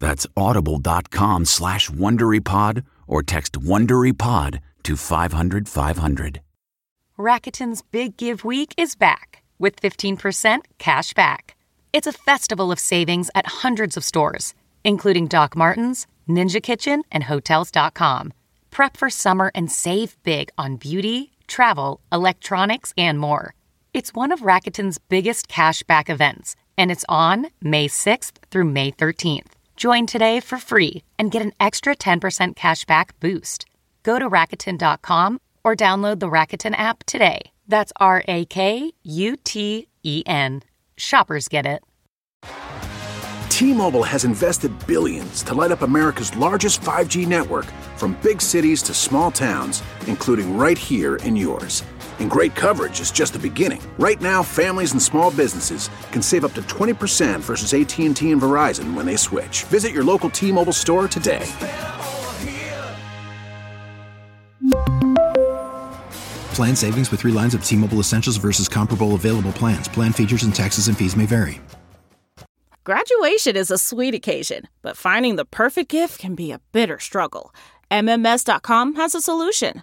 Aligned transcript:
That's 0.00 0.26
audible.com 0.36 1.44
slash 1.44 1.90
WonderyPod 1.90 2.84
or 3.06 3.22
text 3.22 3.52
WonderyPod 3.60 4.60
to 4.84 4.96
500 4.96 5.68
500. 5.68 6.40
Rakuten's 7.18 7.82
Big 7.82 8.16
Give 8.16 8.44
Week 8.44 8.72
is 8.76 8.94
back 8.94 9.42
with 9.58 9.80
15% 9.80 10.60
cash 10.78 11.12
back. 11.14 11.56
It's 11.92 12.06
a 12.06 12.12
festival 12.12 12.70
of 12.70 12.78
savings 12.78 13.30
at 13.34 13.46
hundreds 13.46 13.96
of 13.96 14.04
stores, 14.04 14.54
including 14.84 15.26
Doc 15.26 15.56
Martens, 15.56 16.06
Ninja 16.28 16.62
Kitchen, 16.62 17.02
and 17.10 17.24
Hotels.com. 17.24 18.32
Prep 18.70 18.96
for 18.96 19.10
summer 19.10 19.50
and 19.54 19.70
save 19.72 20.16
big 20.22 20.50
on 20.56 20.76
beauty, 20.76 21.32
travel, 21.48 22.00
electronics, 22.12 22.92
and 22.96 23.18
more. 23.18 23.54
It's 23.92 24.14
one 24.14 24.30
of 24.30 24.40
Rakuten's 24.40 24.98
biggest 24.98 25.48
cash 25.48 25.82
back 25.82 26.08
events, 26.08 26.54
and 26.76 26.92
it's 26.92 27.04
on 27.08 27.48
May 27.60 27.88
6th 27.88 28.32
through 28.50 28.66
May 28.66 28.92
13th. 28.92 29.57
Join 29.78 30.06
today 30.06 30.40
for 30.40 30.58
free 30.58 31.04
and 31.20 31.30
get 31.30 31.40
an 31.40 31.52
extra 31.60 31.94
10% 31.94 32.56
cashback 32.56 33.10
boost. 33.20 33.64
Go 34.02 34.18
to 34.18 34.28
Rakuten.com 34.28 35.40
or 35.62 35.76
download 35.76 36.18
the 36.18 36.26
Rakuten 36.26 36.74
app 36.76 37.04
today. 37.06 37.52
That's 37.68 37.92
R 38.00 38.24
A 38.26 38.44
K 38.46 38.90
U 39.04 39.36
T 39.36 39.86
E 40.02 40.22
N. 40.26 40.62
Shoppers 40.96 41.46
get 41.46 41.64
it. 41.64 41.84
T 43.50 43.72
Mobile 43.72 44.02
has 44.02 44.24
invested 44.24 44.72
billions 44.88 45.44
to 45.44 45.54
light 45.54 45.70
up 45.70 45.82
America's 45.82 46.36
largest 46.36 46.80
5G 46.80 47.28
network 47.28 47.66
from 47.96 48.18
big 48.20 48.42
cities 48.42 48.82
to 48.82 48.94
small 48.94 49.30
towns, 49.30 49.84
including 50.08 50.58
right 50.58 50.78
here 50.78 51.16
in 51.16 51.36
yours. 51.36 51.84
And 52.20 52.30
great 52.30 52.54
coverage 52.54 53.00
is 53.00 53.10
just 53.10 53.32
the 53.32 53.38
beginning. 53.40 53.82
Right 53.98 54.20
now, 54.20 54.44
families 54.44 54.92
and 54.92 55.02
small 55.02 55.32
businesses 55.32 55.90
can 56.12 56.22
save 56.22 56.44
up 56.44 56.52
to 56.52 56.62
20% 56.62 57.40
versus 57.40 57.74
AT&T 57.74 58.06
and 58.06 58.40
Verizon 58.40 58.94
when 58.94 59.04
they 59.04 59.16
switch. 59.16 59.64
Visit 59.64 59.90
your 59.90 60.04
local 60.04 60.30
T-Mobile 60.30 60.72
store 60.72 61.08
today. 61.08 61.44
Plan 66.54 66.76
savings 66.76 67.10
with 67.10 67.20
3 67.20 67.32
lines 67.32 67.54
of 67.54 67.64
T-Mobile 67.64 67.98
Essentials 67.98 68.36
versus 68.36 68.68
comparable 68.68 69.16
available 69.16 69.52
plans. 69.52 69.88
Plan 69.88 70.12
features 70.12 70.44
and 70.44 70.54
taxes 70.54 70.86
and 70.86 70.96
fees 70.96 71.16
may 71.16 71.26
vary. 71.26 71.60
Graduation 72.84 73.54
is 73.54 73.70
a 73.70 73.76
sweet 73.76 74.14
occasion, 74.14 74.66
but 74.80 74.96
finding 74.96 75.36
the 75.36 75.44
perfect 75.44 75.90
gift 75.90 76.18
can 76.18 76.34
be 76.34 76.50
a 76.50 76.60
bitter 76.72 76.98
struggle. 76.98 77.54
MMS.com 77.90 78.94
has 78.94 79.14
a 79.14 79.20
solution 79.20 79.82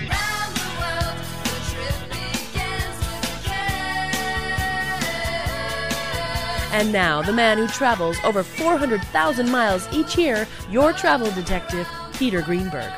And 6.71 6.93
now, 6.93 7.21
the 7.21 7.33
man 7.33 7.57
who 7.57 7.67
travels 7.67 8.17
over 8.23 8.43
400,000 8.43 9.51
miles 9.51 9.89
each 9.91 10.17
year, 10.17 10.47
your 10.69 10.93
travel 10.93 11.29
detective, 11.31 11.85
Peter 12.13 12.41
Greenberg. 12.41 12.89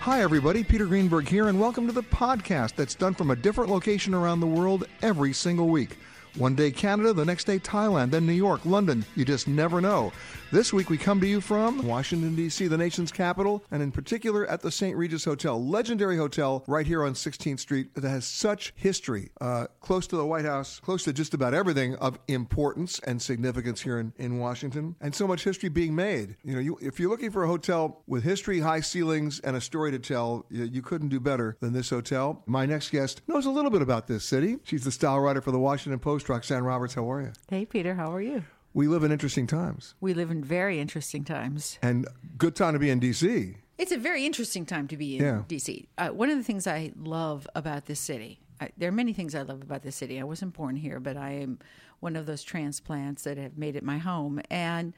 Hi, 0.00 0.20
everybody. 0.20 0.62
Peter 0.62 0.84
Greenberg 0.84 1.26
here, 1.26 1.48
and 1.48 1.58
welcome 1.58 1.86
to 1.86 1.92
the 1.94 2.02
podcast 2.02 2.74
that's 2.74 2.94
done 2.94 3.14
from 3.14 3.30
a 3.30 3.36
different 3.36 3.70
location 3.70 4.12
around 4.12 4.40
the 4.40 4.46
world 4.46 4.84
every 5.00 5.32
single 5.32 5.68
week. 5.68 5.96
One 6.36 6.54
day 6.54 6.70
Canada, 6.70 7.14
the 7.14 7.24
next 7.24 7.44
day 7.44 7.58
Thailand, 7.58 8.10
then 8.10 8.26
New 8.26 8.34
York, 8.34 8.66
London. 8.66 9.06
You 9.16 9.24
just 9.24 9.48
never 9.48 9.80
know. 9.80 10.12
This 10.52 10.72
week 10.72 10.90
we 10.90 10.98
come 10.98 11.20
to 11.20 11.28
you 11.28 11.40
from 11.40 11.86
Washington, 11.86 12.34
D.C., 12.34 12.66
the 12.66 12.76
nation's 12.76 13.12
capital, 13.12 13.62
and 13.70 13.80
in 13.80 13.92
particular 13.92 14.44
at 14.48 14.62
the 14.62 14.72
St. 14.72 14.96
Regis 14.96 15.24
Hotel, 15.24 15.64
legendary 15.64 16.16
hotel 16.16 16.64
right 16.66 16.84
here 16.84 17.04
on 17.04 17.14
16th 17.14 17.60
Street 17.60 17.94
that 17.94 18.02
has 18.02 18.24
such 18.24 18.72
history, 18.74 19.30
uh, 19.40 19.68
close 19.78 20.08
to 20.08 20.16
the 20.16 20.26
White 20.26 20.44
House, 20.44 20.80
close 20.80 21.04
to 21.04 21.12
just 21.12 21.34
about 21.34 21.54
everything 21.54 21.94
of 21.96 22.18
importance 22.26 22.98
and 23.06 23.22
significance 23.22 23.80
here 23.80 24.00
in, 24.00 24.12
in 24.16 24.40
Washington, 24.40 24.96
and 25.00 25.14
so 25.14 25.24
much 25.28 25.44
history 25.44 25.68
being 25.68 25.94
made. 25.94 26.34
You 26.42 26.54
know, 26.54 26.60
you, 26.60 26.78
if 26.82 26.98
you're 26.98 27.10
looking 27.10 27.30
for 27.30 27.44
a 27.44 27.48
hotel 27.48 28.02
with 28.08 28.24
history, 28.24 28.58
high 28.58 28.80
ceilings, 28.80 29.38
and 29.38 29.54
a 29.54 29.60
story 29.60 29.92
to 29.92 30.00
tell, 30.00 30.46
you, 30.50 30.64
you 30.64 30.82
couldn't 30.82 31.10
do 31.10 31.20
better 31.20 31.58
than 31.60 31.74
this 31.74 31.90
hotel. 31.90 32.42
My 32.46 32.66
next 32.66 32.90
guest 32.90 33.22
knows 33.28 33.46
a 33.46 33.50
little 33.52 33.70
bit 33.70 33.82
about 33.82 34.08
this 34.08 34.24
city. 34.24 34.58
She's 34.64 34.82
the 34.82 34.90
style 34.90 35.20
writer 35.20 35.42
for 35.42 35.52
the 35.52 35.60
Washington 35.60 36.00
Post, 36.00 36.28
Roxanne 36.28 36.64
Roberts. 36.64 36.94
How 36.94 37.08
are 37.08 37.22
you? 37.22 37.32
Hey, 37.48 37.64
Peter, 37.66 37.94
how 37.94 38.12
are 38.12 38.20
you? 38.20 38.42
We 38.72 38.86
live 38.88 39.02
in 39.02 39.10
interesting 39.12 39.46
times. 39.46 39.94
We 40.00 40.14
live 40.14 40.30
in 40.30 40.44
very 40.44 40.78
interesting 40.78 41.24
times. 41.24 41.78
And 41.82 42.06
good 42.38 42.54
time 42.54 42.72
to 42.74 42.78
be 42.78 42.90
in 42.90 43.00
D.C. 43.00 43.56
It's 43.78 43.92
a 43.92 43.98
very 43.98 44.24
interesting 44.26 44.66
time 44.66 44.86
to 44.88 44.96
be 44.96 45.16
in 45.16 45.24
Yeah. 45.24 45.42
DC. 45.48 45.86
Uh, 45.98 46.08
one 46.08 46.30
of 46.30 46.36
the 46.36 46.44
things 46.44 46.66
I 46.66 46.92
love 46.96 47.48
about 47.54 47.86
this 47.86 47.98
city, 47.98 48.40
I, 48.60 48.70
there 48.76 48.88
are 48.88 48.92
many 48.92 49.12
things 49.12 49.34
I 49.34 49.42
love 49.42 49.62
about 49.62 49.82
this 49.82 49.96
city. 49.96 50.20
I 50.20 50.24
wasn't 50.24 50.52
born 50.52 50.76
here, 50.76 51.00
but 51.00 51.16
I 51.16 51.30
am 51.32 51.58
one 52.00 52.14
of 52.14 52.26
those 52.26 52.42
transplants 52.42 53.24
that 53.24 53.38
have 53.38 53.56
made 53.58 53.74
it 53.76 53.82
my 53.82 53.98
home. 53.98 54.40
And 54.50 54.92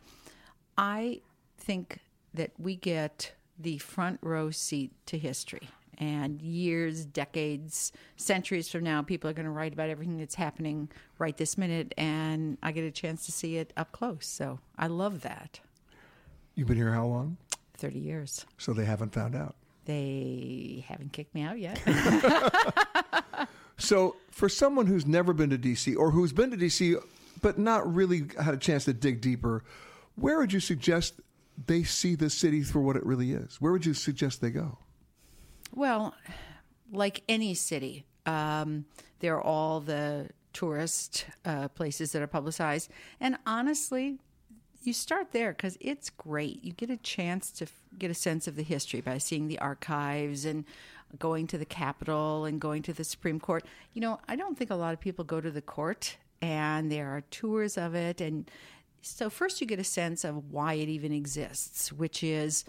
I 0.76 1.20
think 1.56 2.00
that 2.34 2.50
we 2.58 2.76
get 2.76 3.32
the 3.58 3.78
front 3.78 4.18
row 4.22 4.50
seat 4.50 4.92
to 5.06 5.16
history. 5.18 5.68
And 5.98 6.40
years, 6.40 7.04
decades, 7.04 7.92
centuries 8.16 8.68
from 8.68 8.82
now, 8.82 9.02
people 9.02 9.28
are 9.30 9.34
going 9.34 9.44
to 9.46 9.52
write 9.52 9.72
about 9.72 9.90
everything 9.90 10.18
that's 10.18 10.34
happening 10.34 10.88
right 11.18 11.36
this 11.36 11.58
minute. 11.58 11.94
And 11.96 12.58
I 12.62 12.72
get 12.72 12.84
a 12.84 12.90
chance 12.90 13.26
to 13.26 13.32
see 13.32 13.56
it 13.58 13.72
up 13.76 13.92
close. 13.92 14.26
So 14.26 14.58
I 14.78 14.86
love 14.86 15.20
that. 15.22 15.60
You've 16.54 16.68
been 16.68 16.76
here 16.76 16.92
how 16.92 17.06
long? 17.06 17.36
30 17.76 17.98
years. 17.98 18.46
So 18.58 18.72
they 18.72 18.84
haven't 18.84 19.12
found 19.12 19.34
out. 19.34 19.54
They 19.84 20.84
haven't 20.88 21.12
kicked 21.12 21.34
me 21.34 21.42
out 21.42 21.58
yet. 21.58 21.80
So, 23.82 24.14
for 24.30 24.48
someone 24.48 24.86
who's 24.86 25.06
never 25.06 25.32
been 25.32 25.50
to 25.50 25.58
DC 25.58 25.96
or 25.96 26.12
who's 26.12 26.32
been 26.32 26.52
to 26.52 26.56
DC 26.56 27.02
but 27.40 27.58
not 27.58 27.92
really 27.92 28.26
had 28.40 28.54
a 28.54 28.56
chance 28.56 28.84
to 28.84 28.92
dig 28.92 29.20
deeper, 29.20 29.64
where 30.14 30.38
would 30.38 30.52
you 30.52 30.60
suggest 30.60 31.14
they 31.66 31.82
see 31.82 32.14
the 32.14 32.30
city 32.30 32.62
for 32.62 32.80
what 32.80 32.94
it 32.94 33.04
really 33.04 33.32
is? 33.32 33.60
Where 33.60 33.72
would 33.72 33.84
you 33.84 33.94
suggest 33.94 34.40
they 34.40 34.50
go? 34.50 34.78
Well, 35.74 36.14
like 36.92 37.22
any 37.28 37.54
city, 37.54 38.04
um, 38.26 38.84
there 39.20 39.36
are 39.36 39.42
all 39.42 39.80
the 39.80 40.28
tourist 40.52 41.26
uh, 41.44 41.68
places 41.68 42.12
that 42.12 42.22
are 42.22 42.26
publicized. 42.26 42.90
And 43.20 43.36
honestly, 43.46 44.18
you 44.82 44.92
start 44.92 45.32
there 45.32 45.52
because 45.52 45.78
it's 45.80 46.10
great. 46.10 46.64
You 46.64 46.72
get 46.72 46.90
a 46.90 46.96
chance 46.96 47.50
to 47.52 47.64
f- 47.64 47.72
get 47.98 48.10
a 48.10 48.14
sense 48.14 48.46
of 48.46 48.56
the 48.56 48.62
history 48.62 49.00
by 49.00 49.18
seeing 49.18 49.48
the 49.48 49.58
archives 49.58 50.44
and 50.44 50.64
going 51.18 51.46
to 51.48 51.58
the 51.58 51.64
Capitol 51.64 52.44
and 52.44 52.60
going 52.60 52.82
to 52.82 52.92
the 52.92 53.04
Supreme 53.04 53.38
Court. 53.38 53.64
You 53.94 54.00
know, 54.00 54.20
I 54.28 54.36
don't 54.36 54.56
think 54.56 54.70
a 54.70 54.74
lot 54.74 54.92
of 54.92 55.00
people 55.00 55.24
go 55.24 55.40
to 55.40 55.50
the 55.50 55.62
court, 55.62 56.16
and 56.40 56.90
there 56.90 57.08
are 57.08 57.22
tours 57.30 57.78
of 57.78 57.94
it. 57.94 58.20
And 58.20 58.50
so, 59.02 59.30
first, 59.30 59.60
you 59.60 59.66
get 59.66 59.78
a 59.78 59.84
sense 59.84 60.24
of 60.24 60.50
why 60.50 60.74
it 60.74 60.88
even 60.88 61.12
exists, 61.12 61.92
which 61.92 62.22
is 62.22 62.64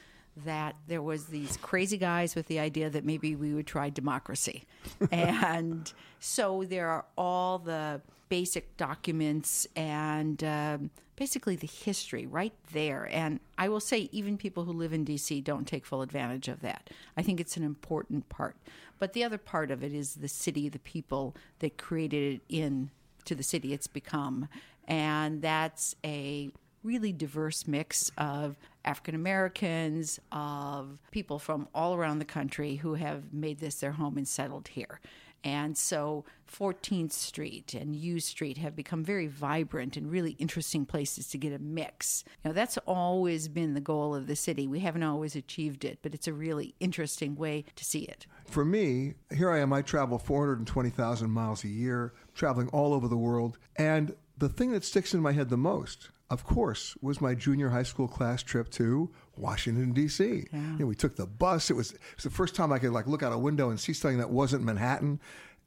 that 0.46 0.76
there 0.88 1.02
was 1.02 1.26
these 1.26 1.58
crazy 1.58 1.98
guys 1.98 2.36
with 2.36 2.48
the 2.48 2.60
idea 2.60 2.90
that 2.90 3.06
maybe 3.06 3.36
we 3.36 3.54
would 3.54 3.68
try 3.68 3.90
democracy. 3.90 4.64
And 5.12 5.92
so 6.20 6.64
there 6.64 6.90
are 6.90 7.06
all 7.18 7.60
the 7.60 8.02
basic 8.30 8.76
documents 8.78 9.68
and 9.76 10.44
um, 10.44 10.90
basically 11.16 11.56
the 11.56 11.68
history 11.68 12.26
right 12.26 12.54
there. 12.72 13.08
And 13.12 13.40
i 13.58 13.70
will 13.70 13.80
say 13.80 14.10
even 14.12 14.38
people 14.38 14.66
who 14.66 14.74
live 14.74 14.94
in 14.94 15.06
dc 15.06 15.44
don't 15.44 15.68
take 15.68 15.86
full 15.86 16.02
advantage 16.02 16.48
of 16.48 16.62
that. 16.62 16.90
I 17.16 17.22
think 17.22 17.40
it's 17.40 17.58
an 17.58 17.64
important 17.64 18.30
part. 18.30 18.56
But 19.00 19.14
the 19.14 19.24
other 19.24 19.38
part 19.38 19.70
of 19.70 19.84
it 19.84 19.94
is 19.94 20.16
the 20.16 20.28
city 20.28 20.70
the 20.70 20.80
people 20.80 21.36
that 21.60 21.78
created 21.78 22.36
it 22.36 22.42
in 22.50 22.90
to 23.26 23.36
the 23.36 23.44
city 23.44 23.74
it's 23.74 23.88
become. 23.88 24.48
And 24.88 25.42
that's 25.42 25.96
a 26.04 26.52
really 26.84 27.12
diverse 27.12 27.68
mix 27.68 28.12
of 28.18 28.58
African 28.86 29.16
Americans, 29.16 30.20
of 30.32 31.00
people 31.12 31.40
from 31.40 31.68
all 31.74 31.96
around 31.96 32.20
the 32.20 32.26
country 32.26 32.76
who 32.76 32.96
have 32.96 33.34
made 33.34 33.60
this 33.60 33.76
their 33.76 33.94
home 33.94 34.18
and 34.18 34.28
settled 34.28 34.70
here. 34.70 35.00
And 35.46 35.78
so 35.78 36.24
14th 36.50 37.12
Street 37.12 37.74
and 37.74 37.96
U 37.96 38.20
Street 38.20 38.58
have 38.60 38.76
become 38.76 39.04
very 39.04 39.28
vibrant 39.28 39.98
and 39.98 40.10
really 40.10 40.32
interesting 40.40 40.86
places 40.86 41.28
to 41.30 41.38
get 41.38 41.52
a 41.52 41.60
mix. 41.60 42.24
Know, 42.46 42.54
that's 42.54 42.78
always 42.80 43.50
been 43.50 43.74
the 43.74 43.82
goal 43.82 44.16
of 44.16 44.28
the 44.28 44.36
city. 44.36 44.68
We 44.68 44.80
haven't 44.80 45.04
always 45.04 45.36
achieved 45.36 45.84
it, 45.84 46.00
but 46.02 46.14
it's 46.14 46.28
a 46.28 46.34
really 46.34 46.76
interesting 46.80 47.36
way 47.36 47.66
to 47.76 47.84
see 47.84 48.04
it. 48.04 48.26
For 48.46 48.64
me, 48.64 49.16
here 49.36 49.50
I 49.50 49.60
am, 49.60 49.74
I 49.74 49.82
travel 49.82 50.18
420,000 50.18 51.30
miles 51.30 51.64
a 51.64 51.70
year, 51.70 52.14
traveling 52.34 52.70
all 52.70 52.94
over 52.94 53.10
the 53.10 53.18
world. 53.18 53.58
And 53.76 54.16
the 54.38 54.50
thing 54.50 54.72
that 54.72 54.86
sticks 54.86 55.14
in 55.14 55.22
my 55.22 55.34
head 55.34 55.50
the 55.50 55.58
most, 55.58 56.10
of 56.34 56.44
course, 56.44 56.98
was 57.02 57.22
my 57.22 57.36
junior 57.36 57.70
high 57.70 57.84
school 57.84 58.08
class 58.08 58.42
trip 58.44 58.70
to 58.72 59.10
Washington, 59.38 59.94
D.C. 59.94 60.24
You 60.52 60.80
know, 60.80 60.86
we 60.88 60.96
took 60.96 61.16
the 61.16 61.28
bus. 61.28 61.70
It 61.70 61.76
was, 61.76 61.92
it 61.92 62.00
was 62.16 62.24
the 62.24 62.30
first 62.30 62.56
time 62.56 62.74
I 62.74 62.80
could 62.80 62.92
like 62.92 63.08
look 63.08 63.24
out 63.24 63.32
a 63.32 63.38
window 63.38 63.70
and 63.70 63.80
see 63.80 63.94
something 63.94 64.18
that 64.18 64.30
wasn't 64.30 64.64
Manhattan. 64.64 65.20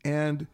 And 0.04 0.46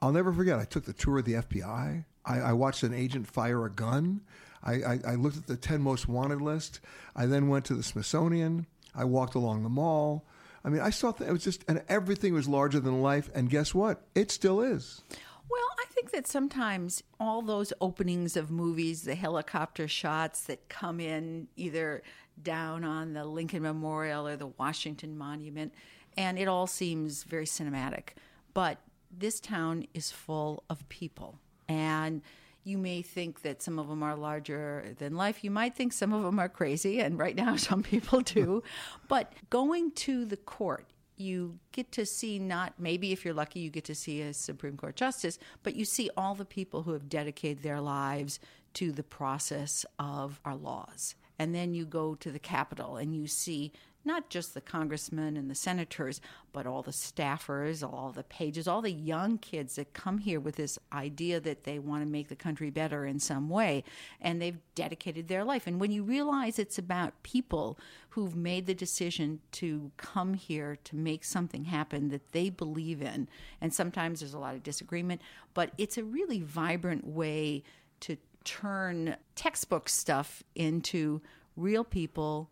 I'll 0.00 0.12
never 0.12 0.32
forget, 0.32 0.58
I 0.58 0.64
took 0.64 0.84
the 0.84 0.92
tour 0.92 1.18
of 1.18 1.24
the 1.24 1.34
FBI. 1.34 2.04
I, 2.24 2.38
I 2.38 2.52
watched 2.52 2.82
an 2.82 2.92
agent 2.92 3.26
fire 3.28 3.64
a 3.64 3.70
gun. 3.70 4.22
I, 4.62 4.72
I, 4.74 4.98
I 5.08 5.14
looked 5.14 5.36
at 5.36 5.46
the 5.46 5.56
10 5.56 5.80
most 5.80 6.08
wanted 6.08 6.40
list. 6.42 6.80
I 7.16 7.26
then 7.26 7.48
went 7.48 7.64
to 7.66 7.74
the 7.74 7.82
Smithsonian. 7.82 8.66
I 8.94 9.04
walked 9.04 9.34
along 9.34 9.62
the 9.62 9.68
mall. 9.68 10.26
I 10.64 10.68
mean, 10.68 10.82
I 10.82 10.90
saw 10.90 11.12
th- 11.12 11.28
it 11.28 11.32
was 11.32 11.44
just, 11.44 11.64
and 11.68 11.82
everything 11.88 12.34
was 12.34 12.46
larger 12.46 12.80
than 12.80 13.00
life. 13.00 13.30
And 13.34 13.48
guess 13.48 13.74
what? 13.74 14.02
It 14.14 14.30
still 14.30 14.60
is. 14.60 15.02
Well, 15.50 15.68
I 15.80 15.84
think 15.90 16.12
that 16.12 16.28
sometimes 16.28 17.02
all 17.18 17.42
those 17.42 17.72
openings 17.80 18.36
of 18.36 18.50
movies, 18.50 19.02
the 19.02 19.16
helicopter 19.16 19.88
shots 19.88 20.44
that 20.44 20.68
come 20.68 21.00
in 21.00 21.48
either 21.56 22.02
down 22.40 22.84
on 22.84 23.14
the 23.14 23.24
Lincoln 23.24 23.62
Memorial 23.62 24.28
or 24.28 24.36
the 24.36 24.46
Washington 24.46 25.18
Monument, 25.18 25.74
and 26.16 26.38
it 26.38 26.46
all 26.46 26.68
seems 26.68 27.24
very 27.24 27.46
cinematic. 27.46 28.10
But 28.54 28.78
this 29.10 29.40
town 29.40 29.86
is 29.92 30.10
full 30.10 30.62
of 30.70 30.88
people. 30.88 31.38
And 31.68 32.22
you 32.62 32.78
may 32.78 33.02
think 33.02 33.42
that 33.42 33.62
some 33.62 33.78
of 33.78 33.88
them 33.88 34.02
are 34.02 34.16
larger 34.16 34.94
than 34.98 35.16
life. 35.16 35.42
You 35.42 35.50
might 35.50 35.74
think 35.74 35.92
some 35.92 36.12
of 36.12 36.22
them 36.22 36.38
are 36.38 36.48
crazy, 36.48 37.00
and 37.00 37.18
right 37.18 37.34
now 37.34 37.56
some 37.68 37.82
people 37.82 38.20
do. 38.20 38.62
but 39.08 39.32
going 39.48 39.92
to 39.92 40.24
the 40.24 40.36
court, 40.36 40.86
you 41.20 41.58
get 41.72 41.92
to 41.92 42.06
see 42.06 42.38
not 42.38 42.74
maybe 42.78 43.12
if 43.12 43.24
you're 43.24 43.34
lucky 43.34 43.60
you 43.60 43.70
get 43.70 43.84
to 43.84 43.94
see 43.94 44.22
a 44.22 44.32
supreme 44.32 44.76
court 44.76 44.96
justice 44.96 45.38
but 45.62 45.76
you 45.76 45.84
see 45.84 46.10
all 46.16 46.34
the 46.34 46.44
people 46.44 46.82
who 46.82 46.92
have 46.92 47.08
dedicated 47.08 47.62
their 47.62 47.80
lives 47.80 48.40
to 48.74 48.92
the 48.92 49.02
process 49.02 49.84
of 49.98 50.40
our 50.44 50.56
laws. 50.56 51.14
And 51.38 51.54
then 51.54 51.74
you 51.74 51.86
go 51.86 52.14
to 52.16 52.30
the 52.30 52.38
capitol 52.38 52.96
and 52.96 53.14
you 53.14 53.26
see 53.26 53.72
not 54.04 54.30
just 54.30 54.54
the 54.54 54.60
congressmen 54.60 55.36
and 55.36 55.50
the 55.50 55.54
senators 55.54 56.20
but 56.52 56.66
all 56.66 56.82
the 56.82 56.90
staffers 56.90 57.82
all 57.82 58.10
the 58.10 58.24
pages 58.24 58.66
all 58.66 58.82
the 58.82 58.90
young 58.90 59.38
kids 59.38 59.76
that 59.76 59.92
come 59.92 60.18
here 60.18 60.40
with 60.40 60.56
this 60.56 60.78
idea 60.92 61.40
that 61.40 61.64
they 61.64 61.78
want 61.78 62.02
to 62.02 62.08
make 62.08 62.28
the 62.28 62.36
country 62.36 62.70
better 62.70 63.04
in 63.04 63.18
some 63.18 63.48
way 63.48 63.84
and 64.20 64.40
they've 64.40 64.58
dedicated 64.74 65.28
their 65.28 65.44
life. 65.44 65.66
And 65.66 65.80
when 65.80 65.90
you 65.90 66.02
realize 66.02 66.58
it's 66.58 66.78
about 66.78 67.22
people 67.22 67.78
who've 68.10 68.36
made 68.36 68.66
the 68.66 68.74
decision 68.74 69.40
to 69.52 69.90
come 69.96 70.34
here 70.34 70.78
to 70.84 70.96
make 70.96 71.24
something 71.24 71.64
happen 71.64 72.08
that 72.08 72.32
they 72.32 72.50
believe 72.50 73.02
in 73.02 73.28
and 73.60 73.72
sometimes 73.72 74.20
there's 74.20 74.34
a 74.34 74.38
lot 74.38 74.54
of 74.54 74.62
disagreement 74.62 75.20
but 75.54 75.70
it's 75.78 75.98
a 75.98 76.04
really 76.04 76.40
vibrant 76.40 77.06
way 77.06 77.62
to 78.00 78.16
turn 78.44 79.16
textbook 79.36 79.88
stuff 79.88 80.42
into 80.54 81.20
real 81.56 81.84
people 81.84 82.50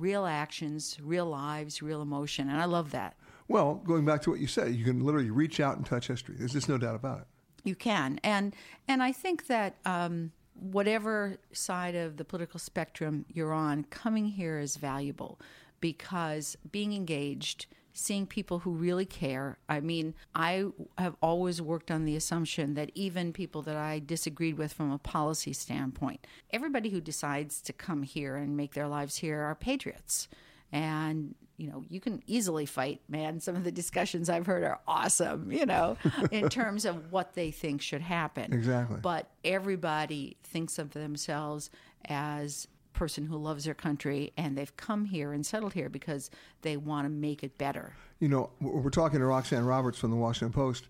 real 0.00 0.26
actions, 0.26 0.96
real 1.02 1.26
lives, 1.26 1.82
real 1.82 2.02
emotion. 2.02 2.48
And 2.48 2.60
I 2.60 2.64
love 2.64 2.90
that. 2.92 3.16
Well, 3.48 3.74
going 3.84 4.04
back 4.04 4.22
to 4.22 4.30
what 4.30 4.38
you 4.40 4.46
said, 4.46 4.74
you 4.74 4.84
can 4.84 5.04
literally 5.04 5.30
reach 5.30 5.60
out 5.60 5.76
and 5.76 5.84
touch 5.84 6.06
history. 6.06 6.36
There's 6.38 6.52
just 6.52 6.68
no 6.68 6.78
doubt 6.78 6.94
about 6.94 7.20
it. 7.20 7.26
You 7.64 7.74
can. 7.74 8.20
And 8.22 8.54
and 8.88 9.02
I 9.02 9.12
think 9.12 9.46
that 9.48 9.76
um, 9.84 10.32
whatever 10.54 11.38
side 11.52 11.94
of 11.94 12.16
the 12.16 12.24
political 12.24 12.60
spectrum 12.60 13.24
you're 13.28 13.52
on, 13.52 13.84
coming 13.84 14.26
here 14.26 14.58
is 14.58 14.76
valuable 14.76 15.40
because 15.80 16.56
being 16.70 16.92
engaged 16.92 17.66
seeing 18.00 18.26
people 18.26 18.60
who 18.60 18.70
really 18.70 19.04
care. 19.04 19.58
I 19.68 19.80
mean, 19.80 20.14
I 20.34 20.66
have 20.96 21.16
always 21.20 21.60
worked 21.60 21.90
on 21.90 22.06
the 22.06 22.16
assumption 22.16 22.72
that 22.74 22.90
even 22.94 23.32
people 23.32 23.60
that 23.62 23.76
I 23.76 24.00
disagreed 24.04 24.56
with 24.56 24.72
from 24.72 24.90
a 24.90 24.98
policy 24.98 25.52
standpoint, 25.52 26.26
everybody 26.50 26.88
who 26.88 27.00
decides 27.00 27.60
to 27.62 27.74
come 27.74 28.02
here 28.02 28.36
and 28.36 28.56
make 28.56 28.72
their 28.72 28.88
lives 28.88 29.16
here 29.16 29.42
are 29.42 29.54
patriots. 29.54 30.28
And, 30.72 31.34
you 31.58 31.68
know, 31.68 31.84
you 31.90 32.00
can 32.00 32.22
easily 32.26 32.64
fight, 32.64 33.02
man. 33.06 33.38
Some 33.38 33.54
of 33.54 33.64
the 33.64 33.72
discussions 33.72 34.30
I've 34.30 34.46
heard 34.46 34.64
are 34.64 34.80
awesome, 34.88 35.52
you 35.52 35.66
know, 35.66 35.98
in 36.30 36.48
terms 36.48 36.86
of 36.86 37.12
what 37.12 37.34
they 37.34 37.50
think 37.50 37.82
should 37.82 38.02
happen. 38.02 38.54
Exactly. 38.54 39.00
But 39.02 39.28
everybody 39.44 40.38
thinks 40.42 40.78
of 40.78 40.92
themselves 40.92 41.70
as 42.06 42.66
person 43.00 43.24
who 43.24 43.38
loves 43.38 43.64
their 43.64 43.72
country 43.72 44.30
and 44.36 44.58
they've 44.58 44.76
come 44.76 45.06
here 45.06 45.32
and 45.32 45.46
settled 45.46 45.72
here 45.72 45.88
because 45.88 46.28
they 46.60 46.76
want 46.76 47.06
to 47.06 47.08
make 47.08 47.42
it 47.42 47.56
better. 47.56 47.94
You 48.18 48.28
know, 48.28 48.50
we're 48.60 48.90
talking 48.90 49.20
to 49.20 49.24
Roxanne 49.24 49.64
Roberts 49.64 49.98
from 49.98 50.10
the 50.10 50.18
Washington 50.18 50.52
Post. 50.52 50.84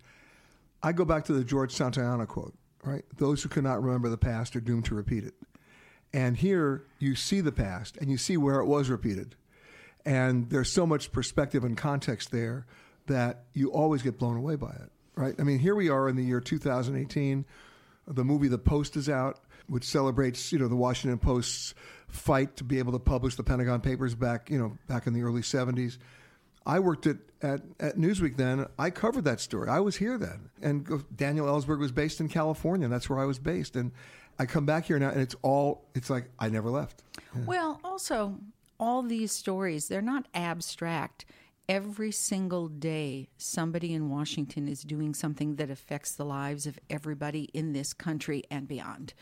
I 0.82 0.90
go 0.90 1.04
back 1.04 1.26
to 1.26 1.32
the 1.32 1.44
George 1.44 1.72
Santayana 1.72 2.26
quote, 2.26 2.52
right? 2.82 3.04
Those 3.16 3.44
who 3.44 3.48
cannot 3.48 3.80
remember 3.80 4.08
the 4.08 4.18
past 4.18 4.56
are 4.56 4.60
doomed 4.60 4.86
to 4.86 4.96
repeat 4.96 5.22
it. 5.22 5.34
And 6.12 6.36
here 6.36 6.82
you 6.98 7.14
see 7.14 7.40
the 7.40 7.52
past 7.52 7.96
and 7.98 8.10
you 8.10 8.16
see 8.16 8.36
where 8.36 8.58
it 8.58 8.66
was 8.66 8.90
repeated. 8.90 9.36
And 10.04 10.50
there's 10.50 10.72
so 10.72 10.88
much 10.88 11.12
perspective 11.12 11.62
and 11.62 11.76
context 11.76 12.32
there 12.32 12.66
that 13.06 13.44
you 13.54 13.70
always 13.70 14.02
get 14.02 14.18
blown 14.18 14.36
away 14.36 14.56
by 14.56 14.72
it, 14.72 14.90
right? 15.14 15.36
I 15.38 15.44
mean, 15.44 15.60
here 15.60 15.76
we 15.76 15.88
are 15.90 16.08
in 16.08 16.16
the 16.16 16.24
year 16.24 16.40
2018. 16.40 17.44
The 18.08 18.24
movie 18.24 18.48
The 18.48 18.58
Post 18.58 18.96
is 18.96 19.08
out, 19.08 19.38
which 19.68 19.84
celebrates, 19.84 20.50
you 20.50 20.58
know, 20.58 20.66
the 20.66 20.74
Washington 20.74 21.20
Post's 21.20 21.72
fight 22.10 22.56
to 22.56 22.64
be 22.64 22.78
able 22.78 22.92
to 22.92 22.98
publish 22.98 23.36
the 23.36 23.42
Pentagon 23.42 23.80
Papers 23.80 24.14
back, 24.14 24.50
you 24.50 24.58
know, 24.58 24.76
back 24.88 25.06
in 25.06 25.12
the 25.12 25.22
early 25.22 25.42
70s. 25.42 25.98
I 26.66 26.78
worked 26.78 27.06
at, 27.06 27.16
at, 27.42 27.62
at 27.78 27.96
Newsweek 27.96 28.36
then. 28.36 28.66
I 28.78 28.90
covered 28.90 29.24
that 29.24 29.40
story. 29.40 29.68
I 29.68 29.80
was 29.80 29.96
here 29.96 30.18
then. 30.18 30.50
And 30.60 31.04
Daniel 31.16 31.46
Ellsberg 31.46 31.78
was 31.78 31.92
based 31.92 32.20
in 32.20 32.28
California. 32.28 32.84
And 32.84 32.92
that's 32.92 33.08
where 33.08 33.18
I 33.18 33.24
was 33.24 33.38
based. 33.38 33.76
And 33.76 33.92
I 34.38 34.46
come 34.46 34.66
back 34.66 34.86
here 34.86 34.98
now, 34.98 35.10
and 35.10 35.20
it's 35.20 35.36
all, 35.42 35.86
it's 35.94 36.10
like 36.10 36.30
I 36.38 36.48
never 36.48 36.70
left. 36.70 37.02
Yeah. 37.34 37.42
Well, 37.46 37.80
also, 37.84 38.38
all 38.78 39.02
these 39.02 39.32
stories, 39.32 39.88
they're 39.88 40.00
not 40.00 40.26
abstract. 40.34 41.24
Every 41.68 42.10
single 42.10 42.68
day, 42.68 43.28
somebody 43.36 43.94
in 43.94 44.10
Washington 44.10 44.66
is 44.66 44.82
doing 44.82 45.14
something 45.14 45.56
that 45.56 45.70
affects 45.70 46.12
the 46.14 46.24
lives 46.24 46.66
of 46.66 46.78
everybody 46.88 47.44
in 47.54 47.72
this 47.72 47.92
country 47.92 48.42
and 48.50 48.66
beyond 48.66 49.14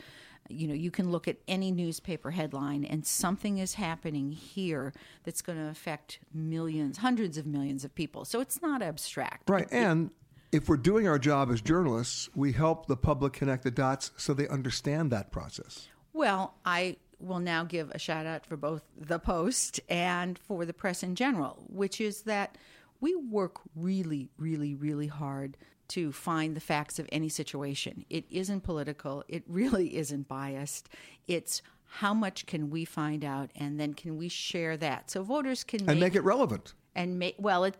you 0.49 0.67
know, 0.67 0.73
you 0.73 0.91
can 0.91 1.11
look 1.11 1.27
at 1.27 1.37
any 1.47 1.71
newspaper 1.71 2.31
headline 2.31 2.83
and 2.83 3.05
something 3.05 3.57
is 3.57 3.75
happening 3.75 4.31
here 4.31 4.93
that's 5.23 5.41
going 5.41 5.57
to 5.57 5.67
affect 5.67 6.19
millions, 6.33 6.97
hundreds 6.97 7.37
of 7.37 7.45
millions 7.45 7.85
of 7.85 7.93
people. 7.95 8.25
So 8.25 8.39
it's 8.39 8.61
not 8.61 8.81
abstract. 8.81 9.49
Right. 9.49 9.67
and 9.71 10.11
if 10.51 10.67
we're 10.67 10.77
doing 10.77 11.07
our 11.07 11.19
job 11.19 11.51
as 11.51 11.61
journalists, 11.61 12.27
we 12.35 12.51
help 12.53 12.87
the 12.87 12.97
public 12.97 13.33
connect 13.33 13.63
the 13.63 13.71
dots 13.71 14.11
so 14.17 14.33
they 14.33 14.47
understand 14.47 15.11
that 15.11 15.31
process. 15.31 15.87
Well, 16.11 16.55
I 16.65 16.97
will 17.19 17.39
now 17.39 17.63
give 17.63 17.91
a 17.91 17.99
shout 17.99 18.25
out 18.25 18.45
for 18.45 18.57
both 18.57 18.81
the 18.97 19.19
Post 19.19 19.79
and 19.89 20.39
for 20.39 20.65
the 20.65 20.73
press 20.73 21.03
in 21.03 21.15
general, 21.15 21.63
which 21.67 22.01
is 22.01 22.23
that 22.23 22.57
we 22.99 23.15
work 23.15 23.59
really, 23.75 24.29
really, 24.37 24.73
really 24.73 25.07
hard 25.07 25.57
to 25.89 26.11
find 26.11 26.55
the 26.55 26.61
facts 26.61 26.99
of 26.99 27.07
any 27.11 27.29
situation. 27.29 28.05
It 28.09 28.25
isn't 28.29 28.61
political, 28.61 29.23
it 29.27 29.43
really 29.47 29.95
isn't 29.97 30.27
biased. 30.27 30.89
It's 31.27 31.61
how 31.89 32.13
much 32.13 32.45
can 32.45 32.69
we 32.69 32.85
find 32.85 33.25
out 33.25 33.49
and 33.55 33.79
then 33.79 33.93
can 33.93 34.17
we 34.17 34.29
share 34.29 34.77
that 34.77 35.09
so 35.09 35.23
voters 35.23 35.63
can 35.63 35.85
make, 35.85 35.91
and 35.91 35.99
make 35.99 36.15
it 36.15 36.21
relevant 36.21 36.73
and 36.95 37.17
make 37.17 37.35
well 37.39 37.63
it 37.63 37.75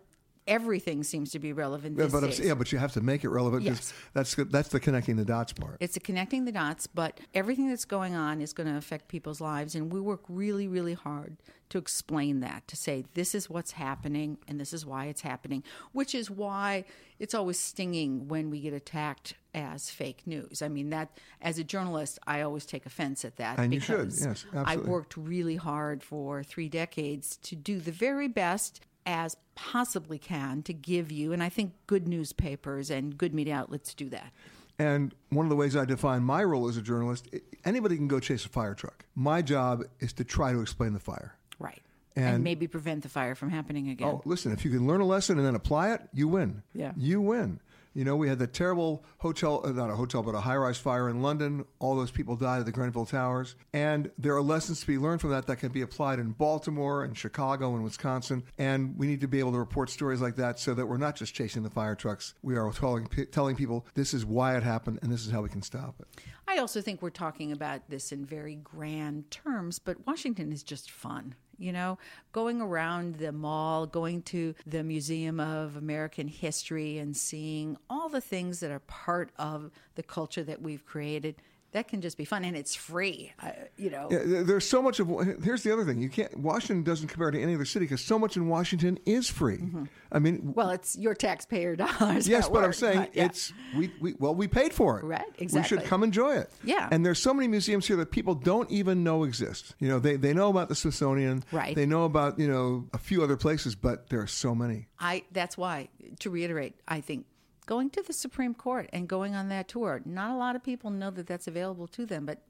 everything 0.49 1.03
seems 1.03 1.31
to 1.31 1.39
be 1.39 1.53
relevant 1.53 1.97
yeah, 1.97 2.07
but 2.11 2.21
days. 2.21 2.39
yeah, 2.39 2.55
but 2.55 2.71
you 2.71 2.77
have 2.79 2.91
to 2.93 3.01
make 3.01 3.23
it 3.23 3.29
relevant. 3.29 3.63
Yes. 3.63 3.93
that's 4.13 4.35
that's 4.35 4.69
the 4.69 4.79
connecting 4.79 5.15
the 5.15 5.23
dots 5.23 5.53
part. 5.53 5.77
It's 5.79 5.93
the 5.93 5.99
connecting 6.01 6.43
the 6.43 6.51
dots, 6.51 6.87
but 6.87 7.19
everything 7.33 7.69
that's 7.69 7.85
going 7.85 8.15
on 8.15 8.41
is 8.41 8.51
going 8.51 8.67
to 8.67 8.75
affect 8.75 9.07
people's 9.07 9.39
lives, 9.39 9.75
and 9.75 9.93
we 9.93 10.01
work 10.01 10.23
really, 10.27 10.67
really 10.67 10.95
hard 10.95 11.37
to 11.69 11.77
explain 11.77 12.39
that, 12.39 12.67
to 12.67 12.75
say 12.75 13.05
this 13.13 13.35
is 13.35 13.47
what's 13.49 13.73
happening 13.73 14.39
and 14.47 14.59
this 14.59 14.73
is 14.73 14.85
why 14.85 15.05
it's 15.05 15.21
happening, 15.21 15.63
which 15.91 16.15
is 16.15 16.29
why 16.29 16.83
it's 17.19 17.35
always 17.35 17.59
stinging 17.59 18.27
when 18.27 18.49
we 18.49 18.59
get 18.59 18.73
attacked 18.73 19.35
as 19.53 19.91
fake 19.91 20.25
news. 20.25 20.63
I 20.63 20.67
mean 20.67 20.89
that 20.89 21.09
as 21.41 21.59
a 21.59 21.63
journalist, 21.63 22.17
I 22.25 22.41
always 22.41 22.65
take 22.65 22.87
offense 22.87 23.23
at 23.23 23.35
that 23.37 23.59
and 23.59 23.69
because 23.69 23.89
you 23.89 23.95
should. 23.95 24.29
Yes, 24.29 24.45
absolutely. 24.53 24.65
I 24.65 24.75
worked 24.77 25.15
really 25.15 25.57
hard 25.57 26.03
for 26.03 26.41
3 26.43 26.69
decades 26.69 27.37
to 27.43 27.55
do 27.55 27.79
the 27.79 27.91
very 27.91 28.27
best 28.27 28.81
as 29.05 29.35
possibly 29.55 30.17
can 30.17 30.63
to 30.63 30.73
give 30.73 31.11
you, 31.11 31.33
and 31.33 31.43
I 31.43 31.49
think 31.49 31.73
good 31.87 32.07
newspapers 32.07 32.89
and 32.89 33.17
good 33.17 33.33
media 33.33 33.55
outlets 33.55 33.93
do 33.93 34.09
that. 34.09 34.31
And 34.77 35.13
one 35.29 35.45
of 35.45 35.49
the 35.49 35.57
ways 35.57 35.75
I 35.75 35.83
define 35.83 36.23
my 36.23 36.41
role 36.43 36.69
as 36.69 36.77
a 36.77 36.81
journalist, 36.81 37.27
anybody 37.65 37.97
can 37.97 38.07
go 38.07 38.19
chase 38.19 38.45
a 38.45 38.49
fire 38.49 38.73
truck. 38.73 39.05
My 39.13 39.41
job 39.41 39.83
is 39.99 40.13
to 40.13 40.23
try 40.23 40.53
to 40.53 40.61
explain 40.61 40.93
the 40.93 40.99
fire. 40.99 41.35
Right. 41.59 41.81
And, 42.15 42.35
and, 42.35 42.43
maybe 42.43 42.67
prevent 42.67 43.03
the 43.03 43.09
fire 43.09 43.35
from 43.35 43.49
happening 43.49 43.89
again. 43.89 44.07
Oh, 44.07 44.21
listen, 44.23 44.53
if 44.53 44.63
you 44.63 44.71
can 44.71 44.87
learn 44.87 45.01
a 45.01 45.05
lesson 45.05 45.37
and 45.37 45.45
then 45.45 45.55
apply 45.55 45.91
it, 45.93 46.01
you 46.13 46.27
win. 46.29 46.63
Yeah. 46.73 46.93
You 46.95 47.19
win. 47.19 47.59
You 47.99 48.05
know, 48.05 48.15
we 48.15 48.29
had 48.29 48.39
the 48.39 48.47
terrible 48.47 49.03
hotel, 49.17 49.59
uh, 49.65 49.73
not 49.73 49.89
a 49.89 49.95
hotel, 49.97 50.23
but 50.23 50.33
a 50.33 50.39
high 50.39 50.55
rise 50.55 50.77
fire 50.77 51.09
in 51.09 51.21
London. 51.21 51.65
All 51.79 51.97
those 51.97 52.11
people 52.11 52.37
died 52.37 52.61
at 52.61 52.65
the 52.65 52.71
Grenfell 52.71 53.05
Towers. 53.05 53.57
And 53.73 54.09
there 54.17 54.33
are 54.37 54.41
lessons 54.41 54.79
to 54.79 54.87
be 54.87 54.97
learned 54.97 55.19
from 55.19 55.31
that 55.31 55.47
that 55.47 55.57
can 55.57 55.73
be 55.73 55.81
applied 55.81 56.17
in 56.17 56.29
Baltimore 56.29 57.03
and 57.03 57.17
Chicago 57.17 57.75
and 57.75 57.83
Wisconsin. 57.83 58.43
And 58.57 58.97
we 58.97 59.05
need 59.05 59.19
to 59.19 59.27
be 59.27 59.39
able 59.39 59.51
to 59.51 59.59
report 59.59 59.89
stories 59.89 60.21
like 60.21 60.37
that 60.37 60.59
so 60.59 60.73
that 60.75 60.85
we're 60.85 60.95
not 60.95 61.17
just 61.17 61.33
chasing 61.33 61.61
the 61.61 61.69
fire 61.69 61.93
trucks. 61.93 62.35
We 62.41 62.55
are 62.55 62.71
telling, 62.71 63.09
telling 63.33 63.57
people 63.57 63.85
this 63.95 64.13
is 64.13 64.25
why 64.25 64.55
it 64.55 64.63
happened 64.63 64.99
and 65.01 65.11
this 65.11 65.25
is 65.25 65.33
how 65.33 65.41
we 65.41 65.49
can 65.49 65.61
stop 65.61 65.95
it. 65.99 66.07
I 66.47 66.59
also 66.59 66.79
think 66.79 67.01
we're 67.01 67.09
talking 67.09 67.51
about 67.51 67.89
this 67.89 68.13
in 68.13 68.25
very 68.25 68.55
grand 68.55 69.29
terms, 69.29 69.77
but 69.77 70.07
Washington 70.07 70.53
is 70.53 70.63
just 70.63 70.89
fun 70.89 71.35
you 71.59 71.71
know, 71.71 71.97
going 72.31 72.61
around 72.61 73.15
the 73.15 73.31
mall, 73.31 73.85
going 73.85 74.21
to 74.23 74.55
the 74.65 74.83
Museum 74.83 75.39
of 75.39 75.75
American 75.75 76.27
History 76.27 76.97
and 76.97 77.15
seeing 77.15 77.77
all 77.89 78.09
the 78.09 78.21
things 78.21 78.61
that 78.61 78.71
are 78.71 78.79
part 78.79 79.31
of 79.37 79.71
the 79.95 80.03
culture 80.03 80.43
that 80.43 80.61
we've 80.61 80.85
created 80.85 81.35
that 81.71 81.87
can 81.87 82.01
just 82.01 82.17
be 82.17 82.25
fun 82.25 82.43
and 82.43 82.55
it's 82.55 82.75
free 82.75 83.31
uh, 83.41 83.51
you 83.77 83.89
know. 83.89 84.07
Yeah, 84.09 84.43
there's 84.43 84.67
so 84.67 84.81
much 84.81 84.99
of 84.99 85.07
here's 85.43 85.63
the 85.63 85.71
other 85.71 85.85
thing 85.85 86.01
you 86.01 86.09
can't 86.09 86.37
washington 86.37 86.83
doesn't 86.83 87.07
compare 87.07 87.31
to 87.31 87.41
any 87.41 87.55
other 87.55 87.65
city 87.65 87.85
because 87.85 88.01
so 88.01 88.17
much 88.19 88.37
in 88.37 88.47
washington 88.47 88.99
is 89.05 89.29
free. 89.29 89.57
Mm-hmm. 89.57 89.83
i 90.11 90.19
mean 90.19 90.53
well 90.55 90.69
it's 90.69 90.97
your 90.97 91.13
taxpayer 91.13 91.75
dollars 91.85 92.27
yes 92.27 92.45
but 92.45 92.53
work, 92.53 92.65
i'm 92.65 92.73
saying 92.73 92.99
but, 92.99 93.15
yeah. 93.15 93.25
it's 93.25 93.53
we, 93.75 93.91
we 93.99 94.13
well 94.19 94.35
we 94.35 94.47
paid 94.47 94.73
for 94.73 94.99
it. 94.99 95.03
Right 95.03 95.23
exactly 95.37 95.61
we 95.61 95.67
should 95.81 95.89
come 95.89 96.03
enjoy 96.03 96.35
it. 96.35 96.51
Yeah. 96.63 96.87
And 96.91 97.05
there's 97.05 97.19
so 97.19 97.33
many 97.33 97.47
museums 97.47 97.87
here 97.87 97.97
that 97.97 98.11
people 98.11 98.35
don't 98.35 98.69
even 98.71 99.03
know 99.03 99.23
exist. 99.23 99.75
You 99.79 99.89
know 99.89 99.99
they, 99.99 100.15
they 100.15 100.33
know 100.33 100.49
about 100.49 100.69
the 100.69 100.75
smithsonian. 100.75 101.43
Right. 101.51 101.75
They 101.75 101.85
know 101.85 102.05
about 102.05 102.39
you 102.39 102.47
know 102.47 102.87
a 102.93 102.97
few 102.97 103.23
other 103.23 103.37
places 103.37 103.75
but 103.75 104.09
there 104.09 104.21
are 104.21 104.27
so 104.27 104.55
many. 104.55 104.87
I 104.99 105.23
that's 105.31 105.57
why 105.57 105.89
to 106.19 106.29
reiterate 106.29 106.75
i 106.87 107.01
think 107.01 107.25
going 107.69 107.87
to 107.87 108.01
the 108.01 108.13
Supreme 108.13 108.55
Court 108.55 108.89
and 108.91 109.07
going 109.07 109.35
on 109.35 109.47
that 109.49 109.67
tour. 109.67 110.01
Not 110.03 110.31
a 110.31 110.35
lot 110.35 110.55
of 110.55 110.63
people 110.63 110.89
know 110.89 111.11
that 111.11 111.27
that's 111.27 111.47
available 111.47 111.85
to 111.89 112.03
them, 112.03 112.25
but 112.25 112.41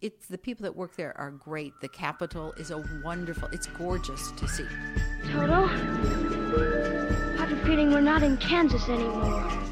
it's 0.00 0.28
the 0.28 0.38
people 0.38 0.62
that 0.62 0.76
work 0.76 0.94
there 0.94 1.18
are 1.18 1.32
great. 1.32 1.72
The 1.80 1.88
Capitol 1.88 2.52
is 2.52 2.70
a 2.70 2.78
wonderful, 3.04 3.48
it's 3.50 3.66
gorgeous 3.66 4.30
to 4.30 4.46
see. 4.46 4.66
Toto, 5.32 5.64
I 5.64 7.44
have 7.44 7.50
a 7.50 7.56
feeling 7.66 7.90
we're 7.90 8.02
not 8.02 8.22
in 8.22 8.36
Kansas 8.36 8.88
anymore. 8.88 9.71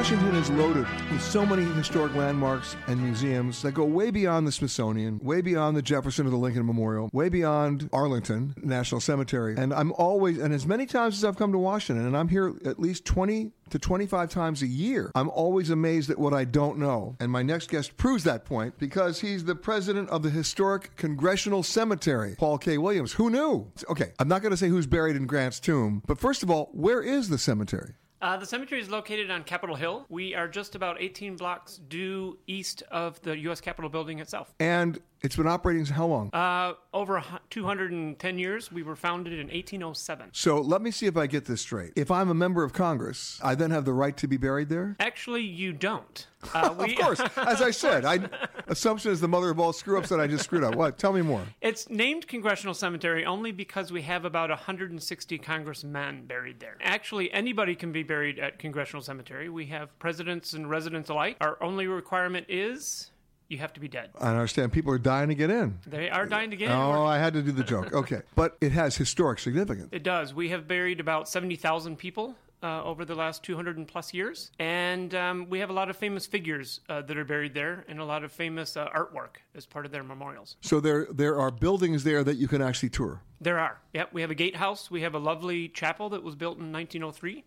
Washington 0.00 0.34
is 0.36 0.48
loaded 0.52 0.86
with 1.12 1.20
so 1.20 1.44
many 1.44 1.62
historic 1.74 2.14
landmarks 2.14 2.74
and 2.86 3.02
museums 3.02 3.60
that 3.60 3.72
go 3.72 3.84
way 3.84 4.10
beyond 4.10 4.46
the 4.46 4.50
Smithsonian, 4.50 5.18
way 5.18 5.42
beyond 5.42 5.76
the 5.76 5.82
Jefferson 5.82 6.26
or 6.26 6.30
the 6.30 6.38
Lincoln 6.38 6.64
Memorial, 6.64 7.10
way 7.12 7.28
beyond 7.28 7.90
Arlington 7.92 8.54
National 8.62 9.02
Cemetery. 9.02 9.56
And 9.58 9.74
I'm 9.74 9.92
always, 9.92 10.38
and 10.38 10.54
as 10.54 10.66
many 10.66 10.86
times 10.86 11.18
as 11.18 11.24
I've 11.26 11.36
come 11.36 11.52
to 11.52 11.58
Washington, 11.58 12.06
and 12.06 12.16
I'm 12.16 12.28
here 12.28 12.54
at 12.64 12.80
least 12.80 13.04
20 13.04 13.52
to 13.68 13.78
25 13.78 14.30
times 14.30 14.62
a 14.62 14.66
year, 14.66 15.12
I'm 15.14 15.28
always 15.28 15.68
amazed 15.68 16.08
at 16.08 16.18
what 16.18 16.32
I 16.32 16.46
don't 16.46 16.78
know. 16.78 17.14
And 17.20 17.30
my 17.30 17.42
next 17.42 17.68
guest 17.68 17.98
proves 17.98 18.24
that 18.24 18.46
point 18.46 18.78
because 18.78 19.20
he's 19.20 19.44
the 19.44 19.54
president 19.54 20.08
of 20.08 20.22
the 20.22 20.30
Historic 20.30 20.96
Congressional 20.96 21.62
Cemetery, 21.62 22.36
Paul 22.38 22.56
K. 22.56 22.78
Williams. 22.78 23.12
Who 23.12 23.28
knew? 23.28 23.70
Okay, 23.90 24.12
I'm 24.18 24.28
not 24.28 24.40
going 24.40 24.52
to 24.52 24.56
say 24.56 24.68
who's 24.68 24.86
buried 24.86 25.16
in 25.16 25.26
Grant's 25.26 25.60
tomb, 25.60 26.02
but 26.06 26.18
first 26.18 26.42
of 26.42 26.50
all, 26.50 26.70
where 26.72 27.02
is 27.02 27.28
the 27.28 27.36
cemetery? 27.36 27.96
Uh, 28.22 28.36
the 28.36 28.44
cemetery 28.44 28.80
is 28.80 28.90
located 28.90 29.30
on 29.30 29.42
Capitol 29.44 29.76
Hill. 29.76 30.04
We 30.10 30.34
are 30.34 30.46
just 30.46 30.74
about 30.74 31.00
18 31.00 31.36
blocks 31.36 31.78
due 31.88 32.38
east 32.46 32.82
of 32.90 33.20
the 33.22 33.36
U.S. 33.38 33.62
Capitol 33.62 33.88
building 33.88 34.18
itself. 34.18 34.52
And 34.60 34.98
it's 35.22 35.36
been 35.36 35.46
operating 35.46 35.84
how 35.86 36.06
long? 36.06 36.30
Uh, 36.32 36.74
over 36.94 37.22
210 37.50 38.38
years. 38.38 38.72
We 38.72 38.82
were 38.82 38.96
founded 38.96 39.34
in 39.34 39.46
1807. 39.48 40.30
So 40.32 40.60
let 40.60 40.82
me 40.82 40.90
see 40.90 41.06
if 41.06 41.16
I 41.16 41.26
get 41.26 41.44
this 41.44 41.60
straight. 41.60 41.92
If 41.96 42.10
I'm 42.10 42.30
a 42.30 42.34
member 42.34 42.64
of 42.64 42.72
Congress, 42.72 43.38
I 43.42 43.54
then 43.54 43.70
have 43.70 43.84
the 43.84 43.92
right 43.92 44.16
to 44.16 44.26
be 44.26 44.36
buried 44.36 44.68
there? 44.68 44.96
Actually, 44.98 45.42
you 45.42 45.72
don't. 45.72 46.26
Uh, 46.54 46.74
we, 46.78 46.92
of 46.92 46.98
course. 46.98 47.20
As 47.36 47.60
I 47.60 47.70
said, 47.70 48.04
I, 48.04 48.20
assumption 48.68 49.12
is 49.12 49.20
the 49.20 49.28
mother 49.28 49.50
of 49.50 49.60
all 49.60 49.72
screw 49.72 49.98
ups 49.98 50.08
that 50.08 50.20
I 50.20 50.26
just 50.26 50.44
screwed 50.44 50.64
up. 50.64 50.74
What? 50.74 50.98
Tell 50.98 51.12
me 51.12 51.22
more. 51.22 51.42
It's 51.60 51.88
named 51.90 52.26
Congressional 52.26 52.74
Cemetery 52.74 53.26
only 53.26 53.52
because 53.52 53.92
we 53.92 54.02
have 54.02 54.24
about 54.24 54.48
160 54.50 55.38
congressmen 55.38 56.26
buried 56.26 56.60
there. 56.60 56.76
Actually, 56.80 57.30
anybody 57.32 57.74
can 57.74 57.92
be 57.92 58.02
buried 58.02 58.38
at 58.38 58.58
Congressional 58.58 59.02
Cemetery. 59.02 59.48
We 59.48 59.66
have 59.66 59.96
presidents 59.98 60.54
and 60.54 60.70
residents 60.70 61.10
alike. 61.10 61.36
Our 61.40 61.62
only 61.62 61.86
requirement 61.86 62.46
is 62.48 63.10
you 63.50 63.58
have 63.58 63.72
to 63.74 63.80
be 63.80 63.88
dead. 63.88 64.10
I 64.18 64.30
understand. 64.30 64.72
People 64.72 64.92
are 64.92 64.98
dying 64.98 65.28
to 65.28 65.34
get 65.34 65.50
in. 65.50 65.78
They 65.86 66.08
are 66.08 66.26
dying 66.26 66.50
to 66.50 66.56
get 66.56 66.70
in. 66.70 66.76
Oh, 66.76 67.04
I 67.04 67.18
had 67.18 67.34
to 67.34 67.42
do 67.42 67.52
the 67.52 67.64
joke. 67.64 67.92
Okay. 68.00 68.22
but 68.34 68.56
it 68.60 68.72
has 68.72 68.96
historic 68.96 69.38
significance. 69.40 69.88
It 69.92 70.02
does. 70.02 70.32
We 70.32 70.48
have 70.50 70.66
buried 70.66 71.00
about 71.00 71.28
70,000 71.28 71.96
people 71.96 72.36
uh, 72.62 72.82
over 72.82 73.04
the 73.04 73.14
last 73.14 73.42
200 73.42 73.76
and 73.76 73.86
plus 73.86 74.14
years. 74.14 74.50
And 74.58 75.14
um, 75.14 75.46
we 75.50 75.58
have 75.60 75.70
a 75.70 75.72
lot 75.72 75.90
of 75.90 75.96
famous 75.96 76.26
figures 76.26 76.80
uh, 76.88 77.02
that 77.02 77.16
are 77.16 77.24
buried 77.24 77.54
there 77.54 77.84
and 77.88 77.98
a 78.00 78.04
lot 78.04 78.24
of 78.24 78.32
famous 78.32 78.76
uh, 78.76 78.88
artwork 78.88 79.36
as 79.54 79.66
part 79.66 79.86
of 79.86 79.92
their 79.92 80.02
memorials. 80.02 80.56
So 80.60 80.80
there 80.80 81.06
there 81.10 81.38
are 81.38 81.50
buildings 81.50 82.04
there 82.04 82.22
that 82.24 82.36
you 82.36 82.48
can 82.48 82.62
actually 82.62 82.90
tour. 82.90 83.22
There 83.40 83.58
are. 83.58 83.80
Yep. 83.94 84.12
We 84.12 84.20
have 84.20 84.30
a 84.30 84.34
gatehouse. 84.34 84.90
We 84.90 85.02
have 85.02 85.14
a 85.14 85.18
lovely 85.18 85.68
chapel 85.68 86.10
that 86.10 86.22
was 86.22 86.34
built 86.34 86.58
in 86.58 86.72
1903. 86.72 87.44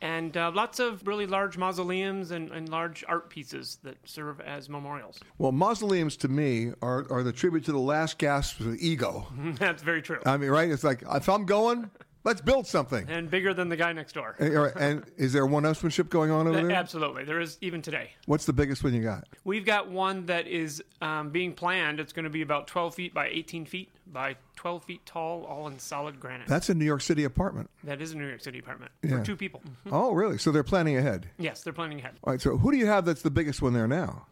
And 0.00 0.36
uh, 0.36 0.52
lots 0.54 0.78
of 0.78 1.06
really 1.06 1.26
large 1.26 1.56
mausoleums 1.56 2.30
and, 2.30 2.50
and 2.50 2.68
large 2.68 3.02
art 3.08 3.30
pieces 3.30 3.78
that 3.82 3.96
serve 4.04 4.40
as 4.40 4.68
memorials. 4.68 5.18
Well, 5.38 5.52
mausoleums 5.52 6.16
to 6.18 6.28
me 6.28 6.72
are, 6.82 7.06
are 7.10 7.22
the 7.22 7.32
tribute 7.32 7.64
to 7.64 7.72
the 7.72 7.78
last 7.78 8.18
gasp 8.18 8.60
of 8.60 8.76
ego. 8.76 9.26
That's 9.58 9.82
very 9.82 10.02
true. 10.02 10.20
I 10.26 10.36
mean, 10.36 10.50
right? 10.50 10.70
It's 10.70 10.84
like 10.84 11.02
if 11.10 11.28
I'm 11.28 11.46
going, 11.46 11.90
let's 12.26 12.42
build 12.42 12.66
something. 12.66 13.08
And 13.08 13.30
bigger 13.30 13.54
than 13.54 13.70
the 13.70 13.76
guy 13.76 13.92
next 13.94 14.12
door. 14.12 14.34
And, 14.38 14.54
all 14.54 14.64
right, 14.64 14.72
and 14.76 15.04
is 15.16 15.32
there 15.32 15.46
one-upsmanship 15.46 16.10
going 16.10 16.30
on 16.30 16.46
over 16.46 16.60
there? 16.60 16.72
Absolutely. 16.76 17.24
There 17.24 17.40
is 17.40 17.56
even 17.62 17.80
today. 17.80 18.10
What's 18.26 18.44
the 18.44 18.52
biggest 18.52 18.84
one 18.84 18.92
you 18.92 19.02
got? 19.02 19.26
We've 19.44 19.64
got 19.64 19.88
one 19.90 20.26
that 20.26 20.46
is 20.46 20.82
um, 21.00 21.30
being 21.30 21.54
planned. 21.54 22.00
It's 22.00 22.12
going 22.12 22.24
to 22.24 22.30
be 22.30 22.42
about 22.42 22.66
12 22.66 22.94
feet 22.94 23.14
by 23.14 23.28
18 23.28 23.64
feet 23.64 23.88
by 24.12 24.36
12 24.56 24.84
feet 24.84 25.06
tall, 25.06 25.44
all 25.44 25.66
in 25.68 25.78
solid 25.78 26.20
granite. 26.20 26.46
That's 26.48 26.68
a 26.68 26.74
New 26.74 26.84
York 26.84 27.00
City 27.00 27.24
apartment. 27.24 27.70
That 27.84 28.02
is 28.02 28.12
a 28.12 28.16
New 28.16 28.26
York 28.28 28.40
City 28.42 28.58
apartment 28.58 28.92
Yeah. 29.02 29.18
for 29.18 29.24
two 29.24 29.36
people. 29.36 29.62
Mhm. 29.86 29.92
Oh, 29.92 30.12
really? 30.12 30.36
So 30.38 30.50
they're 30.52 30.62
planning 30.64 30.96
ahead. 30.96 31.30
Yes, 31.38 31.62
they're 31.62 31.72
planning 31.72 31.98
ahead. 32.00 32.14
All 32.24 32.32
right. 32.32 32.40
So 32.40 32.56
who 32.58 32.70
do 32.72 32.76
you 32.76 32.86
have 32.86 33.04
that's 33.06 33.22
the 33.22 33.30
biggest 33.30 33.62
one 33.62 33.72
there 33.72 33.88
now? 33.88 34.26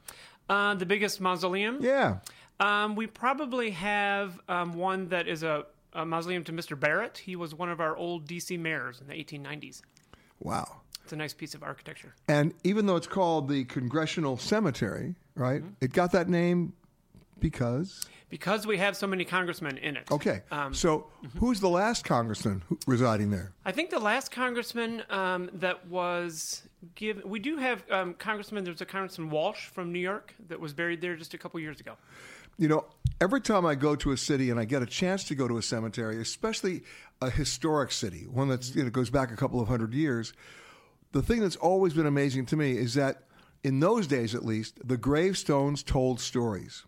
Uh, 0.49 0.75
the 0.75 0.87
biggest 0.87 1.21
mausoleum? 1.21 1.79
Yeah. 1.81 2.19
Um, 2.61 2.95
we 2.97 3.07
probably 3.07 3.71
have 3.71 4.39
um, 4.49 4.75
one 4.75 5.09
that 5.09 5.27
is 5.27 5.43
a, 5.43 5.65
a 5.95 6.05
mausoleum 6.05 6.45
to 6.45 6.53
Mr. 6.53 6.79
Barrett. 6.79 7.19
He 7.19 7.37
was 7.37 7.55
one 7.55 7.71
of 7.71 7.81
our 7.81 7.97
old 7.97 8.27
D.C. 8.27 8.57
mayors 8.57 9.01
in 9.01 9.07
the 9.07 9.15
1890s. 9.15 9.83
Wow. 10.41 10.81
It's 11.03 11.13
a 11.13 11.17
nice 11.17 11.35
piece 11.35 11.55
of 11.55 11.63
architecture. 11.63 12.15
And 12.29 12.55
even 12.65 12.87
though 12.87 12.97
it's 12.97 13.07
called 13.07 13.49
the 13.49 13.65
Congressional 13.65 14.39
Cemetery, 14.39 15.15
right? 15.35 15.63
Mm-hmm. 15.63 15.85
It 15.85 15.93
got 15.93 16.13
that 16.13 16.29
name 16.29 16.73
because. 17.39 18.07
Because 18.31 18.67
we 18.67 18.79
have 18.79 18.97
so 18.97 19.07
many 19.07 19.25
congressmen 19.25 19.77
in 19.79 19.97
it. 19.97 20.11
Okay. 20.11 20.43
Um, 20.51 20.73
so 20.73 21.07
who's 21.39 21.61
the 21.61 21.69
last 21.69 22.05
congressman 22.05 22.63
residing 22.87 23.31
there? 23.31 23.53
I 23.65 23.73
think 23.73 23.91
the 23.91 23.99
last 23.99 24.31
congressman 24.31 25.03
um, 25.11 25.51
that 25.55 25.87
was 25.87 26.63
given, 26.95 27.29
we 27.29 27.39
do 27.39 27.59
have 27.59 27.85
um, 27.91 28.15
congressman. 28.15 28.65
There's 28.65 28.81
a 28.81 28.87
Congressman 28.87 29.31
Walsh 29.31 29.67
from 29.67 29.93
New 29.93 30.01
York 30.01 30.35
that 30.49 30.59
was 30.59 30.73
buried 30.73 31.01
there 31.01 31.17
just 31.17 31.35
a 31.35 31.39
couple 31.39 31.61
years 31.61 31.81
ago. 31.81 31.97
You 32.57 32.69
know, 32.69 32.85
every 33.21 33.41
time 33.41 33.67
I 33.67 33.75
go 33.75 33.97
to 33.97 34.13
a 34.13 34.17
city 34.17 34.51
and 34.51 34.61
I 34.61 34.65
get 34.65 34.83
a 34.83 34.87
chance 34.87 35.25
to 35.25 35.35
go 35.35 35.49
to 35.49 35.59
a 35.59 35.63
cemetery, 35.63 36.21
especially 36.21 36.83
a 37.21 37.31
historic 37.31 37.91
city, 37.93 38.27
one 38.31 38.49
that's 38.49 38.75
you 38.75 38.85
know 38.85 38.91
goes 38.91 39.11
back 39.11 39.33
a 39.33 39.37
couple 39.37 39.61
of 39.61 39.69
hundred 39.69 39.95
years, 39.95 40.33
the 41.13 41.23
thing 41.23 41.41
that's 41.41 41.57
always 41.57 41.95
been 41.95 42.07
amazing 42.07 42.47
to 42.47 42.57
me 42.57 42.77
is 42.77 42.95
that 42.95 43.23
in 43.63 43.81
those 43.81 44.07
days, 44.07 44.35
at 44.35 44.45
least, 44.45 44.87
the 44.87 44.99
gravestones 44.99 45.83
told 45.83 46.21
stories. 46.21 46.85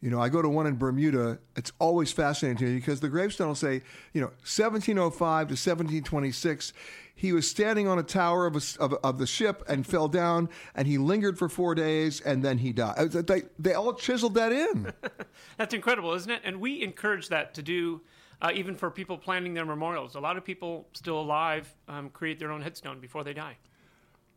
You 0.00 0.10
know, 0.10 0.20
I 0.20 0.28
go 0.28 0.40
to 0.40 0.48
one 0.48 0.66
in 0.66 0.76
Bermuda. 0.76 1.38
It's 1.56 1.72
always 1.78 2.12
fascinating 2.12 2.58
to 2.58 2.64
me 2.64 2.76
because 2.76 3.00
the 3.00 3.08
gravestone 3.08 3.48
will 3.48 3.54
say, 3.54 3.82
you 4.12 4.20
know, 4.20 4.28
1705 4.28 5.18
to 5.18 5.52
1726, 5.52 6.72
he 7.18 7.32
was 7.32 7.50
standing 7.50 7.88
on 7.88 7.98
a 7.98 8.04
tower 8.04 8.46
of, 8.46 8.54
a, 8.54 8.60
of, 8.80 8.94
of 9.02 9.18
the 9.18 9.26
ship 9.26 9.64
and 9.68 9.84
fell 9.84 10.06
down, 10.06 10.48
and 10.76 10.86
he 10.86 10.98
lingered 10.98 11.36
for 11.36 11.48
four 11.48 11.74
days, 11.74 12.20
and 12.20 12.44
then 12.44 12.58
he 12.58 12.72
died. 12.72 13.10
They, 13.10 13.42
they 13.58 13.74
all 13.74 13.92
chiseled 13.92 14.34
that 14.34 14.52
in. 14.52 14.92
That's 15.56 15.74
incredible, 15.74 16.14
isn't 16.14 16.30
it? 16.30 16.42
And 16.44 16.60
we 16.60 16.80
encourage 16.80 17.28
that 17.28 17.54
to 17.54 17.62
do. 17.62 18.02
Uh, 18.40 18.52
even 18.54 18.76
for 18.76 18.88
people 18.88 19.18
planning 19.18 19.52
their 19.52 19.64
memorials, 19.64 20.14
a 20.14 20.20
lot 20.20 20.36
of 20.36 20.44
people 20.44 20.86
still 20.92 21.20
alive 21.20 21.74
um, 21.88 22.08
create 22.10 22.38
their 22.38 22.52
own 22.52 22.62
headstone 22.62 23.00
before 23.00 23.24
they 23.24 23.32
die. 23.32 23.56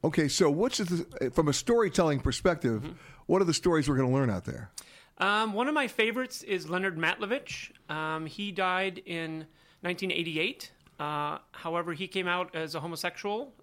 Okay, 0.03 0.27
so 0.27 0.49
what's 0.49 0.79
the, 0.79 1.29
from 1.31 1.49
a 1.49 1.53
storytelling 1.53 2.19
perspective? 2.19 2.83
What 3.27 3.43
are 3.43 3.45
the 3.45 3.53
stories 3.53 3.87
we're 3.87 3.97
going 3.97 4.09
to 4.09 4.15
learn 4.15 4.31
out 4.31 4.45
there? 4.45 4.71
Um, 5.19 5.53
one 5.53 5.67
of 5.67 5.75
my 5.75 5.87
favorites 5.87 6.41
is 6.41 6.67
Leonard 6.67 6.97
Matlovich. 6.97 7.69
Um, 7.91 8.25
he 8.25 8.51
died 8.51 9.03
in 9.05 9.45
1988. 9.81 10.71
Uh, 11.01 11.39
however, 11.53 11.93
he 11.93 12.07
came 12.07 12.27
out 12.27 12.53
as 12.53 12.75
a 12.75 12.79
homosexual 12.79 13.53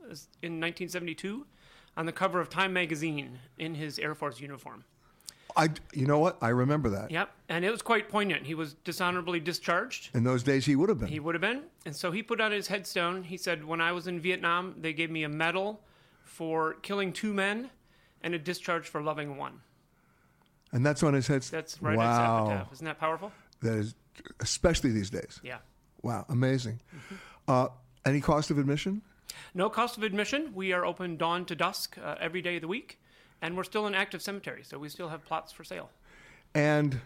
in 0.43 0.59
1972 0.59 1.47
on 1.97 2.05
the 2.05 2.11
cover 2.11 2.41
of 2.41 2.51
Time 2.51 2.73
magazine 2.73 3.39
in 3.59 3.77
his 3.77 4.01
Air 4.01 4.17
Force 4.17 4.41
uniform. 4.41 4.83
I, 5.57 5.69
you 5.93 6.05
know 6.05 6.19
what? 6.19 6.37
I 6.43 6.49
remember 6.49 6.89
that. 6.91 7.13
Yep, 7.13 7.31
and 7.49 7.65
it 7.65 7.71
was 7.71 7.81
quite 7.81 8.09
poignant. 8.09 8.45
He 8.45 8.55
was 8.55 8.75
dishonorably 8.75 9.39
discharged. 9.39 10.11
In 10.15 10.25
those 10.25 10.43
days, 10.43 10.67
he 10.67 10.75
would 10.75 10.89
have 10.89 10.99
been. 10.99 11.07
He 11.07 11.21
would 11.21 11.37
have 11.37 11.41
been. 11.41 11.63
And 11.87 11.95
so 11.95 12.11
he 12.11 12.25
put 12.25 12.41
on 12.41 12.51
his 12.51 12.67
headstone, 12.67 13.23
he 13.23 13.37
said, 13.37 13.65
When 13.65 13.81
I 13.81 13.93
was 13.93 14.09
in 14.09 14.19
Vietnam, 14.19 14.75
they 14.81 14.93
gave 14.93 15.09
me 15.09 15.23
a 15.23 15.29
medal 15.29 15.81
for 16.25 16.75
killing 16.75 17.13
two 17.13 17.33
men 17.33 17.71
and 18.21 18.35
a 18.35 18.39
discharge 18.39 18.89
for 18.89 19.01
loving 19.01 19.37
one. 19.37 19.61
and 20.73 20.85
that's 20.85 21.05
on 21.05 21.15
his 21.15 21.29
head. 21.29 21.43
That's 21.43 21.81
right 21.81 21.97
wow. 21.97 22.05
at 22.05 22.11
his 22.11 22.51
epitaph. 22.51 22.73
Isn't 22.73 22.87
that 22.87 22.99
powerful? 22.99 23.31
That 23.63 23.75
is, 23.75 23.95
especially 24.41 24.91
these 24.91 25.11
days. 25.11 25.41
Yeah. 25.45 25.59
Wow, 26.03 26.25
amazing. 26.29 26.81
Uh, 27.47 27.69
any 28.05 28.21
cost 28.21 28.51
of 28.51 28.59
admission? 28.59 29.03
No 29.55 29.69
cost 29.69 29.97
of 29.97 30.03
admission. 30.03 30.53
We 30.55 30.73
are 30.73 30.85
open 30.85 31.17
dawn 31.17 31.45
to 31.47 31.55
dusk 31.55 31.97
uh, 32.03 32.17
every 32.21 32.43
day 32.43 32.57
of 32.57 32.63
the 32.63 32.69
week, 32.69 33.01
and 33.43 33.57
we're 33.57 33.65
still 33.65 33.87
an 33.87 33.95
active 33.95 34.23
cemetery, 34.23 34.63
so 34.63 34.79
we 34.79 34.89
still 34.89 35.09
have 35.09 35.25
plots 35.25 35.53
for 35.53 35.65
sale. 35.65 35.91
And 36.55 37.01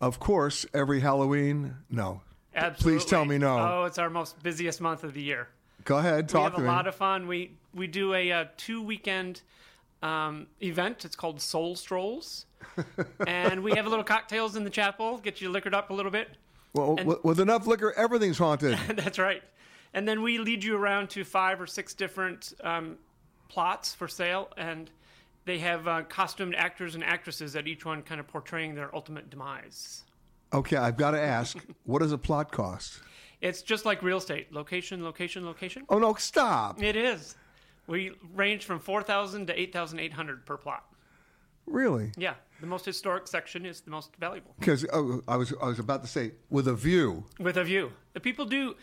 of 0.00 0.18
course, 0.18 0.66
every 0.74 1.00
Halloween. 1.00 1.76
No, 1.90 2.20
Absolutely. 2.54 2.98
please 3.00 3.08
tell 3.08 3.24
me 3.24 3.38
no. 3.38 3.58
Oh, 3.58 3.84
it's 3.84 3.98
our 3.98 4.10
most 4.10 4.42
busiest 4.42 4.80
month 4.80 5.04
of 5.04 5.14
the 5.14 5.22
year. 5.22 5.48
Go 5.84 5.98
ahead, 5.98 6.28
talk. 6.28 6.52
About 6.52 6.58
it. 6.58 6.62
We 6.62 6.66
have 6.66 6.68
a 6.68 6.72
me. 6.72 6.76
lot 6.76 6.86
of 6.86 6.94
fun. 6.94 7.26
We 7.26 7.52
we 7.74 7.86
do 7.86 8.14
a, 8.14 8.32
uh 8.32 8.44
two 8.56 8.82
weekend 8.82 9.42
um, 10.02 10.46
event. 10.62 11.04
It's 11.04 11.16
called 11.16 11.40
Soul 11.40 11.76
Strolls, 11.76 12.46
and 13.26 13.62
we 13.62 13.72
have 13.72 13.86
a 13.86 13.88
little 13.88 14.04
cocktails 14.04 14.56
in 14.56 14.64
the 14.64 14.70
chapel. 14.70 15.18
Get 15.18 15.40
you 15.40 15.50
liquored 15.50 15.74
up 15.74 15.90
a 15.90 15.94
little 15.94 16.12
bit. 16.12 16.36
Well, 16.74 16.96
and- 16.98 17.16
with, 17.22 17.40
enough 17.40 17.66
liquor, 17.66 17.92
everything's 17.96 18.38
haunted. 18.38 18.78
That's 18.96 19.18
right. 19.18 19.42
And 19.94 20.06
then 20.08 20.22
we 20.22 20.38
lead 20.38 20.64
you 20.64 20.76
around 20.76 21.10
to 21.10 21.24
five 21.24 21.60
or 21.60 21.66
six 21.66 21.94
different 21.94 22.52
um, 22.62 22.98
plots 23.48 23.94
for 23.94 24.08
sale, 24.08 24.50
and 24.56 24.90
they 25.44 25.58
have 25.58 25.86
uh, 25.86 26.02
costumed 26.02 26.54
actors 26.56 26.94
and 26.96 27.04
actresses 27.04 27.54
at 27.54 27.68
each 27.68 27.84
one, 27.84 28.02
kind 28.02 28.18
of 28.20 28.26
portraying 28.26 28.74
their 28.74 28.94
ultimate 28.94 29.30
demise. 29.30 30.02
okay, 30.52 30.76
I've 30.76 30.96
got 30.96 31.12
to 31.12 31.20
ask, 31.20 31.56
what 31.84 32.00
does 32.00 32.12
a 32.12 32.18
plot 32.18 32.50
cost? 32.50 33.00
It's 33.40 33.62
just 33.62 33.84
like 33.84 34.02
real 34.02 34.16
estate: 34.18 34.52
location, 34.52 35.04
location, 35.04 35.44
location. 35.44 35.84
Oh 35.88 35.98
no, 35.98 36.14
stop! 36.14 36.82
It 36.82 36.96
is. 36.96 37.36
We 37.86 38.12
range 38.34 38.64
from 38.64 38.80
four 38.80 39.02
thousand 39.02 39.48
to 39.48 39.60
eight 39.60 39.72
thousand 39.72 39.98
eight 40.00 40.14
hundred 40.14 40.46
per 40.46 40.56
plot. 40.56 40.84
Really? 41.66 42.12
Yeah, 42.16 42.34
the 42.64 42.70
most 42.70 42.84
historic 42.84 43.26
section 43.28 43.66
is 43.66 43.80
the 43.82 43.90
most 43.90 44.16
valuable, 44.16 44.54
Because 44.58 44.84
oh, 44.92 45.20
I 45.28 45.36
was 45.36 45.52
I 45.62 45.66
was 45.66 45.78
about 45.78 46.02
to 46.02 46.08
say 46.08 46.32
with 46.50 46.66
a 46.68 46.74
view. 46.74 47.24
with 47.38 47.56
a 47.56 47.64
view. 47.64 47.92
The 48.14 48.20
people 48.20 48.46
do 48.46 48.74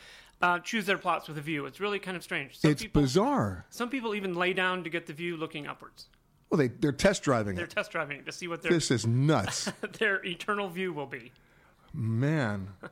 uh, 0.42 0.60
choose 0.60 0.86
their 0.86 0.98
plots 0.98 1.28
with 1.28 1.38
a 1.38 1.42
view. 1.42 1.66
It's 1.66 1.80
really 1.80 2.00
kind 2.00 2.16
of 2.18 2.24
strange. 2.24 2.58
Some 2.60 2.72
it's 2.72 2.82
people, 2.84 3.02
bizarre. 3.02 3.66
Some 3.70 3.90
people 3.90 4.14
even 4.16 4.34
lay 4.36 4.54
down 4.54 4.84
to 4.84 4.90
get 4.90 5.06
the 5.08 5.14
view 5.14 5.36
looking 5.38 5.68
upwards. 5.68 6.08
Well, 6.50 6.58
they 6.58 6.68
they're 6.68 6.92
test 6.92 7.24
driving 7.24 7.54
it. 7.54 7.58
They're 7.58 7.66
it. 7.66 7.72
test 7.72 7.92
driving 7.92 8.18
it 8.20 8.26
to 8.26 8.32
see 8.32 8.48
what 8.48 8.62
their 8.62 8.72
This 8.72 8.92
is 8.92 9.08
nuts, 9.08 9.72
their 10.00 10.24
eternal 10.26 10.70
view 10.70 10.94
will 10.94 11.08
be. 11.08 11.32
man. 11.94 12.68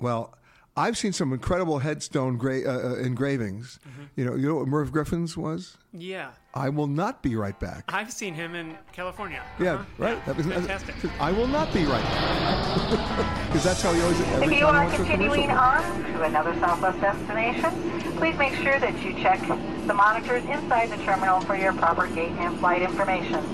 Well, 0.00 0.34
I've 0.76 0.98
seen 0.98 1.12
some 1.12 1.32
incredible 1.32 1.78
headstone 1.78 2.36
gra- 2.36 2.66
uh, 2.66 2.88
uh, 2.90 2.94
engravings. 2.96 3.78
Mm-hmm. 3.88 4.02
You 4.16 4.24
know, 4.24 4.34
you 4.34 4.48
know 4.48 4.56
what 4.56 4.66
Merv 4.66 4.90
Griffin's 4.90 5.36
was. 5.36 5.76
Yeah, 5.92 6.30
I 6.52 6.68
will 6.68 6.88
not 6.88 7.22
be 7.22 7.36
right 7.36 7.58
back. 7.60 7.84
I've 7.94 8.12
seen 8.12 8.34
him 8.34 8.56
in 8.56 8.76
California. 8.92 9.40
Yeah, 9.60 9.74
Uh-huh. 9.74 9.84
right. 9.98 10.26
That 10.26 10.36
was 10.36 10.46
fantastic. 10.46 10.96
I 11.20 11.30
will 11.30 11.46
not 11.46 11.72
be 11.72 11.84
right 11.84 12.02
back 12.02 13.46
because 13.46 13.62
that's 13.62 13.82
how 13.82 13.92
he 13.92 14.00
always. 14.00 14.20
Every 14.20 14.46
If 14.46 14.52
you 14.60 14.66
time 14.66 14.74
are 14.88 14.96
continuing 14.96 15.50
on 15.52 15.82
to 16.12 16.22
another 16.24 16.52
Southwest 16.54 17.00
destination, 17.00 17.70
please 18.18 18.36
make 18.36 18.54
sure 18.54 18.80
that 18.80 19.00
you 19.04 19.12
check 19.14 19.40
the 19.86 19.94
monitors 19.94 20.42
inside 20.46 20.90
the 20.90 20.96
terminal 21.04 21.40
for 21.42 21.54
your 21.54 21.72
proper 21.74 22.08
gate 22.08 22.32
and 22.38 22.58
flight 22.58 22.82
information. 22.82 23.44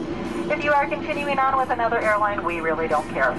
If 0.51 0.65
you 0.65 0.73
are 0.73 0.87
continuing 0.89 1.39
on 1.39 1.59
with 1.59 1.69
another 1.69 1.99
airline, 2.01 2.43
we 2.45 2.61
really 2.61 2.89
don't 2.89 3.09
care. 3.11 3.37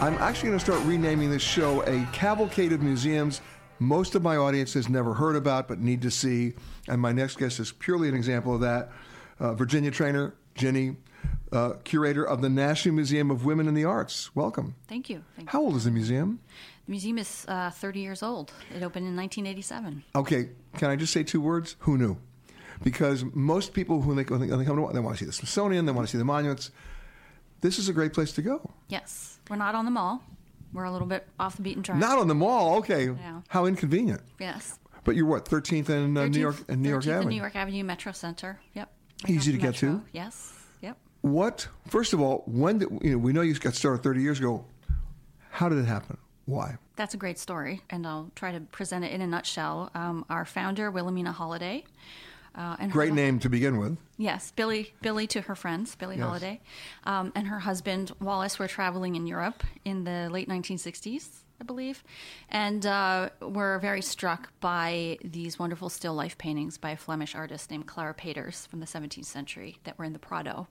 I'm 0.00 0.14
actually 0.14 0.48
going 0.48 0.58
to 0.58 0.64
start 0.64 0.84
renaming 0.84 1.30
this 1.30 1.42
show 1.42 1.82
a 1.82 2.06
cavalcade 2.12 2.72
of 2.72 2.82
museums 2.82 3.40
most 3.78 4.14
of 4.14 4.22
my 4.22 4.36
audience 4.36 4.74
has 4.74 4.88
never 4.88 5.14
heard 5.14 5.36
about 5.36 5.68
but 5.68 5.78
need 5.78 6.02
to 6.02 6.10
see. 6.10 6.54
And 6.88 7.00
my 7.00 7.12
next 7.12 7.38
guest 7.38 7.60
is 7.60 7.72
purely 7.72 8.08
an 8.08 8.14
example 8.14 8.54
of 8.54 8.60
that. 8.62 8.90
Uh, 9.38 9.54
Virginia 9.54 9.90
Treanor, 9.90 10.32
Jenny, 10.54 10.96
uh, 11.52 11.74
curator 11.84 12.24
of 12.24 12.40
the 12.40 12.48
National 12.48 12.94
Museum 12.94 13.30
of 13.30 13.44
Women 13.44 13.68
in 13.68 13.74
the 13.74 13.84
Arts. 13.84 14.34
Welcome. 14.34 14.74
Thank 14.88 15.10
you. 15.10 15.22
Thank 15.36 15.50
How 15.50 15.60
old 15.60 15.76
is 15.76 15.84
the 15.84 15.90
museum? 15.90 16.40
The 16.86 16.90
museum 16.90 17.18
is 17.18 17.44
uh, 17.48 17.70
30 17.70 18.00
years 18.00 18.22
old. 18.22 18.52
It 18.70 18.82
opened 18.82 19.06
in 19.06 19.16
1987. 19.16 20.04
Okay, 20.14 20.50
can 20.78 20.90
I 20.90 20.96
just 20.96 21.12
say 21.12 21.22
two 21.22 21.40
words? 21.40 21.76
Who 21.80 21.98
knew? 21.98 22.16
Because 22.82 23.24
most 23.34 23.74
people, 23.74 24.00
when 24.00 24.16
they, 24.16 24.24
when 24.24 24.40
they 24.40 24.64
come 24.64 24.76
to, 24.76 24.92
they 24.92 25.00
want 25.00 25.16
to 25.16 25.24
see 25.24 25.26
the 25.26 25.32
Smithsonian, 25.32 25.84
they 25.86 25.92
want 25.92 26.06
to 26.06 26.12
see 26.12 26.18
the 26.18 26.24
monuments. 26.24 26.70
This 27.60 27.78
is 27.78 27.88
a 27.88 27.92
great 27.92 28.12
place 28.12 28.32
to 28.32 28.42
go. 28.42 28.70
Yes. 28.88 29.38
We're 29.48 29.56
not 29.56 29.74
on 29.74 29.84
the 29.84 29.90
mall. 29.90 30.22
We're 30.72 30.84
a 30.84 30.92
little 30.92 31.06
bit 31.06 31.26
off 31.38 31.56
the 31.56 31.62
beaten 31.62 31.82
track. 31.82 31.98
Not 31.98 32.18
on 32.18 32.28
the 32.28 32.34
mall. 32.34 32.76
Okay. 32.78 33.06
Yeah. 33.06 33.40
How 33.48 33.66
inconvenient. 33.66 34.20
Yes. 34.38 34.78
But 35.04 35.16
you're 35.16 35.26
what? 35.26 35.44
13th 35.46 35.88
and 35.88 36.18
uh, 36.18 36.26
New 36.26 36.40
York 36.40 36.56
and 36.68 36.82
New 36.82 36.88
York 36.88 37.04
13th 37.04 37.12
Avenue. 37.12 37.30
New 37.30 37.36
York 37.36 37.56
Avenue 37.56 37.84
Metro 37.84 38.12
Center. 38.12 38.60
Yep. 38.74 38.90
Easy 39.28 39.52
to 39.52 39.58
get 39.58 39.76
to. 39.76 40.02
Yes. 40.12 40.52
Yep. 40.82 40.98
What? 41.22 41.68
First 41.88 42.12
of 42.12 42.20
all, 42.20 42.42
when 42.46 42.78
did 42.78 42.88
you 43.02 43.12
know? 43.12 43.18
We 43.18 43.32
know 43.32 43.40
you 43.40 43.54
got 43.54 43.74
started 43.74 44.02
30 44.02 44.20
years 44.20 44.38
ago. 44.38 44.64
How 45.50 45.68
did 45.68 45.78
it 45.78 45.86
happen? 45.86 46.18
Why? 46.44 46.76
That's 46.96 47.14
a 47.14 47.16
great 47.16 47.38
story, 47.38 47.82
and 47.90 48.06
I'll 48.06 48.30
try 48.36 48.52
to 48.52 48.60
present 48.60 49.04
it 49.04 49.12
in 49.12 49.20
a 49.20 49.26
nutshell. 49.26 49.90
Um, 49.94 50.24
our 50.28 50.44
founder, 50.44 50.90
Wilhelmina 50.90 51.32
Holladay, 51.32 51.84
uh, 52.56 52.76
and 52.78 52.90
her- 52.90 52.96
Great 52.98 53.12
name 53.12 53.38
to 53.40 53.48
begin 53.48 53.78
with. 53.78 53.98
Yes, 54.16 54.50
Billie, 54.56 54.94
Billie 55.02 55.26
to 55.28 55.42
her 55.42 55.54
friends, 55.54 55.94
Billie 55.94 56.16
Yes. 56.16 56.26
Holladay, 56.26 56.60
um, 57.04 57.32
and 57.34 57.46
her 57.48 57.58
husband 57.60 58.12
Wallace 58.20 58.58
were 58.58 58.68
traveling 58.68 59.14
in 59.14 59.26
Europe 59.26 59.62
in 59.84 60.04
the 60.04 60.28
late 60.30 60.48
1960s, 60.48 61.28
I 61.60 61.64
believe, 61.64 62.02
and 62.48 62.84
uh, 62.86 63.28
were 63.42 63.78
very 63.78 64.00
struck 64.02 64.52
by 64.60 65.18
these 65.22 65.58
wonderful 65.58 65.88
still 65.90 66.14
life 66.14 66.38
paintings 66.38 66.78
by 66.78 66.90
a 66.90 66.96
Flemish 66.96 67.34
artist 67.34 67.70
named 67.70 67.86
Clara 67.86 68.14
Peeters 68.14 68.66
from 68.66 68.80
the 68.80 68.86
17th 68.86 69.24
century 69.26 69.76
that 69.84 69.98
were 69.98 70.04
in 70.06 70.12
the 70.14 70.18
Prado, 70.18 70.66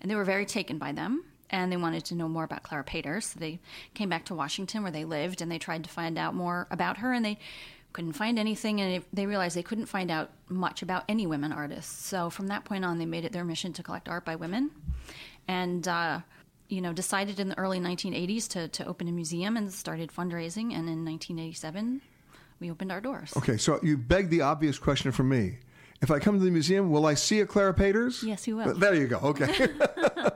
and 0.00 0.10
they 0.10 0.14
were 0.14 0.24
very 0.24 0.44
taken 0.46 0.76
by 0.78 0.92
them. 0.92 1.24
And 1.54 1.70
they 1.70 1.76
wanted 1.76 2.06
to 2.06 2.14
know 2.14 2.28
more 2.28 2.44
about 2.44 2.62
Clara 2.62 2.82
Peeters. 2.82 3.26
So 3.26 3.38
they 3.38 3.60
came 3.92 4.08
back 4.08 4.24
to 4.24 4.34
Washington 4.34 4.82
where 4.82 4.90
they 4.90 5.04
lived 5.04 5.42
and 5.42 5.52
they 5.52 5.58
tried 5.58 5.84
to 5.84 5.90
find 5.90 6.16
out 6.16 6.34
more 6.34 6.66
about 6.70 6.96
her. 6.96 7.12
And 7.12 7.22
they 7.22 7.36
couldn't 7.92 8.12
find 8.12 8.38
anything 8.38 8.80
and 8.80 9.04
they 9.12 9.26
realized 9.26 9.56
they 9.56 9.62
couldn't 9.62 9.86
find 9.86 10.10
out 10.10 10.30
much 10.48 10.82
about 10.82 11.04
any 11.08 11.26
women 11.26 11.52
artists 11.52 12.06
so 12.06 12.30
from 12.30 12.46
that 12.48 12.64
point 12.64 12.84
on 12.84 12.98
they 12.98 13.06
made 13.06 13.24
it 13.24 13.32
their 13.32 13.44
mission 13.44 13.72
to 13.72 13.82
collect 13.82 14.08
art 14.08 14.24
by 14.24 14.34
women 14.34 14.70
and 15.48 15.88
uh, 15.88 16.20
you 16.68 16.80
know 16.80 16.92
decided 16.92 17.38
in 17.38 17.48
the 17.48 17.58
early 17.58 17.80
1980s 17.80 18.48
to, 18.48 18.68
to 18.68 18.86
open 18.86 19.08
a 19.08 19.12
museum 19.12 19.56
and 19.56 19.72
started 19.72 20.10
fundraising 20.10 20.72
and 20.72 20.88
in 20.88 21.04
1987 21.04 22.00
we 22.60 22.70
opened 22.70 22.92
our 22.92 23.00
doors 23.00 23.32
Okay, 23.36 23.56
so 23.56 23.78
you 23.82 23.96
begged 23.96 24.30
the 24.30 24.40
obvious 24.40 24.78
question 24.78 25.10
from 25.10 25.28
me. 25.28 25.58
If 26.00 26.10
I 26.10 26.18
come 26.18 26.36
to 26.36 26.44
the 26.44 26.50
museum, 26.50 26.90
will 26.90 27.06
I 27.06 27.14
see 27.14 27.40
a 27.40 27.46
Clara 27.46 27.72
Peeters? 27.72 28.24
Yes, 28.24 28.48
you 28.48 28.56
will. 28.56 28.74
There 28.74 28.92
you 28.92 29.06
go. 29.06 29.18
Okay. 29.18 29.68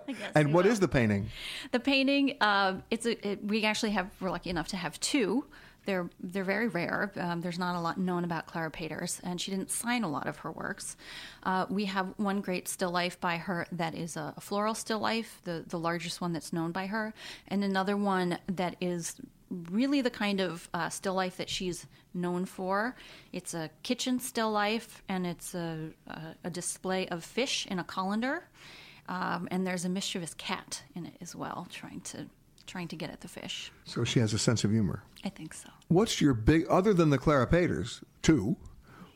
and 0.36 0.54
what 0.54 0.64
is 0.64 0.78
the 0.78 0.86
painting? 0.86 1.28
the 1.72 1.80
painting 1.80 2.36
uh, 2.40 2.80
it's 2.90 3.06
a, 3.06 3.28
it, 3.28 3.44
we 3.44 3.64
actually 3.64 3.90
have 3.90 4.10
we're 4.20 4.30
lucky 4.30 4.50
enough 4.50 4.68
to 4.68 4.76
have 4.76 4.98
two 5.00 5.44
they're 5.86 6.10
they're 6.20 6.44
very 6.44 6.68
rare. 6.68 7.12
Um, 7.16 7.40
there's 7.40 7.58
not 7.58 7.76
a 7.76 7.80
lot 7.80 7.98
known 7.98 8.24
about 8.24 8.46
Clara 8.46 8.70
Peeters, 8.70 9.20
and 9.24 9.40
she 9.40 9.50
didn't 9.50 9.70
sign 9.70 10.04
a 10.04 10.10
lot 10.10 10.26
of 10.26 10.38
her 10.38 10.52
works. 10.52 10.96
Uh, 11.42 11.66
we 11.70 11.86
have 11.86 12.12
one 12.16 12.40
great 12.40 12.68
still 12.68 12.90
life 12.90 13.18
by 13.20 13.36
her 13.38 13.66
that 13.72 13.94
is 13.94 14.16
a, 14.16 14.34
floral 14.40 14.74
still 14.74 14.98
life, 14.98 15.40
the 15.44 15.64
the 15.66 15.78
largest 15.78 16.20
one 16.20 16.32
that's 16.32 16.52
known 16.52 16.72
by 16.72 16.86
her, 16.86 17.14
and 17.48 17.64
another 17.64 17.96
one 17.96 18.38
that 18.48 18.76
is 18.80 19.16
really 19.70 20.00
the 20.00 20.10
kind 20.10 20.40
of 20.40 20.68
uh, 20.74 20.88
still 20.88 21.14
life 21.14 21.36
that 21.36 21.48
she's 21.48 21.86
known 22.12 22.44
for. 22.44 22.96
It's 23.32 23.54
a 23.54 23.70
kitchen 23.82 24.18
still 24.18 24.50
life, 24.50 25.02
and 25.08 25.26
it's 25.26 25.54
a, 25.54 25.90
a, 26.08 26.20
a 26.44 26.50
display 26.50 27.06
of 27.08 27.24
fish 27.24 27.66
in 27.66 27.78
a 27.78 27.84
colander, 27.84 28.48
um, 29.08 29.46
and 29.50 29.66
there's 29.66 29.84
a 29.84 29.88
mischievous 29.88 30.34
cat 30.34 30.82
in 30.94 31.06
it 31.06 31.14
as 31.20 31.34
well, 31.34 31.68
trying 31.70 32.00
to 32.00 32.26
trying 32.66 32.88
to 32.88 32.96
get 32.96 33.10
at 33.10 33.20
the 33.20 33.28
fish. 33.28 33.70
So 33.84 34.04
she 34.04 34.18
has 34.18 34.34
a 34.34 34.38
sense 34.38 34.64
of 34.64 34.72
humor. 34.72 35.02
I 35.26 35.28
think 35.28 35.54
so. 35.54 35.68
What's 35.88 36.20
your 36.20 36.34
big, 36.34 36.66
other 36.70 36.94
than 36.94 37.10
the 37.10 37.18
Clara 37.18 37.48
Peeters, 37.48 38.00
two, 38.22 38.56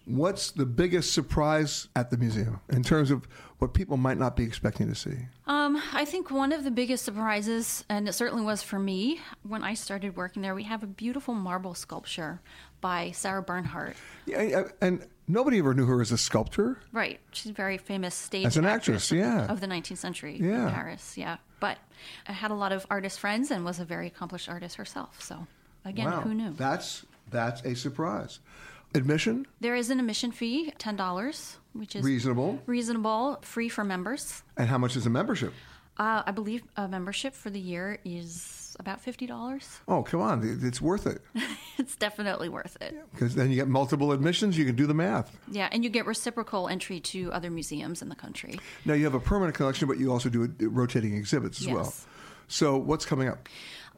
what's 0.07 0.51
the 0.51 0.67
biggest 0.67 1.13
surprise 1.15 1.87
at 1.95 2.11
the 2.11 2.17
museum 2.17 2.59
in 2.69 2.83
terms 2.83 3.13
of 3.13 3.29
what 3.59 3.75
people 3.75 3.97
might 3.97 4.19
not 4.19 4.35
be 4.37 4.43
expecting 4.43 4.89
to 4.89 4.95
see? 4.97 5.15
Um, 5.47 5.81
I 5.93 6.05
think 6.05 6.33
one 6.33 6.51
of 6.53 6.65
the 6.65 6.71
biggest 6.73 7.05
surprises, 7.05 7.85
and 7.89 8.09
it 8.09 8.13
certainly 8.15 8.43
was 8.45 8.61
for 8.61 8.81
me 8.81 9.21
when 9.45 9.63
I 9.63 9.75
started 9.75 10.17
working 10.17 10.43
there, 10.43 10.53
we 10.53 10.65
have 10.65 10.83
a 10.83 10.87
beautiful 10.89 11.33
marble 11.33 11.75
sculpture 11.75 12.41
by 12.81 13.13
Sarah 13.13 13.43
Bernhardt. 13.43 13.95
Yeah, 14.27 14.65
and 14.81 15.07
nobody 15.29 15.61
ever 15.61 15.75
knew 15.75 15.87
her 15.87 16.01
as 16.01 16.11
a 16.11 16.19
sculptor. 16.19 16.81
Right. 16.93 17.21
She's 17.31 17.51
a 17.51 17.55
very 17.55 17.79
famous 17.79 18.17
stage 18.17 18.47
As 18.47 18.57
an 18.57 18.65
actress, 18.65 19.13
of, 19.13 19.19
yeah. 19.19 19.47
of 19.47 19.61
the 19.61 19.69
19th 19.69 19.99
century 19.99 20.39
Yeah. 20.41 20.67
in 20.67 20.73
Paris. 20.75 21.17
Yeah. 21.17 21.37
But 21.61 21.79
I 22.27 22.33
had 22.33 22.51
a 22.51 22.55
lot 22.55 22.73
of 22.73 22.85
artist 22.91 23.21
friends 23.21 23.53
and 23.53 23.65
was 23.65 23.79
a 23.79 23.85
very 23.85 24.09
accomplished 24.09 24.49
artist 24.49 24.75
herself. 24.75 25.23
So, 25.23 25.47
again, 25.85 26.07
wow. 26.07 26.21
who 26.21 26.35
knew? 26.35 26.53
That's 26.53 27.05
that's 27.31 27.63
a 27.65 27.75
surprise. 27.75 28.41
Admission 28.95 29.47
There 29.61 29.77
is 29.77 29.91
an 29.91 30.01
admission 30.01 30.33
fee, 30.33 30.73
$10, 30.79 31.57
which 31.75 31.95
is 31.95 32.05
reasonable. 32.05 32.61
reasonable, 32.67 33.39
free 33.43 33.69
for 33.69 33.85
members. 33.85 34.43
And 34.57 34.69
how 34.69 34.79
much 34.79 34.97
is 34.97 35.07
a 35.07 35.11
membership? 35.11 35.53
Uh, 35.97 36.23
I 36.27 36.33
believe 36.33 36.63
a 36.77 36.89
membership 36.89 37.35
for 37.35 37.51
the 37.51 37.61
year 37.61 38.01
is 38.05 38.77
about 38.81 39.05
$50. 39.05 39.81
Oh, 39.87 40.03
come 40.03 40.21
on, 40.21 40.59
it's 40.63 40.81
worth 40.81 41.07
it 41.07 41.23
it's 41.79 41.95
definitely 41.95 42.49
worth 42.49 42.77
it. 42.81 42.97
because 43.13 43.35
then 43.35 43.51
you 43.51 43.57
get 43.57 43.69
multiple 43.69 44.11
admissions. 44.11 44.59
You 44.59 44.65
can 44.65 44.75
do 44.75 44.87
the 44.87 44.95
math. 44.95 45.37
Yeah, 45.51 45.69
and 45.71 45.85
you 45.85 45.91
get 45.91 46.07
reciprocal 46.07 46.69
entry 46.69 47.01
to 47.01 47.31
other 47.33 47.51
museums 47.51 48.03
in 48.03 48.09
the 48.09 48.15
country. 48.17 48.59
Now 48.85 48.95
you 48.95 49.05
have 49.05 49.15
a 49.15 49.21
permanent 49.21 49.55
collection, 49.57 49.87
but 49.87 49.99
you 49.99 50.11
also 50.11 50.29
do 50.29 50.53
rotating 50.61 51.15
exhibits 51.15 51.61
as 51.61 51.69
well. 51.69 51.85
Yes. 51.85 52.07
So 52.49 52.77
what's 52.77 53.05
coming 53.05 53.29
up? 53.29 53.49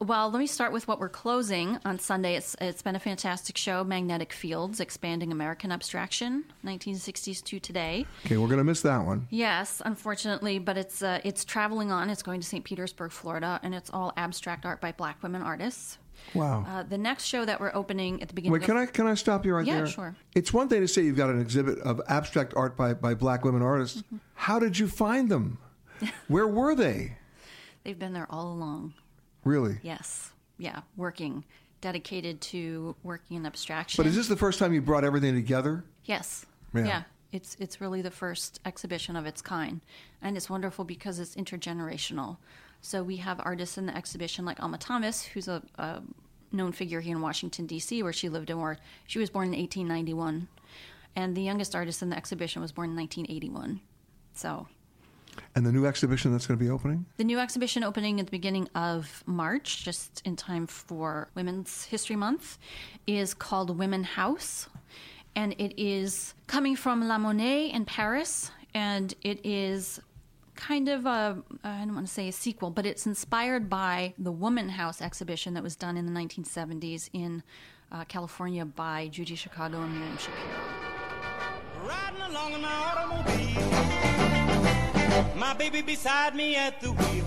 Well, 0.02 0.30
let 0.32 0.40
me 0.40 0.48
start 0.48 0.72
with 0.72 0.88
what 0.88 0.98
we're 0.98 1.08
closing 1.08 1.78
on 1.84 2.00
Sunday. 2.00 2.34
It's 2.34 2.56
it's 2.60 2.82
been 2.82 2.96
a 2.96 2.98
fantastic 2.98 3.56
show, 3.56 3.84
Magnetic 3.84 4.32
Fields, 4.32 4.80
expanding 4.80 5.30
American 5.30 5.70
abstraction, 5.70 6.44
1960s 6.64 7.40
to 7.44 7.60
today. 7.60 8.04
Okay, 8.26 8.36
we're 8.36 8.48
going 8.48 8.58
to 8.58 8.64
miss 8.64 8.82
that 8.82 9.06
one. 9.06 9.28
Yes, 9.30 9.80
unfortunately, 9.84 10.58
but 10.58 10.76
it's 10.76 11.04
uh, 11.04 11.20
it's 11.22 11.44
traveling 11.44 11.92
on. 11.92 12.10
It's 12.10 12.24
going 12.24 12.40
to 12.40 12.46
St. 12.46 12.64
Petersburg, 12.64 13.12
Florida, 13.12 13.60
and 13.62 13.76
it's 13.76 13.90
all 13.90 14.12
abstract 14.16 14.66
art 14.66 14.80
by 14.80 14.90
Black 14.90 15.22
women 15.22 15.40
artists. 15.40 15.98
Wow. 16.34 16.66
Uh, 16.68 16.82
the 16.82 16.98
next 16.98 17.26
show 17.26 17.44
that 17.44 17.60
we're 17.60 17.72
opening 17.72 18.20
at 18.22 18.28
the 18.28 18.34
beginning. 18.34 18.54
Wait, 18.54 18.62
can 18.62 18.76
I 18.76 18.86
can 18.86 19.06
I 19.06 19.14
stop 19.14 19.46
you 19.46 19.54
right 19.54 19.64
Yeah, 19.64 19.74
there? 19.76 19.84
Yeah, 19.86 19.92
sure. 19.92 20.16
It's 20.34 20.52
one 20.52 20.68
thing 20.68 20.80
to 20.80 20.88
say 20.88 21.02
you've 21.02 21.16
got 21.16 21.30
an 21.30 21.40
exhibit 21.40 21.78
of 21.78 22.00
abstract 22.08 22.54
art 22.56 22.76
by, 22.76 22.94
by 22.94 23.14
black 23.14 23.44
women 23.44 23.62
artists. 23.62 24.02
Mm-hmm. 24.02 24.16
How 24.34 24.58
did 24.58 24.80
you 24.80 24.88
find 24.88 25.28
them? 25.28 25.58
Where 26.26 26.48
were 26.48 26.74
they? 26.74 27.18
They've 27.84 27.98
been 27.98 28.14
there 28.14 28.26
all 28.28 28.52
along. 28.52 28.94
Really? 29.44 29.78
Yes, 29.82 30.32
yeah, 30.58 30.80
working, 30.96 31.44
dedicated 31.80 32.40
to 32.40 32.94
working 33.02 33.36
in 33.36 33.46
abstraction. 33.46 34.02
But 34.02 34.08
is 34.08 34.16
this 34.16 34.28
the 34.28 34.36
first 34.36 34.58
time 34.58 34.72
you 34.72 34.80
brought 34.80 35.04
everything 35.04 35.34
together? 35.34 35.84
Yes. 36.04 36.46
Yeah. 36.74 37.02
It's 37.32 37.56
it's 37.58 37.80
really 37.80 38.02
the 38.02 38.10
first 38.10 38.60
exhibition 38.66 39.16
of 39.16 39.24
its 39.24 39.40
kind, 39.40 39.80
and 40.20 40.36
it's 40.36 40.50
wonderful 40.50 40.84
because 40.84 41.18
it's 41.18 41.34
intergenerational. 41.34 42.36
So 42.82 43.02
we 43.02 43.16
have 43.16 43.40
artists 43.42 43.78
in 43.78 43.86
the 43.86 43.96
exhibition 43.96 44.44
like 44.44 44.62
Alma 44.62 44.76
Thomas, 44.76 45.22
who's 45.22 45.48
a, 45.48 45.62
a 45.78 46.02
known 46.50 46.72
figure 46.72 47.00
here 47.00 47.16
in 47.16 47.22
Washington 47.22 47.66
D.C., 47.66 48.02
where 48.02 48.12
she 48.12 48.28
lived 48.28 48.50
and 48.50 48.60
worked. 48.60 48.82
She 49.06 49.18
was 49.18 49.30
born 49.30 49.54
in 49.54 49.58
1891, 49.58 50.48
and 51.16 51.34
the 51.34 51.42
youngest 51.42 51.74
artist 51.74 52.02
in 52.02 52.10
the 52.10 52.16
exhibition 52.16 52.60
was 52.60 52.72
born 52.72 52.90
in 52.90 52.96
1981. 52.96 53.80
So 54.34 54.66
And 55.54 55.66
the 55.66 55.72
new 55.72 55.86
exhibition 55.86 56.32
that's 56.32 56.46
going 56.46 56.58
to 56.58 56.64
be 56.64 56.70
opening? 56.70 57.06
the 57.16 57.24
new 57.24 57.38
exhibition 57.38 57.84
opening 57.84 58.20
at 58.20 58.26
the 58.26 58.30
beginning 58.30 58.68
of 58.74 59.22
March, 59.26 59.84
just 59.84 60.22
in 60.24 60.36
time 60.36 60.66
for 60.66 61.28
Women's 61.34 61.84
History 61.84 62.16
Month, 62.16 62.58
is 63.06 63.34
called 63.34 63.78
Women 63.78 64.04
House. 64.04 64.68
And 65.34 65.54
it 65.58 65.80
is 65.80 66.34
coming 66.46 66.76
from 66.76 67.08
La 67.08 67.18
Monnaie 67.18 67.72
in 67.72 67.84
Paris. 67.84 68.50
And 68.74 69.14
it 69.22 69.44
is 69.44 70.00
kind 70.54 70.88
of 70.88 71.06
a, 71.06 71.42
I 71.64 71.78
don't 71.78 71.94
want 71.94 72.06
to 72.06 72.12
say 72.12 72.28
a 72.28 72.32
sequel, 72.32 72.70
but 72.70 72.86
it's 72.86 73.06
inspired 73.06 73.68
by 73.68 74.14
the 74.18 74.32
Woman 74.32 74.68
House 74.68 75.02
exhibition 75.02 75.54
that 75.54 75.62
was 75.62 75.76
done 75.76 75.96
in 75.96 76.06
the 76.06 76.12
1970s 76.12 77.08
in 77.12 77.42
uh, 77.90 78.04
California 78.04 78.64
by 78.64 79.08
Judy 79.08 79.34
Chicago 79.34 79.82
and 79.82 79.94
Miriam 79.94 80.16
Schapiro. 80.16 80.72
My 85.36 85.54
baby 85.54 85.80
beside 85.80 86.34
me 86.34 86.56
at 86.56 86.80
the 86.80 86.92
wheel. 86.92 87.24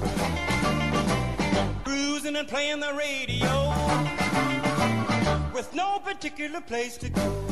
Cruising 1.84 2.36
and 2.36 2.48
playing 2.48 2.80
the 2.80 2.94
radio. 2.94 3.74
With 5.54 5.74
no 5.74 6.00
particular 6.00 6.62
place 6.62 6.98
to 6.98 7.10
go. 7.10 7.46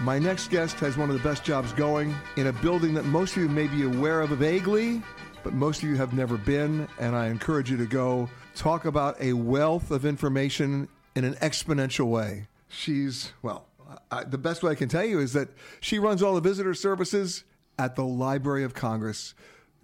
My 0.00 0.18
next 0.18 0.48
guest 0.48 0.76
has 0.80 0.96
one 0.96 1.10
of 1.10 1.16
the 1.16 1.28
best 1.28 1.44
jobs 1.44 1.74
going 1.74 2.14
in 2.36 2.46
a 2.46 2.52
building 2.54 2.94
that 2.94 3.04
most 3.04 3.36
of 3.36 3.42
you 3.42 3.50
may 3.50 3.66
be 3.66 3.82
aware 3.82 4.22
of 4.22 4.30
vaguely, 4.30 5.02
but 5.44 5.52
most 5.52 5.82
of 5.82 5.90
you 5.90 5.96
have 5.96 6.14
never 6.14 6.38
been, 6.38 6.88
and 6.98 7.14
I 7.14 7.26
encourage 7.26 7.70
you 7.70 7.76
to 7.76 7.86
go 7.86 8.30
talk 8.54 8.86
about 8.86 9.20
a 9.20 9.34
wealth 9.34 9.90
of 9.90 10.06
information 10.06 10.88
in 11.14 11.24
an 11.24 11.34
exponential 11.34 12.06
way. 12.06 12.46
She's, 12.68 13.32
well, 13.42 13.66
I, 14.10 14.24
the 14.24 14.38
best 14.38 14.62
way 14.62 14.72
I 14.72 14.74
can 14.74 14.88
tell 14.88 15.04
you 15.04 15.18
is 15.18 15.34
that 15.34 15.48
she 15.80 15.98
runs 15.98 16.22
all 16.22 16.34
the 16.34 16.40
visitor 16.40 16.72
services 16.72 17.44
at 17.80 17.96
the 17.96 18.04
Library 18.04 18.62
of 18.62 18.74
Congress. 18.74 19.34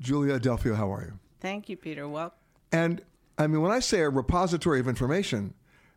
Giulia 0.01 0.39
Adelfio, 0.39 0.77
how 0.77 0.93
are 0.93 1.03
you? 1.05 1.19
Thank 1.41 1.71
you, 1.71 1.77
Peter. 1.79 2.07
Well, 2.07 2.35
And 2.71 3.01
I 3.39 3.47
mean, 3.47 3.63
when 3.63 3.73
I 3.73 3.81
say 3.81 4.01
a 4.01 4.11
repository 4.11 4.79
of 4.81 4.87
information, 4.89 5.55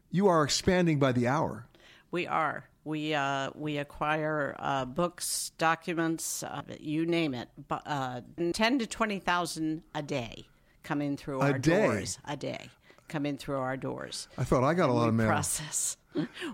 you 0.10 0.28
are 0.28 0.44
expanding 0.44 0.98
by 1.00 1.12
the 1.12 1.28
hour. 1.28 1.68
we 2.12 2.26
are. 2.26 2.66
We 2.86 3.14
uh, 3.14 3.52
we 3.56 3.78
acquire 3.78 4.56
uh, 4.58 4.86
books, 4.86 5.52
documents, 5.58 6.42
uh, 6.44 6.62
you 6.80 7.06
name 7.06 7.34
it, 7.36 7.50
uh, 7.70 8.22
ten 8.54 8.80
to 8.80 8.88
twenty 8.88 9.20
thousand 9.20 9.84
a 9.94 10.02
day 10.02 10.46
coming 10.82 11.18
through 11.18 11.42
A 11.42 11.52
our 11.52 11.60
day? 11.60 11.86
doors 11.86 12.18
a 12.26 12.38
day. 12.38 12.70
come 13.10 13.26
in 13.26 13.38
through 13.38 13.58
our 13.58 13.76
doors. 13.78 14.28
I 14.38 14.44
thought 14.46 14.64
I 14.64 14.74
got 14.74 14.90
a 14.90 14.94
lot 14.94 15.10
of 15.10 15.14
mail. 15.14 15.28
Process. 15.28 15.98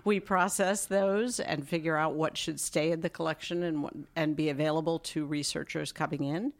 We 0.04 0.20
process 0.20 0.84
those 0.86 1.40
and 1.40 1.66
figure 1.66 1.96
out 1.96 2.14
what 2.14 2.36
should 2.36 2.60
stay 2.60 2.90
in 2.92 3.00
the 3.00 3.08
collection 3.10 3.62
and 3.62 3.82
what, 3.82 3.94
and 4.14 4.36
be 4.36 4.48
available 4.50 4.98
to 5.00 5.24
researchers 5.24 5.92
coming 5.92 6.24
in, 6.24 6.52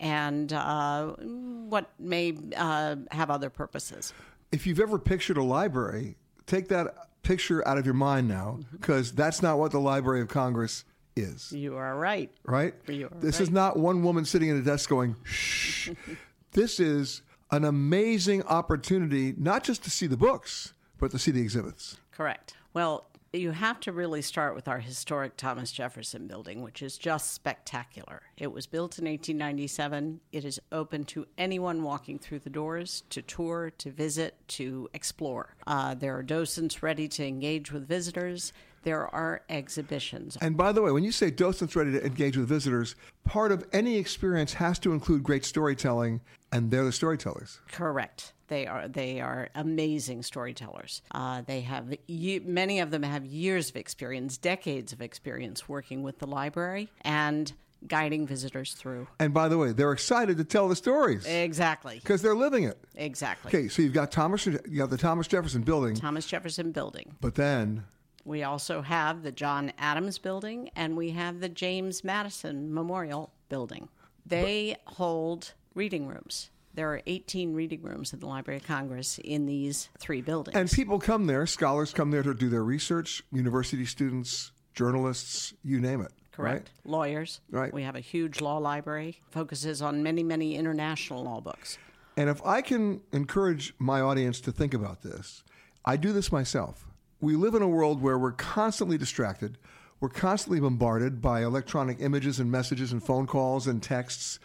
and 0.00 0.52
uh, 0.52 1.08
what 1.18 1.90
may 1.98 2.34
uh, 2.56 2.96
have 3.10 3.30
other 3.30 3.50
purposes. 3.50 4.12
If 4.50 4.66
you've 4.66 4.80
ever 4.80 4.98
pictured 4.98 5.36
a 5.36 5.42
library, 5.42 6.16
take 6.46 6.68
that 6.68 6.94
picture 7.22 7.66
out 7.68 7.76
of 7.78 7.84
your 7.84 7.94
mind 7.94 8.28
now, 8.28 8.58
Mm-hmm. 8.60 8.76
because 8.78 9.12
that's 9.12 9.42
not 9.42 9.58
what 9.58 9.70
the 9.72 9.80
Library 9.80 10.22
of 10.22 10.28
Congress 10.28 10.84
is. 11.16 11.52
You 11.52 11.76
are 11.76 11.96
right. 11.98 12.30
right? 12.44 12.74
You 12.86 13.06
are 13.06 13.20
this 13.20 13.40
is 13.40 13.50
not 13.50 13.76
one 13.76 14.02
woman 14.02 14.24
sitting 14.24 14.50
at 14.50 14.56
a 14.56 14.62
desk 14.62 14.88
going, 14.88 15.16
shh. 15.24 15.90
this 16.52 16.80
is 16.80 17.22
an 17.50 17.64
amazing 17.64 18.42
opportunity, 18.44 19.34
not 19.36 19.64
just 19.64 19.82
to 19.84 19.90
see 19.90 20.06
the 20.06 20.16
books, 20.16 20.72
but 20.98 21.10
to 21.10 21.18
see 21.18 21.30
the 21.30 21.40
exhibits. 21.42 21.98
Correct. 22.18 22.54
Well, 22.74 23.06
you 23.32 23.52
have 23.52 23.78
to 23.78 23.92
really 23.92 24.22
start 24.22 24.56
with 24.56 24.66
our 24.66 24.80
historic 24.80 25.36
Thomas 25.36 25.70
Jefferson 25.70 26.26
building, 26.26 26.62
which 26.62 26.82
is 26.82 26.98
just 26.98 27.32
spectacular. 27.32 28.22
It 28.36 28.50
was 28.52 28.66
built 28.66 28.98
in 28.98 29.04
1897. 29.04 30.18
It 30.32 30.44
is 30.44 30.58
open 30.72 31.04
to 31.04 31.26
anyone 31.38 31.84
walking 31.84 32.18
through 32.18 32.40
the 32.40 32.50
doors 32.50 33.04
to 33.10 33.22
tour, 33.22 33.70
to 33.78 33.92
visit, 33.92 34.34
to 34.48 34.88
explore. 34.94 35.54
Uh, 35.64 35.94
there 35.94 36.16
are 36.16 36.24
docents 36.24 36.82
ready 36.82 37.06
to 37.06 37.24
engage 37.24 37.70
with 37.70 37.86
visitors. 37.86 38.52
There 38.82 39.06
are 39.14 39.42
exhibitions. 39.48 40.36
And 40.40 40.56
by 40.56 40.72
the 40.72 40.82
way, 40.82 40.90
when 40.90 41.04
you 41.04 41.12
say 41.12 41.30
docents 41.30 41.76
ready 41.76 41.92
to 41.92 42.04
engage 42.04 42.36
with 42.36 42.48
visitors, 42.48 42.96
part 43.22 43.52
of 43.52 43.64
any 43.72 43.96
experience 43.96 44.54
has 44.54 44.80
to 44.80 44.92
include 44.92 45.22
great 45.22 45.44
storytelling, 45.44 46.20
and 46.52 46.70
they're 46.70 46.84
the 46.84 46.92
storytellers. 46.92 47.58
Correct. 47.70 48.32
They 48.48 48.66
are 48.66 48.88
they 48.88 49.20
are 49.20 49.50
amazing 49.54 50.22
storytellers. 50.22 51.02
Uh, 51.10 51.42
they 51.46 51.60
have 51.62 51.94
many 52.08 52.80
of 52.80 52.90
them 52.90 53.02
have 53.02 53.26
years 53.26 53.68
of 53.70 53.76
experience, 53.76 54.38
decades 54.38 54.92
of 54.92 55.02
experience 55.02 55.68
working 55.68 56.02
with 56.02 56.18
the 56.18 56.26
library 56.26 56.88
and 57.02 57.52
guiding 57.86 58.26
visitors 58.26 58.72
through. 58.72 59.06
And 59.20 59.32
by 59.34 59.48
the 59.48 59.56
way, 59.58 59.72
they're 59.72 59.92
excited 59.92 60.36
to 60.38 60.44
tell 60.44 60.66
the 60.68 60.74
stories 60.74 61.24
Exactly. 61.26 61.98
because 61.98 62.22
they're 62.22 62.34
living 62.34 62.64
it. 62.64 62.78
Exactly. 62.96 63.50
Okay, 63.50 63.68
so 63.68 63.82
you've 63.82 63.92
got 63.92 64.10
Thomas, 64.10 64.46
you 64.46 64.80
have 64.80 64.90
the 64.90 64.96
Thomas 64.96 65.28
Jefferson 65.28 65.62
building, 65.62 65.94
Thomas 65.94 66.26
Jefferson 66.26 66.72
Building. 66.72 67.14
but 67.20 67.34
then 67.36 67.84
We 68.24 68.42
also 68.42 68.82
have 68.82 69.22
the 69.22 69.30
John 69.30 69.72
Adams 69.78 70.18
Building 70.18 70.70
and 70.74 70.96
we 70.96 71.10
have 71.10 71.38
the 71.40 71.48
James 71.48 72.02
Madison 72.02 72.72
Memorial 72.74 73.30
Building. 73.48 73.88
They 74.26 74.76
hold 74.86 75.52
reading 75.74 76.06
rooms. 76.06 76.50
There 76.74 76.92
are 76.92 77.02
18 77.06 77.54
reading 77.54 77.82
rooms 77.82 78.14
at 78.14 78.20
the 78.20 78.26
Library 78.26 78.58
of 78.58 78.66
Congress 78.66 79.18
in 79.18 79.46
these 79.46 79.88
three 79.98 80.20
buildings. 80.20 80.56
And 80.56 80.70
people 80.70 80.98
come 80.98 81.26
there, 81.26 81.46
scholars 81.46 81.92
come 81.92 82.10
there 82.10 82.22
to 82.22 82.34
do 82.34 82.48
their 82.48 82.62
research, 82.62 83.22
university 83.32 83.84
students, 83.84 84.52
journalists, 84.74 85.54
you 85.64 85.80
name 85.80 86.00
it. 86.00 86.12
Correct. 86.30 86.70
Lawyers. 86.84 87.40
Right. 87.50 87.74
We 87.74 87.82
have 87.82 87.96
a 87.96 88.00
huge 88.00 88.40
law 88.40 88.58
library, 88.58 89.20
focuses 89.30 89.82
on 89.82 90.04
many, 90.04 90.22
many 90.22 90.54
international 90.54 91.24
law 91.24 91.40
books. 91.40 91.78
And 92.16 92.30
if 92.30 92.44
I 92.44 92.62
can 92.62 93.00
encourage 93.12 93.74
my 93.78 94.00
audience 94.00 94.40
to 94.42 94.52
think 94.52 94.72
about 94.72 95.02
this, 95.02 95.42
I 95.84 95.96
do 95.96 96.12
this 96.12 96.30
myself. 96.30 96.86
We 97.20 97.34
live 97.34 97.54
in 97.54 97.62
a 97.62 97.68
world 97.68 98.00
where 98.00 98.18
we're 98.18 98.32
constantly 98.32 98.98
distracted. 98.98 99.58
We're 100.00 100.10
constantly 100.10 100.60
bombarded 100.60 101.20
by 101.20 101.42
electronic 101.42 101.98
images 102.00 102.38
and 102.38 102.52
messages 102.52 102.92
and 102.92 103.02
phone 103.02 103.26
calls 103.26 103.66
and 103.66 103.82
texts. 103.82 104.38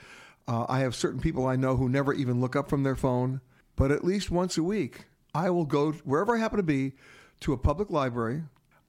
Uh, 0.48 0.66
I 0.68 0.80
have 0.80 0.96
certain 0.96 1.20
people 1.20 1.48
I 1.48 1.56
know 1.56 1.78
who 1.78 1.88
never 1.88 2.14
even 2.14 2.42
look 2.42 2.56
up 2.56 2.70
from 2.70 2.84
their 2.84 2.96
phone. 2.96 3.42
But 3.76 3.92
at 3.92 4.04
least 4.04 4.30
once 4.30 4.58
a 4.58 4.64
week, 4.64 5.06
I 5.34 5.50
will 5.50 5.66
go 5.66 5.92
wherever 5.92 6.36
I 6.36 6.40
happen 6.40 6.58
to 6.58 6.64
be 6.64 6.94
to 7.42 7.54
a 7.54 7.58
public 7.58 7.90
library. 7.90 8.44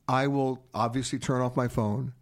I 0.07 0.27
will 0.27 0.63
obviously 0.75 1.19
turn 1.19 1.41
off 1.41 1.57
my 1.57 1.69
phone 1.69 2.13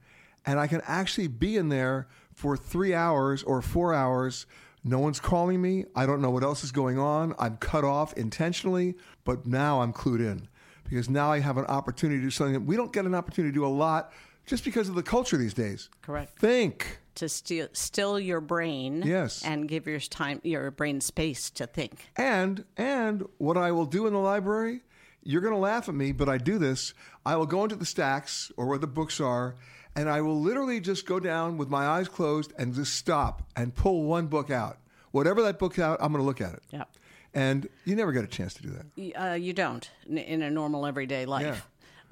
and 0.46 0.58
I 0.58 0.66
can 0.66 0.82
actually 0.86 1.28
be 1.28 1.56
in 1.56 1.68
there 1.68 2.08
for 2.32 2.56
three 2.56 2.94
hours 2.94 3.42
or 3.42 3.62
four 3.62 3.94
hours. 3.94 4.46
No 4.84 4.98
one's 4.98 5.20
calling 5.20 5.60
me. 5.60 5.84
I 5.94 6.06
don't 6.06 6.20
know 6.20 6.30
what 6.30 6.42
else 6.42 6.64
is 6.64 6.72
going 6.72 6.98
on. 6.98 7.34
I'm 7.38 7.56
cut 7.56 7.84
off 7.84 8.12
intentionally, 8.14 8.94
but 9.24 9.46
now 9.46 9.80
I'm 9.80 9.92
clued 9.92 10.20
in 10.20 10.48
because 10.84 11.08
now 11.08 11.30
I 11.30 11.40
have 11.40 11.56
an 11.56 11.66
opportunity 11.66 12.18
to 12.20 12.26
do 12.26 12.30
something 12.30 12.54
that 12.54 12.62
we 12.62 12.76
don't 12.76 12.92
get 12.92 13.04
an 13.04 13.14
opportunity 13.14 13.52
to 13.52 13.54
do 13.54 13.66
a 13.66 13.68
lot 13.68 14.12
just 14.52 14.64
because 14.64 14.90
of 14.90 14.94
the 14.94 15.02
culture 15.02 15.38
these 15.38 15.54
days. 15.54 15.88
Correct. 16.02 16.38
Think. 16.38 16.98
To 17.14 17.26
still, 17.26 17.68
still 17.72 18.20
your 18.20 18.42
brain. 18.42 19.02
Yes. 19.02 19.42
And 19.42 19.66
give 19.66 19.86
your 19.86 19.98
time, 19.98 20.42
your 20.44 20.70
brain 20.70 21.00
space 21.00 21.48
to 21.52 21.66
think. 21.66 22.10
And 22.16 22.66
and 22.76 23.24
what 23.38 23.56
I 23.56 23.72
will 23.72 23.86
do 23.86 24.06
in 24.06 24.12
the 24.12 24.18
library, 24.18 24.82
you're 25.22 25.40
going 25.40 25.54
to 25.54 25.58
laugh 25.58 25.88
at 25.88 25.94
me, 25.94 26.12
but 26.12 26.28
I 26.28 26.36
do 26.36 26.58
this. 26.58 26.92
I 27.24 27.36
will 27.36 27.46
go 27.46 27.62
into 27.62 27.76
the 27.76 27.86
stacks 27.86 28.52
or 28.58 28.66
where 28.66 28.76
the 28.76 28.86
books 28.86 29.20
are, 29.20 29.54
and 29.96 30.10
I 30.10 30.20
will 30.20 30.38
literally 30.38 30.80
just 30.80 31.06
go 31.06 31.18
down 31.18 31.56
with 31.56 31.70
my 31.70 31.86
eyes 31.86 32.08
closed 32.08 32.52
and 32.58 32.74
just 32.74 32.94
stop 32.94 33.48
and 33.56 33.74
pull 33.74 34.02
one 34.02 34.26
book 34.26 34.50
out. 34.50 34.76
Whatever 35.12 35.40
that 35.44 35.58
book's 35.58 35.78
out, 35.78 35.96
I'm 36.02 36.12
going 36.12 36.22
to 36.22 36.26
look 36.26 36.42
at 36.42 36.52
it. 36.52 36.62
Yep. 36.72 36.88
And 37.32 37.70
you 37.86 37.96
never 37.96 38.12
get 38.12 38.22
a 38.24 38.26
chance 38.26 38.52
to 38.52 38.62
do 38.62 38.70
that. 38.70 39.30
Uh, 39.30 39.34
you 39.34 39.54
don't 39.54 39.90
in, 40.06 40.18
in 40.18 40.42
a 40.42 40.50
normal 40.50 40.84
everyday 40.84 41.24
life. 41.24 41.46
Yeah. 41.46 41.56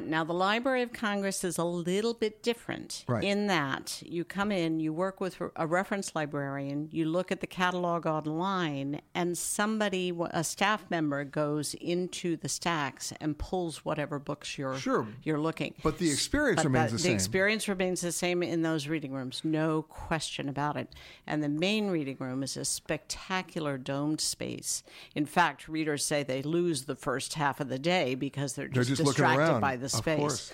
Now, 0.07 0.25
the 0.25 0.33
Library 0.33 0.83
of 0.83 0.93
Congress 0.93 1.45
is 1.45 1.59
a 1.59 1.65
little 1.65 2.15
bit 2.15 2.43
different 2.43 3.05
Right. 3.07 3.23
in 3.25 3.47
that 3.49 4.03
you 4.05 4.25
come 4.25 4.51
in, 4.53 4.81
you 4.81 4.93
work 4.93 5.21
with 5.21 5.37
a 5.57 5.67
reference 5.67 6.15
librarian, 6.15 6.89
you 6.93 7.05
look 7.05 7.31
at 7.33 7.41
the 7.41 7.47
catalog 7.47 8.07
online, 8.07 9.01
and 9.15 9.37
somebody, 9.37 10.13
a 10.31 10.43
staff 10.45 10.85
member, 10.91 11.25
goes 11.25 11.75
into 11.75 12.37
the 12.37 12.49
stacks 12.49 13.13
and 13.21 13.39
pulls 13.39 13.85
whatever 13.85 14.19
books 14.19 14.57
you're 14.59 14.77
Sure. 14.79 15.07
you're 15.23 15.41
looking. 15.41 15.75
But 15.83 15.99
the 15.99 16.11
experience 16.11 16.59
But 16.59 16.65
remains 16.67 16.91
that- 16.93 16.97
the 16.97 17.03
same. 17.03 17.11
The 17.11 17.15
experience 17.15 17.69
remains 17.69 18.01
the 18.01 18.13
same 18.13 18.43
in 18.43 18.63
those 18.63 18.89
reading 18.89 19.13
rooms, 19.13 19.43
no 19.45 19.83
question 19.83 20.49
about 20.49 20.77
it. 20.77 20.89
And 21.27 21.43
the 21.43 21.49
main 21.49 21.89
reading 21.91 22.17
room 22.19 22.43
is 22.43 22.57
a 22.57 22.65
spectacular 22.65 23.79
domed 23.79 24.21
space. 24.21 24.83
In 25.15 25.27
fact, 25.27 25.69
readers 25.69 26.05
say 26.05 26.23
they 26.23 26.43
lose 26.43 26.85
the 26.85 26.97
first 26.97 27.35
half 27.35 27.61
of 27.61 27.69
the 27.69 27.79
day 27.79 28.15
because 28.15 28.55
they're 28.55 28.69
They're 28.69 28.85
just, 28.85 28.97
just 28.99 29.05
distracted 29.05 29.61
by 29.61 29.77
the 29.77 29.89
Of 29.95 29.99
space. 29.99 30.19
course. 30.19 30.53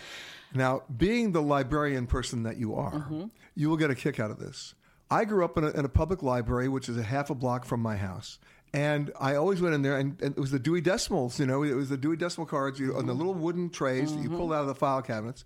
Now, 0.55 0.83
being 0.97 1.33
the 1.33 1.43
librarian 1.43 2.07
person 2.07 2.45
that 2.45 2.57
you 2.57 2.75
are, 2.75 2.93
Mm-hmm. 2.93 3.25
you 3.55 3.69
will 3.69 3.77
get 3.77 3.91
a 3.91 3.95
kick 3.95 4.19
out 4.21 4.31
of 4.31 4.39
this. 4.39 4.75
I 5.11 5.25
grew 5.25 5.45
up 5.45 5.57
in 5.59 5.65
a, 5.65 5.69
in 5.71 5.85
a 5.85 5.89
public 5.89 6.23
library, 6.23 6.69
which 6.69 6.89
is 6.89 6.97
a 6.97 7.03
half 7.03 7.31
a 7.31 7.35
block 7.35 7.65
from 7.65 7.81
my 7.81 7.97
house. 7.97 8.39
And 8.75 9.13
I 9.21 9.37
always 9.37 9.61
went 9.61 9.75
in 9.75 9.83
there, 9.83 9.97
and, 9.97 10.21
and 10.21 10.37
it 10.37 10.41
was 10.41 10.51
the 10.51 10.59
Dewey 10.59 10.81
Decimals, 10.81 11.39
you 11.39 11.47
know, 11.47 11.63
it 11.63 11.75
was 11.75 11.89
the 11.89 11.97
Dewey 11.97 12.17
Decimal 12.17 12.47
cards 12.47 12.79
you, 12.81 12.97
on 12.97 13.07
the 13.07 13.15
little 13.15 13.35
wooden 13.35 13.71
trays 13.71 14.13
that 14.13 14.21
you 14.21 14.29
Mm-hmm. 14.29 14.37
pulled 14.39 14.53
out 14.53 14.63
of 14.63 14.67
the 14.67 14.75
file 14.75 15.03
cabinets. 15.03 15.45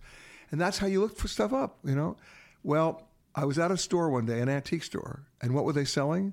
And 0.50 0.60
that's 0.60 0.78
how 0.78 0.86
you 0.86 1.00
looked 1.00 1.18
for 1.18 1.28
stuff 1.28 1.52
up, 1.52 1.78
you 1.84 1.94
know. 1.94 2.16
Well, 2.62 3.06
I 3.34 3.44
was 3.44 3.58
at 3.58 3.70
a 3.70 3.76
store 3.76 4.10
one 4.10 4.26
day, 4.26 4.40
an 4.40 4.48
antique 4.48 4.82
store, 4.82 5.22
and 5.40 5.54
what 5.54 5.64
were 5.64 5.72
they 5.72 5.84
selling? 5.84 6.32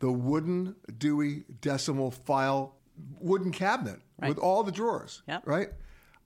The 0.00 0.10
wooden 0.12 0.76
Dewey 0.98 1.44
Decimal 1.60 2.10
file, 2.10 2.74
wooden 3.20 3.50
cabinet 3.52 4.00
Right. 4.20 4.28
with 4.28 4.38
all 4.38 4.62
the 4.64 4.72
drawers, 4.72 5.22
Yep. 5.28 5.46
right? 5.46 5.70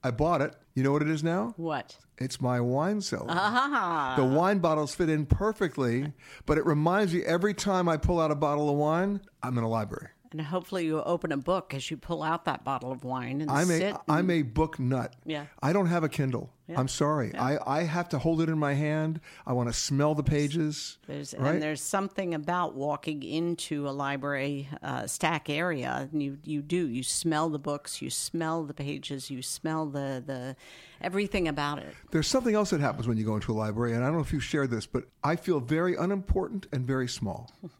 I 0.03 0.11
bought 0.11 0.41
it. 0.41 0.55
You 0.75 0.83
know 0.83 0.91
what 0.91 1.01
it 1.01 1.09
is 1.09 1.23
now? 1.23 1.53
What? 1.55 1.97
It's 2.17 2.41
my 2.41 2.59
wine 2.59 3.01
cellar. 3.01 3.27
Ah. 3.29 4.15
The 4.17 4.25
wine 4.25 4.59
bottles 4.59 4.93
fit 4.93 5.09
in 5.09 5.25
perfectly, 5.25 6.13
but 6.45 6.57
it 6.57 6.65
reminds 6.65 7.13
me 7.13 7.23
every 7.23 7.53
time 7.53 7.87
I 7.87 7.97
pull 7.97 8.19
out 8.19 8.31
a 8.31 8.35
bottle 8.35 8.69
of 8.69 8.75
wine, 8.75 9.21
I'm 9.41 9.57
in 9.57 9.63
a 9.63 9.69
library. 9.69 10.09
And 10.33 10.41
hopefully 10.41 10.85
you 10.85 11.01
open 11.01 11.31
a 11.31 11.37
book 11.37 11.73
as 11.73 11.89
you 11.91 11.95
pull 11.95 12.23
out 12.23 12.45
that 12.45 12.63
bottle 12.63 12.91
of 12.91 13.03
wine 13.03 13.39
and 13.39 13.51
I'm 13.51 13.67
sit. 13.67 13.93
a 13.93 14.01
I'm 14.09 14.31
a 14.31 14.41
book 14.41 14.79
nut. 14.79 15.15
Yeah. 15.25 15.45
I 15.61 15.73
don't 15.73 15.85
have 15.85 16.03
a 16.03 16.09
Kindle. 16.09 16.51
Yeah. 16.67 16.79
I'm 16.79 16.87
sorry. 16.87 17.35
I, 17.35 17.59
I 17.67 17.83
have 17.83 18.09
to 18.09 18.19
hold 18.19 18.41
it 18.41 18.49
in 18.49 18.57
my 18.57 18.73
hand. 18.73 19.19
I 19.45 19.53
want 19.53 19.69
to 19.69 19.73
smell 19.73 20.15
the 20.15 20.23
pages. 20.23 20.97
There's, 21.07 21.35
right? 21.37 21.53
And 21.53 21.61
there's 21.61 21.81
something 21.81 22.33
about 22.33 22.73
walking 22.73 23.21
into 23.21 23.87
a 23.87 23.91
library 23.91 24.69
uh, 24.81 25.05
stack 25.05 25.49
area. 25.49 26.09
And 26.11 26.23
you 26.23 26.39
you 26.43 26.61
do 26.61 26.87
you 26.87 27.03
smell 27.03 27.49
the 27.49 27.59
books, 27.59 28.01
you 28.01 28.09
smell 28.09 28.63
the 28.63 28.73
pages, 28.73 29.29
you 29.29 29.43
smell 29.43 29.85
the 29.85 30.23
the 30.25 30.55
everything 31.01 31.47
about 31.47 31.79
it. 31.79 31.93
There's 32.11 32.27
something 32.27 32.55
else 32.55 32.71
that 32.71 32.79
happens 32.79 33.07
when 33.07 33.17
you 33.17 33.25
go 33.25 33.35
into 33.35 33.51
a 33.51 33.53
library, 33.53 33.93
and 33.93 34.03
I 34.03 34.07
don't 34.07 34.15
know 34.15 34.23
if 34.23 34.33
you 34.33 34.39
shared 34.39 34.71
this, 34.71 34.87
but 34.87 35.03
I 35.23 35.35
feel 35.35 35.59
very 35.59 35.95
unimportant 35.95 36.67
and 36.71 36.87
very 36.87 37.07
small. 37.07 37.51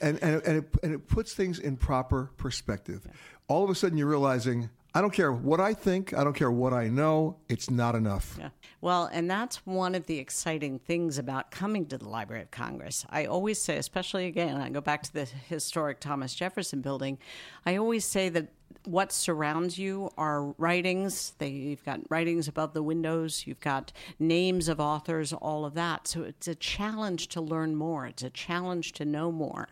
and, 0.00 0.22
and, 0.22 0.42
and, 0.44 0.56
it, 0.58 0.64
and 0.82 0.94
it 0.94 1.08
puts 1.08 1.34
things 1.34 1.58
in 1.58 1.76
proper 1.76 2.30
perspective. 2.36 3.06
All 3.48 3.64
of 3.64 3.70
a 3.70 3.74
sudden, 3.74 3.98
you're 3.98 4.08
realizing 4.08 4.70
I 4.94 5.00
don't 5.00 5.12
care 5.12 5.32
what 5.32 5.58
I 5.58 5.72
think, 5.72 6.12
I 6.12 6.22
don't 6.22 6.34
care 6.34 6.50
what 6.50 6.74
I 6.74 6.88
know, 6.88 7.38
it's 7.48 7.70
not 7.70 7.94
enough. 7.94 8.36
Yeah. 8.38 8.50
Well, 8.82 9.08
and 9.10 9.30
that's 9.30 9.64
one 9.64 9.94
of 9.94 10.06
the 10.06 10.18
exciting 10.18 10.78
things 10.80 11.16
about 11.16 11.50
coming 11.50 11.86
to 11.86 11.98
the 11.98 12.08
Library 12.08 12.42
of 12.42 12.50
Congress. 12.50 13.06
I 13.08 13.24
always 13.24 13.60
say, 13.60 13.78
especially 13.78 14.26
again, 14.26 14.60
I 14.60 14.68
go 14.68 14.82
back 14.82 15.02
to 15.04 15.12
the 15.12 15.24
historic 15.24 15.98
Thomas 16.00 16.34
Jefferson 16.34 16.82
building, 16.82 17.18
I 17.64 17.76
always 17.76 18.04
say 18.04 18.28
that 18.30 18.48
what 18.84 19.12
surrounds 19.12 19.78
you 19.78 20.10
are 20.16 20.42
writings. 20.58 21.32
They, 21.38 21.48
you've 21.48 21.84
got 21.84 22.00
writings 22.08 22.48
above 22.48 22.72
the 22.72 22.82
windows, 22.82 23.46
you've 23.46 23.60
got 23.60 23.92
names 24.18 24.68
of 24.68 24.80
authors, 24.80 25.32
all 25.32 25.64
of 25.64 25.74
that. 25.74 26.08
So 26.08 26.22
it's 26.22 26.48
a 26.48 26.54
challenge 26.54 27.28
to 27.28 27.40
learn 27.40 27.74
more, 27.74 28.06
it's 28.06 28.22
a 28.22 28.30
challenge 28.30 28.92
to 28.92 29.04
know 29.04 29.30
more. 29.32 29.68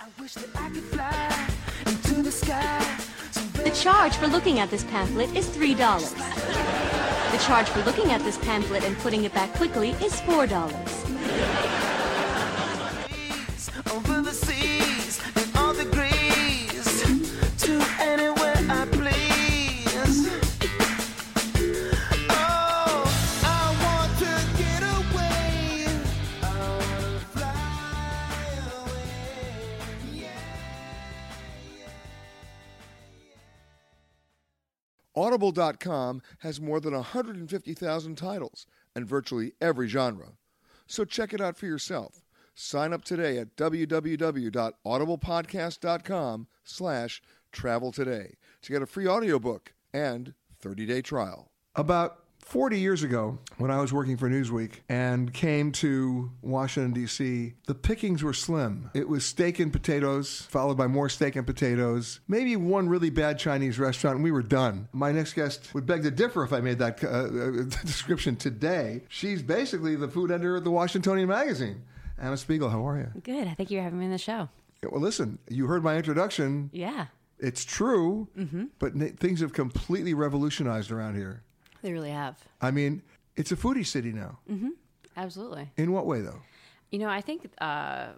I 0.00 0.08
wish 0.20 0.34
that 0.34 0.48
I 0.56 0.70
could 0.70 0.84
fly 0.84 1.48
into 1.86 2.22
the 2.22 2.32
sky 2.32 2.98
The 3.62 3.70
charge 3.70 4.16
for 4.16 4.26
looking 4.26 4.58
at 4.58 4.70
this 4.70 4.84
pamphlet 4.84 5.34
is 5.36 5.46
$3. 5.48 5.76
The 7.32 7.38
charge 7.38 7.68
for 7.68 7.82
looking 7.82 8.10
at 8.12 8.22
this 8.22 8.38
pamphlet 8.38 8.84
and 8.84 8.96
putting 8.98 9.24
it 9.24 9.34
back 9.34 9.52
quickly 9.54 9.90
is 10.02 10.20
$4. 10.22 11.10
Audible.com 35.14 36.22
has 36.38 36.60
more 36.60 36.80
than 36.80 36.94
150,000 36.94 38.16
titles 38.16 38.66
and 38.94 39.06
virtually 39.06 39.52
every 39.60 39.88
genre. 39.88 40.32
So 40.86 41.04
check 41.04 41.32
it 41.32 41.40
out 41.40 41.56
for 41.56 41.66
yourself. 41.66 42.24
Sign 42.54 42.92
up 42.92 43.04
today 43.04 43.38
at 43.38 43.56
www.audiblepodcast.com 43.56 46.46
slash 46.64 47.22
travel 47.52 47.92
today 47.92 48.34
to 48.62 48.72
get 48.72 48.82
a 48.82 48.86
free 48.86 49.06
audiobook 49.06 49.72
and 49.92 50.34
30-day 50.62 51.02
trial. 51.02 51.52
About 51.74 52.24
40 52.50 52.80
years 52.80 53.04
ago, 53.04 53.38
when 53.58 53.70
I 53.70 53.80
was 53.80 53.92
working 53.92 54.16
for 54.16 54.28
Newsweek 54.28 54.80
and 54.88 55.32
came 55.32 55.70
to 55.70 56.32
Washington, 56.42 56.92
D.C., 56.92 57.54
the 57.68 57.74
pickings 57.76 58.24
were 58.24 58.32
slim. 58.32 58.90
It 58.92 59.08
was 59.08 59.24
steak 59.24 59.60
and 59.60 59.72
potatoes, 59.72 60.40
followed 60.50 60.76
by 60.76 60.88
more 60.88 61.08
steak 61.08 61.36
and 61.36 61.46
potatoes, 61.46 62.18
maybe 62.26 62.56
one 62.56 62.88
really 62.88 63.08
bad 63.08 63.38
Chinese 63.38 63.78
restaurant, 63.78 64.16
and 64.16 64.24
we 64.24 64.32
were 64.32 64.42
done. 64.42 64.88
My 64.92 65.12
next 65.12 65.34
guest 65.34 65.72
would 65.74 65.86
beg 65.86 66.02
to 66.02 66.10
differ 66.10 66.42
if 66.42 66.52
I 66.52 66.58
made 66.60 66.80
that 66.80 67.04
uh, 67.04 67.08
uh, 67.08 67.62
description 67.86 68.34
today. 68.34 69.02
She's 69.08 69.42
basically 69.42 69.94
the 69.94 70.08
food 70.08 70.32
editor 70.32 70.56
at 70.56 70.64
the 70.64 70.72
Washingtonian 70.72 71.28
Magazine. 71.28 71.82
Anna 72.18 72.36
Spiegel, 72.36 72.68
how 72.68 72.84
are 72.88 72.98
you? 72.98 73.20
Good. 73.22 73.46
I 73.46 73.54
think 73.54 73.70
you're 73.70 73.84
having 73.84 74.00
me 74.00 74.06
on 74.06 74.10
the 74.10 74.18
show. 74.18 74.48
Well, 74.90 75.00
listen, 75.00 75.38
you 75.48 75.66
heard 75.68 75.84
my 75.84 75.96
introduction. 75.96 76.70
Yeah, 76.72 77.06
It's 77.38 77.64
true, 77.64 78.28
Mhm. 78.36 78.70
but 78.80 78.92
things 79.20 79.40
have 79.40 79.52
completely 79.52 80.12
revolutionized 80.14 80.90
around 80.90 81.14
here. 81.14 81.42
They 81.82 81.92
really 81.92 82.10
have. 82.10 82.36
I 82.60 82.70
mean, 82.70 83.02
it's 83.36 83.52
a 83.52 83.56
foodie 83.56 83.86
city 83.86 84.12
now. 84.12 84.38
hmm 84.46 84.70
Absolutely. 85.16 85.70
In 85.76 85.92
what 85.92 86.06
way, 86.06 86.20
though? 86.20 86.40
You 86.90 86.98
know, 87.00 87.08
I 87.08 87.20
think 87.20 87.50
uh, 87.60 88.08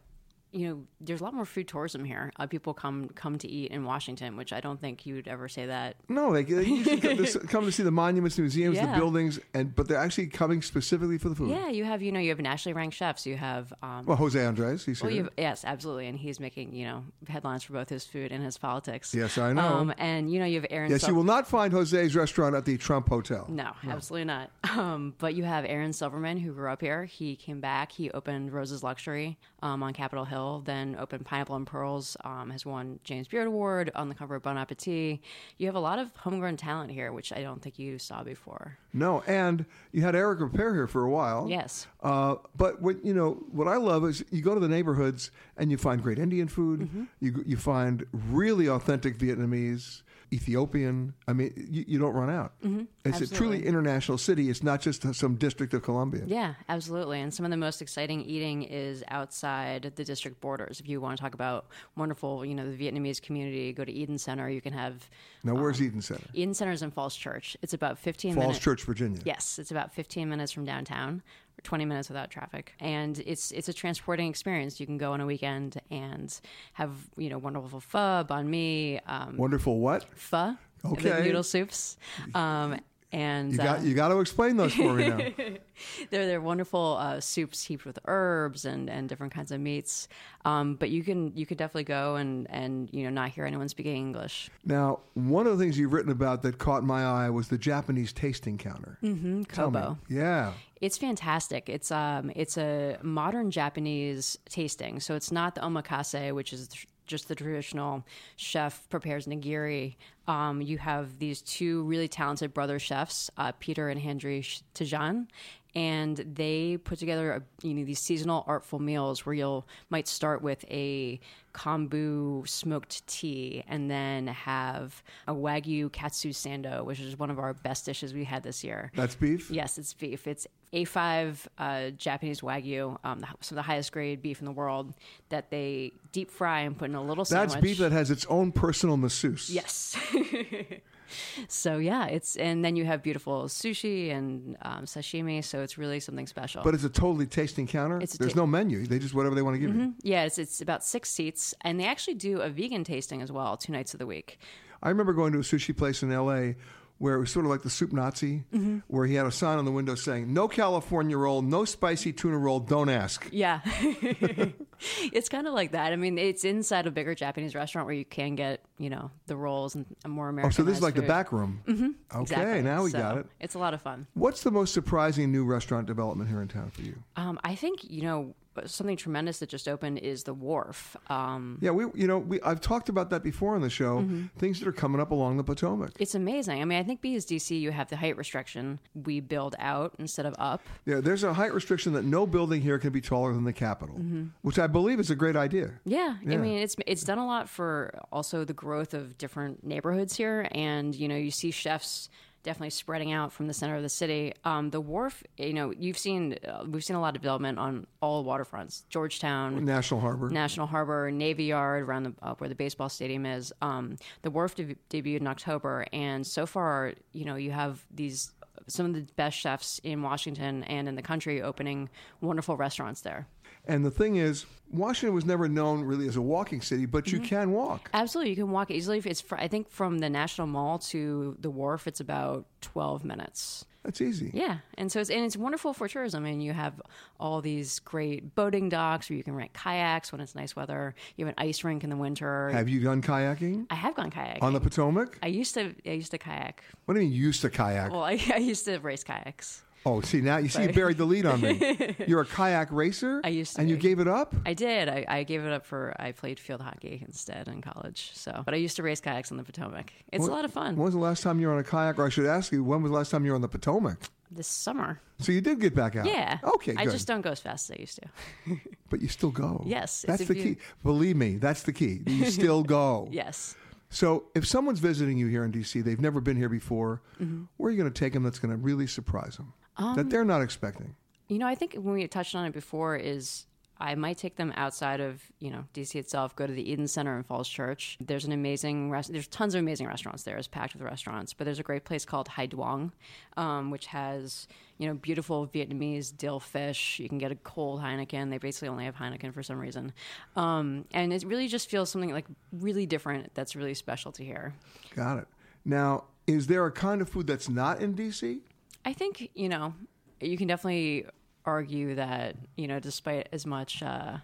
you 0.52 0.68
know 0.68 0.84
there's 1.00 1.20
a 1.20 1.24
lot 1.24 1.34
more 1.34 1.44
food 1.44 1.66
tourism 1.66 2.04
here. 2.04 2.30
Uh, 2.38 2.46
people 2.46 2.74
come 2.74 3.08
come 3.14 3.38
to 3.38 3.48
eat 3.48 3.70
in 3.70 3.84
Washington, 3.84 4.36
which 4.36 4.52
I 4.52 4.60
don't 4.60 4.80
think 4.80 5.06
you 5.06 5.14
would 5.16 5.26
ever 5.28 5.48
say 5.48 5.66
that. 5.66 5.96
No, 6.08 6.32
they, 6.32 6.44
they 6.44 6.64
usually 6.64 7.00
come 7.00 7.16
to, 7.16 7.38
come 7.48 7.64
to 7.64 7.72
see 7.72 7.82
the 7.82 7.90
monuments, 7.90 8.38
museums, 8.38 8.78
the 8.78 8.86
buildings, 8.86 9.40
and 9.54 9.74
but 9.74 9.88
they're 9.88 9.98
actually 9.98 10.26
coming 10.26 10.62
specifically 10.62 11.18
for 11.18 11.28
the 11.28 11.34
food. 11.34 11.50
Yeah, 11.50 11.68
you 11.68 11.84
have 11.84 12.02
you 12.02 12.12
know 12.12 12.20
you 12.20 12.28
have 12.30 12.40
nationally 12.40 12.74
ranked 12.74 12.96
chefs. 12.96 13.26
You 13.26 13.36
have 13.36 13.72
um, 13.82 14.04
Well, 14.06 14.16
Jose 14.16 14.44
Andres, 14.44 14.84
he's 14.84 15.02
well, 15.02 15.10
here. 15.10 15.28
yes, 15.38 15.64
absolutely, 15.64 16.06
and 16.08 16.18
he's 16.18 16.38
making 16.38 16.74
you 16.74 16.84
know 16.86 17.04
headlines 17.28 17.62
for 17.64 17.72
both 17.72 17.88
his 17.88 18.04
food 18.04 18.30
and 18.32 18.44
his 18.44 18.58
politics. 18.58 19.14
Yes, 19.14 19.38
I 19.38 19.52
know. 19.52 19.62
Um, 19.62 19.94
and 19.98 20.32
you 20.32 20.38
know 20.38 20.46
you 20.46 20.60
have 20.60 20.66
Aaron. 20.70 20.90
yes, 20.90 21.06
you 21.08 21.14
will 21.14 21.24
not 21.24 21.46
find 21.48 21.72
Jose's 21.72 22.14
restaurant 22.14 22.54
at 22.54 22.64
the 22.64 22.76
Trump 22.76 23.08
Hotel. 23.08 23.46
No, 23.48 23.72
absolutely 23.88 24.24
not. 24.26 24.50
Um, 24.72 25.14
but 25.18 25.34
you 25.34 25.44
have 25.44 25.66
Aaron 25.66 25.92
Silverman, 25.92 26.38
who 26.38 26.52
grew 26.52 26.70
up 26.70 26.80
here. 26.80 27.04
He 27.04 27.36
came 27.36 27.60
back. 27.60 27.92
He 27.92 28.10
opened 28.12 28.52
Rose's 28.52 28.82
Luxury 28.82 29.36
um, 29.62 29.82
on 29.82 29.92
Capitol 29.92 30.24
Hill, 30.24 30.41
then 30.64 30.96
opened 30.98 31.24
Pineapple 31.24 31.56
and 31.56 31.66
Pearls, 31.66 32.16
um, 32.24 32.50
has 32.50 32.64
won 32.66 32.98
James 33.04 33.28
Beard 33.28 33.46
Award 33.46 33.90
on 33.94 34.08
the 34.08 34.14
cover 34.14 34.34
of 34.34 34.42
Bon 34.42 34.56
Appetit. 34.56 35.20
You 35.58 35.66
have 35.66 35.74
a 35.74 35.80
lot 35.80 35.98
of 35.98 36.14
homegrown 36.16 36.56
talent 36.56 36.90
here, 36.90 37.12
which 37.12 37.32
I 37.32 37.42
don't 37.42 37.62
think 37.62 37.78
you 37.78 37.98
saw 37.98 38.22
before. 38.22 38.78
No, 38.92 39.22
and 39.26 39.64
you 39.92 40.02
had 40.02 40.14
Eric 40.14 40.40
Ripert 40.40 40.74
here 40.74 40.86
for 40.86 41.02
a 41.04 41.10
while. 41.10 41.46
Yes. 41.48 41.86
Uh, 42.02 42.36
but 42.56 42.80
what 42.80 43.04
you 43.04 43.14
know, 43.14 43.42
what 43.50 43.68
I 43.68 43.76
love 43.76 44.04
is 44.04 44.24
you 44.30 44.42
go 44.42 44.54
to 44.54 44.60
the 44.60 44.68
neighborhoods 44.68 45.30
and 45.56 45.70
you 45.70 45.76
find 45.76 46.02
great 46.02 46.18
Indian 46.18 46.48
food. 46.48 46.80
Mm-hmm. 46.80 47.04
You 47.20 47.44
you 47.46 47.56
find 47.56 48.04
really 48.12 48.68
authentic 48.68 49.18
Vietnamese, 49.18 50.02
Ethiopian. 50.32 51.14
I 51.28 51.32
mean, 51.32 51.52
you, 51.70 51.84
you 51.86 51.98
don't 51.98 52.14
run 52.14 52.30
out. 52.30 52.52
Mhm, 52.62 52.86
It's 53.04 53.20
a 53.20 53.26
truly 53.32 53.64
international 53.66 54.18
city. 54.18 54.48
It's 54.48 54.62
not 54.62 54.80
just 54.80 55.14
some 55.14 55.34
district 55.36 55.74
of 55.74 55.82
Columbia. 55.82 56.22
Yeah, 56.26 56.54
absolutely. 56.68 57.20
And 57.20 57.32
some 57.32 57.44
of 57.44 57.50
the 57.50 57.56
most 57.56 57.82
exciting 57.82 58.22
eating 58.22 58.62
is 58.62 59.04
outside 59.08 59.92
the 59.94 60.04
district 60.04 60.40
borders. 60.40 60.80
If 60.80 60.88
you 60.88 61.00
want 61.00 61.16
to 61.18 61.22
talk 61.22 61.34
about 61.34 61.66
wonderful, 61.96 62.44
you 62.44 62.54
know, 62.54 62.70
the 62.70 62.76
Vietnamese 62.76 63.20
community, 63.20 63.72
go 63.72 63.84
to 63.84 63.92
Eden 63.92 64.18
Center. 64.18 64.48
You 64.48 64.60
can 64.60 64.72
have 64.72 65.08
Now, 65.44 65.54
where's 65.54 65.82
Eden 65.82 66.00
Center? 66.02 66.26
Eden 66.32 66.54
Center 66.54 66.72
is 66.72 66.82
in 66.82 66.90
Falls 66.90 67.14
Church. 67.14 67.56
It's 67.62 67.74
about 67.74 67.98
15 67.98 68.34
Falls 68.34 68.42
minutes. 68.44 68.58
Falls 68.58 68.64
Church, 68.64 68.84
Virginia. 68.84 69.20
Yes, 69.24 69.58
it's 69.58 69.70
about 69.70 69.92
15 69.94 70.28
minutes 70.28 70.52
from 70.52 70.64
downtown, 70.64 71.22
20 71.64 71.84
minutes 71.84 72.08
without 72.08 72.30
traffic, 72.30 72.72
and 72.80 73.18
it's 73.26 73.50
it's 73.52 73.68
a 73.68 73.72
transporting 73.72 74.28
experience. 74.28 74.80
You 74.80 74.86
can 74.86 74.98
go 74.98 75.12
on 75.12 75.20
a 75.20 75.26
weekend 75.26 75.80
and 75.90 76.38
have 76.74 76.90
you 77.16 77.28
know 77.30 77.38
wonderful 77.38 77.80
pho, 77.80 78.24
banh 78.28 78.46
mi, 78.46 79.00
um, 79.06 79.36
Wonderful 79.36 79.78
what? 79.80 80.04
pho, 80.14 80.56
Okay. 80.84 81.22
noodle 81.24 81.42
soups, 81.44 81.96
um, 82.34 82.78
and 83.12 83.52
You 83.52 83.58
got 83.58 83.80
uh, 83.80 83.82
you 83.82 83.94
got 83.94 84.08
to 84.08 84.20
explain 84.20 84.56
those 84.56 84.74
for 84.74 84.94
me 84.94 85.08
now. 85.08 85.16
they're 86.10 86.26
they're 86.26 86.40
wonderful 86.40 86.96
uh, 86.98 87.20
soups 87.20 87.62
heaped 87.62 87.84
with 87.84 87.98
herbs 88.06 88.64
and, 88.64 88.88
and 88.88 89.08
different 89.08 89.34
kinds 89.34 89.52
of 89.52 89.60
meats. 89.60 90.08
Um, 90.46 90.76
but 90.76 90.88
you 90.88 91.04
can 91.04 91.36
you 91.36 91.44
could 91.44 91.58
definitely 91.58 91.84
go 91.84 92.16
and, 92.16 92.46
and 92.50 92.88
you 92.92 93.04
know 93.04 93.10
not 93.10 93.28
hear 93.28 93.44
anyone 93.44 93.68
speaking 93.68 93.96
English. 93.96 94.50
Now, 94.64 95.00
one 95.12 95.46
of 95.46 95.56
the 95.56 95.62
things 95.62 95.78
you've 95.78 95.92
written 95.92 96.10
about 96.10 96.42
that 96.42 96.58
caught 96.58 96.84
my 96.84 97.04
eye 97.04 97.28
was 97.28 97.48
the 97.48 97.58
Japanese 97.58 98.12
tasting 98.12 98.56
counter. 98.56 98.98
Mm-hmm. 99.02 99.42
Kobo. 99.44 99.98
Yeah. 100.08 100.52
It's 100.80 100.98
fantastic. 100.98 101.68
It's 101.68 101.92
um 101.92 102.32
it's 102.34 102.56
a 102.56 102.98
modern 103.02 103.50
Japanese 103.50 104.38
tasting. 104.48 105.00
So 105.00 105.14
it's 105.14 105.30
not 105.30 105.54
the 105.54 105.60
omakase, 105.60 106.34
which 106.34 106.52
is 106.52 106.68
just 107.06 107.28
the 107.28 107.34
traditional 107.34 108.04
chef 108.36 108.88
prepares 108.88 109.26
nigiri. 109.26 109.96
Um, 110.28 110.60
you 110.60 110.78
have 110.78 111.18
these 111.18 111.42
two 111.42 111.82
really 111.84 112.08
talented 112.08 112.54
brother 112.54 112.78
chefs, 112.78 113.30
uh, 113.36 113.52
Peter 113.58 113.88
and 113.88 114.00
Henry 114.00 114.42
Sh- 114.42 114.62
Tajan, 114.74 115.26
and 115.74 116.16
they 116.34 116.76
put 116.76 116.98
together 116.98 117.32
a, 117.32 117.66
you 117.66 117.74
know 117.74 117.84
these 117.84 117.98
seasonal 117.98 118.44
artful 118.46 118.78
meals 118.78 119.24
where 119.24 119.34
you'll 119.34 119.66
might 119.90 120.06
start 120.06 120.42
with 120.42 120.64
a 120.70 121.18
kombu 121.54 122.46
smoked 122.48 123.06
tea 123.06 123.64
and 123.68 123.90
then 123.90 124.26
have 124.26 125.02
a 125.26 125.34
wagyu 125.34 125.90
katsu 125.90 126.30
sando, 126.30 126.84
which 126.84 127.00
is 127.00 127.18
one 127.18 127.30
of 127.30 127.38
our 127.38 127.54
best 127.54 127.86
dishes 127.86 128.14
we 128.14 128.24
had 128.24 128.42
this 128.42 128.62
year. 128.62 128.90
That's 128.94 129.14
beef? 129.14 129.50
Yes, 129.50 129.78
it's 129.78 129.94
beef. 129.94 130.26
It's 130.26 130.46
A5 130.72 131.46
uh, 131.58 131.90
Japanese 131.90 132.40
Wagyu, 132.40 132.98
um, 133.04 133.20
the- 133.20 133.26
some 133.40 133.56
of 133.58 133.64
the 133.64 133.70
highest 133.70 133.92
grade 133.92 134.22
beef 134.22 134.40
in 134.40 134.46
the 134.46 134.52
world 134.52 134.94
that 135.28 135.50
they 135.50 135.92
deep 136.12 136.30
fry 136.30 136.60
and 136.60 136.76
put 136.78 136.88
in 136.88 136.94
a 136.96 137.02
little 137.02 137.24
sauce. 137.24 137.30
That's 137.38 137.52
sandwich. 137.54 137.70
beef 137.72 137.78
that 137.78 137.92
has 137.92 138.10
its 138.10 138.24
own 138.26 138.52
personal 138.52 138.96
masseuse. 138.96 139.50
Yes. 139.50 139.96
so 141.48 141.76
yeah, 141.78 142.06
it's 142.06 142.36
and 142.36 142.64
then 142.64 142.76
you 142.76 142.84
have 142.84 143.02
beautiful 143.02 143.44
sushi 143.44 144.10
and 144.14 144.56
um, 144.62 144.84
sashimi. 144.84 145.44
So 145.44 145.60
it's 145.62 145.76
really 145.76 146.00
something 146.00 146.26
special. 146.26 146.62
But 146.62 146.74
it's 146.74 146.84
a 146.84 146.88
totally 146.88 147.26
tasting 147.26 147.66
counter. 147.66 148.00
It's 148.00 148.16
There's 148.16 148.32
ta- 148.32 148.40
no 148.40 148.46
menu. 148.46 148.86
They 148.86 148.98
just 148.98 149.14
whatever 149.14 149.34
they 149.34 149.42
want 149.42 149.54
to 149.54 149.58
give 149.58 149.74
you. 149.74 149.80
Mhm. 149.82 149.94
Yeah, 150.02 150.24
it's 150.24 150.38
it's 150.38 150.60
about 150.60 150.84
six 150.84 151.10
seats, 151.10 151.54
and 151.62 151.78
they 151.78 151.86
actually 151.86 152.14
do 152.14 152.40
a 152.40 152.48
vegan 152.48 152.84
tasting 152.84 153.20
as 153.22 153.30
well, 153.30 153.56
two 153.56 153.72
nights 153.72 153.92
of 153.94 153.98
the 153.98 154.06
week. 154.06 154.38
I 154.82 154.88
remember 154.88 155.12
going 155.12 155.32
to 155.34 155.38
a 155.38 155.42
sushi 155.42 155.76
place 155.76 156.02
in 156.02 156.10
L.A. 156.10 156.56
where 157.02 157.16
it 157.16 157.18
was 157.18 157.32
sort 157.32 157.44
of 157.44 157.50
like 157.50 157.62
the 157.62 157.68
soup 157.70 157.92
Nazi, 157.92 158.44
Mhm. 158.54 158.82
where 158.86 159.06
he 159.06 159.14
had 159.16 159.26
a 159.26 159.32
sign 159.32 159.58
on 159.58 159.64
the 159.64 159.72
window 159.72 159.96
saying, 159.96 160.32
"No 160.32 160.46
California 160.46 161.18
roll, 161.18 161.42
no 161.42 161.64
spicy 161.64 162.12
tuna 162.12 162.38
roll. 162.38 162.60
Don't 162.60 162.88
ask." 162.88 163.28
Yeah. 163.32 163.58
it's 165.12 165.28
kind 165.28 165.46
of 165.46 165.54
like 165.54 165.72
that. 165.72 165.92
I 165.92 165.96
mean, 165.96 166.16
it's 166.18 166.44
inside 166.44 166.86
a 166.86 166.90
bigger 166.90 167.14
Japanese 167.14 167.54
restaurant 167.54 167.86
where 167.86 167.94
you 167.94 168.04
can 168.04 168.34
get, 168.36 168.60
you 168.78 168.88
know, 168.90 169.10
the 169.26 169.36
rolls 169.36 169.74
and 169.74 169.84
a 170.04 170.08
more 170.08 170.26
Oh, 170.26 170.30
American. 170.30 170.52
so 170.52 170.62
this 170.62 170.76
is 170.76 170.82
like 170.82 170.94
the 170.94 171.02
back 171.02 171.32
room. 171.32 171.60
hmm 171.66 171.88
Okay, 172.14 172.62
now 172.62 172.84
we 172.84 172.92
got 172.92 173.18
it. 173.18 173.26
It's 173.40 173.54
a 173.54 173.58
lot 173.58 173.74
of 173.74 173.82
fun. 173.82 174.06
What's 174.14 174.42
the 174.44 174.50
most 174.52 174.72
surprising 174.72 175.32
new 175.32 175.44
restaurant 175.44 175.86
development 175.86 176.30
here 176.30 176.40
in 176.40 176.46
town 176.48 176.70
for 176.70 176.82
you? 176.82 177.02
Um, 177.16 177.40
I 177.42 177.54
think 177.56 177.80
you 177.82 178.02
know 178.02 178.34
something 178.66 178.96
tremendous 178.96 179.38
that 179.38 179.48
just 179.48 179.66
opened 179.68 179.98
is 179.98 180.24
the 180.24 180.34
Wharf. 180.34 180.96
Um, 181.08 181.58
Yeah, 181.60 181.70
we 181.70 181.84
you 181.94 182.06
know 182.06 182.18
we 182.18 182.40
I've 182.42 182.60
talked 182.60 182.88
about 182.88 183.10
that 183.10 183.22
before 183.22 183.54
on 183.54 183.60
the 183.62 183.70
show. 183.70 184.00
Mhm. 184.00 184.30
Things 184.38 184.58
that 184.60 184.68
are 184.68 184.72
coming 184.72 185.00
up 185.00 185.10
along 185.10 185.36
the 185.36 185.44
Potomac. 185.44 185.92
it's 185.98 186.14
amazing. 186.14 186.60
I 186.60 186.64
mean, 186.64 186.78
I 186.78 186.82
think 186.82 187.00
because 187.00 187.24
DC, 187.26 187.58
you 187.58 187.70
have 187.72 187.88
the 187.88 187.96
height 187.96 188.16
restriction. 188.16 188.78
We 188.94 189.20
build 189.20 189.54
out 189.58 189.94
instead 189.98 190.26
of 190.26 190.34
up. 190.38 190.60
Yeah, 190.86 191.00
there's 191.00 191.24
a 191.24 191.34
height 191.34 191.54
restriction 191.54 191.92
that 191.94 192.04
no 192.04 192.26
building 192.26 192.60
here 192.62 192.78
can 192.78 192.90
be 192.92 193.00
taller 193.00 193.32
than 193.32 193.44
the 193.44 193.52
Capitol, 193.52 193.96
Mhm. 193.98 194.30
which 194.42 194.58
I 194.58 194.66
believe 194.66 195.00
is 195.00 195.10
a 195.10 195.16
great 195.16 195.36
idea. 195.36 195.80
Yeah, 195.84 196.16
Yeah. 196.22 196.34
I 196.34 196.36
mean 196.38 196.58
it's 196.58 196.76
it's 196.86 197.02
done 197.04 197.18
a 197.18 197.26
lot 197.26 197.48
for 197.48 197.98
also 198.12 198.44
the 198.44 198.52
growth 198.54 198.94
of 198.94 199.16
different 199.18 199.64
neighborhoods 199.64 200.16
here, 200.16 200.48
and 200.52 200.94
you 200.94 201.08
know 201.08 201.16
you 201.16 201.30
see 201.30 201.50
chefs 201.50 202.08
definitely 202.42 202.70
spreading 202.70 203.12
out 203.12 203.32
from 203.32 203.46
the 203.46 203.54
center 203.54 203.76
of 203.76 203.82
the 203.82 203.88
city. 203.88 204.34
Um, 204.44 204.70
the 204.70 204.80
wharf, 204.80 205.22
you 205.36 205.52
know, 205.52 205.72
you've 205.76 205.98
seen 205.98 206.36
uh, 206.46 206.64
we've 206.66 206.84
seen 206.84 206.96
a 206.96 207.00
lot 207.00 207.14
of 207.16 207.22
development 207.22 207.58
on 207.58 207.86
all 208.00 208.24
waterfronts. 208.24 208.82
Georgetown, 208.88 209.64
National 209.64 210.00
Harbor. 210.00 210.28
National 210.28 210.66
Harbor, 210.66 211.10
Navy 211.10 211.44
Yard, 211.44 211.84
around 211.84 212.04
the 212.04 212.14
uh, 212.22 212.34
where 212.34 212.48
the 212.48 212.54
baseball 212.54 212.88
stadium 212.88 213.26
is. 213.26 213.52
Um, 213.62 213.96
the 214.22 214.30
wharf 214.30 214.54
de- 214.54 214.76
debuted 214.90 215.20
in 215.20 215.26
October, 215.26 215.86
and 215.92 216.26
so 216.26 216.46
far, 216.46 216.94
you 217.12 217.24
know, 217.24 217.36
you 217.36 217.50
have 217.50 217.84
these 217.90 218.32
some 218.66 218.86
of 218.86 218.94
the 218.94 219.06
best 219.16 219.36
chefs 219.36 219.80
in 219.82 220.02
Washington 220.02 220.62
and 220.64 220.88
in 220.88 220.94
the 220.94 221.02
country 221.02 221.42
opening 221.42 221.88
wonderful 222.20 222.56
restaurants 222.56 223.00
there. 223.00 223.26
And 223.66 223.84
the 223.84 223.90
thing 223.90 224.16
is, 224.16 224.46
Washington 224.72 225.14
was 225.14 225.24
never 225.24 225.48
known 225.48 225.82
really 225.82 226.08
as 226.08 226.16
a 226.16 226.22
walking 226.22 226.62
city, 226.62 226.86
but 226.86 227.12
you 227.12 227.18
mm-hmm. 227.18 227.28
can 227.28 227.52
walk. 227.52 227.90
Absolutely, 227.92 228.30
you 228.30 228.36
can 228.36 228.50
walk 228.50 228.70
easily. 228.70 228.98
If 228.98 229.06
It's 229.06 229.20
fr- 229.20 229.36
I 229.36 229.48
think 229.48 229.70
from 229.70 229.98
the 229.98 230.08
National 230.08 230.46
Mall 230.46 230.78
to 230.78 231.36
the 231.38 231.50
wharf, 231.50 231.86
it's 231.86 232.00
about 232.00 232.46
twelve 232.60 233.04
minutes. 233.04 233.66
That's 233.84 234.00
easy. 234.00 234.30
Yeah, 234.32 234.58
and 234.78 234.92
so 234.92 235.00
it's 235.00 235.10
and 235.10 235.24
it's 235.24 235.36
wonderful 235.36 235.74
for 235.74 235.88
tourism. 235.88 236.24
And 236.24 236.42
you 236.42 236.52
have 236.52 236.80
all 237.18 237.40
these 237.40 237.80
great 237.80 238.34
boating 238.34 238.68
docks 238.68 239.10
where 239.10 239.16
you 239.16 239.24
can 239.24 239.34
rent 239.34 239.52
kayaks 239.52 240.12
when 240.12 240.20
it's 240.20 240.34
nice 240.34 240.54
weather. 240.54 240.94
You 241.16 241.26
have 241.26 241.34
an 241.36 241.44
ice 241.44 241.64
rink 241.64 241.82
in 241.82 241.90
the 241.90 241.96
winter. 241.96 242.50
Have 242.50 242.68
you 242.68 242.80
done 242.80 243.02
kayaking 243.02 243.66
I 243.70 243.74
have 243.74 243.94
gone 243.96 244.10
kayaking 244.10 244.42
on 244.42 244.52
the 244.52 244.60
Potomac? 244.60 245.18
I 245.22 245.26
used 245.26 245.54
to. 245.54 245.74
I 245.84 245.90
used 245.90 246.12
to 246.12 246.18
kayak. 246.18 246.62
What 246.84 246.94
do 246.94 247.00
you 247.00 247.08
mean 247.08 247.16
used 247.16 247.42
to 247.42 247.50
kayak? 247.50 247.90
Well, 247.90 248.04
I, 248.04 248.20
I 248.32 248.38
used 248.38 248.64
to 248.66 248.78
race 248.78 249.02
kayaks. 249.02 249.62
Oh, 249.86 250.00
see 250.00 250.20
now 250.20 250.36
you 250.38 250.48
see 250.48 250.62
you 250.64 250.72
buried 250.72 250.96
the 250.98 251.04
lead 251.04 251.26
on 251.26 251.40
me. 251.40 251.94
You're 252.06 252.20
a 252.22 252.26
kayak 252.26 252.68
racer. 252.72 253.20
I 253.24 253.28
used 253.28 253.54
to 253.56 253.60
and 253.60 253.70
you 253.70 253.76
gave 253.76 253.98
it 254.00 254.08
up. 254.08 254.34
I 254.46 254.54
did. 254.54 254.88
I, 254.88 255.04
I 255.08 255.22
gave 255.24 255.44
it 255.44 255.52
up 255.52 255.64
for. 255.66 255.94
I 255.98 256.12
played 256.12 256.38
field 256.40 256.60
hockey 256.60 257.02
instead 257.06 257.48
in 257.48 257.60
college. 257.62 258.10
So, 258.14 258.42
but 258.44 258.54
I 258.54 258.58
used 258.58 258.76
to 258.76 258.82
race 258.82 259.00
kayaks 259.00 259.30
on 259.30 259.36
the 259.38 259.44
Potomac. 259.44 259.92
It's 260.12 260.22
When- 260.22 260.30
a 260.30 260.34
lot 260.34 260.44
of 260.44 260.52
fun. 260.52 260.76
When 260.76 260.84
was 260.84 260.94
the 260.94 261.00
last 261.00 261.22
time 261.22 261.40
you 261.40 261.46
were 261.48 261.52
on 261.54 261.58
a 261.60 261.64
kayak? 261.64 261.98
Or 261.98 262.06
I 262.06 262.08
should 262.08 262.26
ask 262.26 262.52
you, 262.52 262.62
when 262.64 262.82
was 262.82 262.90
the 262.90 262.96
last 262.96 263.10
time 263.10 263.24
you 263.24 263.30
were 263.32 263.36
on 263.36 263.42
the 263.42 263.48
Potomac? 263.48 263.98
This 264.30 264.46
summer. 264.48 264.98
So 265.18 265.30
you 265.30 265.40
did 265.42 265.60
get 265.60 265.74
back 265.74 265.94
out. 265.94 266.06
Yeah. 266.06 266.38
Okay. 266.42 266.74
I 266.78 266.86
just 266.86 267.06
don't 267.06 267.20
go 267.20 267.30
as 267.30 267.40
fast 267.40 267.70
as 267.70 267.76
I 267.76 267.80
used 267.80 267.98
to. 268.02 268.56
But 268.88 269.00
you 269.00 269.08
still 269.08 269.30
go. 269.30 269.62
Yes, 269.66 270.04
That's 270.06 270.26
the 270.26 270.36
you- 270.36 270.42
key. 270.42 270.56
Believe 270.82 271.16
me, 271.16 271.36
that's 271.36 271.62
the 271.62 271.72
key. 271.72 272.00
You 272.06 272.26
still 272.30 272.62
go. 272.62 273.08
yes. 273.10 273.56
So 273.88 274.24
if 274.34 274.46
someone's 274.46 274.80
visiting 274.80 275.18
you 275.18 275.26
here 275.28 275.44
in 275.44 275.52
DC, 275.52 275.84
they've 275.84 276.00
never 276.00 276.20
been 276.22 276.36
here 276.38 276.48
before, 276.48 277.02
Mhm. 277.20 277.46
where 277.58 277.68
are 277.68 277.70
you 277.70 277.76
going 277.78 277.92
to 277.92 277.98
take 277.98 278.14
them 278.14 278.22
that's 278.22 278.38
going 278.38 278.50
to 278.50 278.56
really 278.56 278.86
surprise 278.86 279.36
them? 279.36 279.52
That 279.76 279.84
Um, 279.84 280.08
they're 280.08 280.24
not 280.24 280.42
expecting? 280.42 280.94
You 281.28 281.38
know, 281.38 281.46
I 281.46 281.54
think 281.54 281.74
when 281.74 281.94
we 281.94 282.06
touched 282.08 282.34
on 282.34 282.44
it 282.44 282.52
before 282.52 282.96
is 282.96 283.46
I 283.82 283.96
might 283.96 284.16
take 284.16 284.36
them 284.36 284.52
outside 284.54 285.00
of 285.00 285.20
you 285.40 285.50
know 285.50 285.64
DC 285.74 285.96
itself. 285.96 286.36
Go 286.36 286.46
to 286.46 286.52
the 286.52 286.70
Eden 286.70 286.86
Center 286.86 287.16
in 287.16 287.24
Falls 287.24 287.48
Church. 287.48 287.98
There's 288.00 288.24
an 288.24 288.30
amazing 288.30 288.90
rest. 288.90 289.12
There's 289.12 289.26
tons 289.26 289.56
of 289.56 289.58
amazing 289.58 289.88
restaurants 289.88 290.22
there. 290.22 290.36
It's 290.36 290.46
packed 290.46 290.74
with 290.74 290.82
restaurants. 290.82 291.34
But 291.34 291.46
there's 291.46 291.58
a 291.58 291.64
great 291.64 291.84
place 291.84 292.04
called 292.04 292.28
Hai 292.28 292.46
Duong, 292.46 292.92
um, 293.36 293.72
which 293.72 293.86
has 293.86 294.46
you 294.78 294.86
know 294.86 294.94
beautiful 294.94 295.48
Vietnamese 295.48 296.16
dill 296.16 296.38
fish. 296.38 297.00
You 297.00 297.08
can 297.08 297.18
get 297.18 297.32
a 297.32 297.34
cold 297.34 297.80
Heineken. 297.80 298.30
They 298.30 298.38
basically 298.38 298.68
only 298.68 298.84
have 298.84 298.94
Heineken 298.94 299.34
for 299.34 299.42
some 299.42 299.58
reason, 299.58 299.92
um, 300.36 300.84
and 300.92 301.12
it 301.12 301.24
really 301.24 301.48
just 301.48 301.68
feels 301.68 301.90
something 301.90 302.12
like 302.12 302.26
really 302.52 302.86
different. 302.86 303.34
That's 303.34 303.56
really 303.56 303.74
special 303.74 304.12
to 304.12 304.24
hear. 304.24 304.54
Got 304.94 305.18
it. 305.18 305.28
Now, 305.64 306.04
is 306.28 306.46
there 306.46 306.64
a 306.66 306.72
kind 306.72 307.00
of 307.00 307.08
food 307.08 307.26
that's 307.26 307.48
not 307.48 307.80
in 307.80 307.94
DC? 307.94 308.40
I 308.84 308.92
think 308.92 309.30
you 309.34 309.48
know 309.48 309.74
you 310.20 310.36
can 310.36 310.48
definitely 310.48 311.06
argue 311.44 311.94
that 311.96 312.36
you 312.56 312.68
know 312.68 312.80
despite 312.80 313.28
as 313.32 313.46
much 313.46 313.82
uh, 313.82 314.18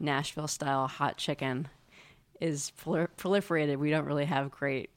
Nashville 0.00 0.48
style 0.48 0.86
hot 0.86 1.16
chicken 1.16 1.68
is 2.40 2.72
prol- 2.82 3.08
proliferated, 3.16 3.78
we 3.78 3.90
don't 3.90 4.04
really 4.04 4.24
have 4.24 4.50
great 4.50 4.90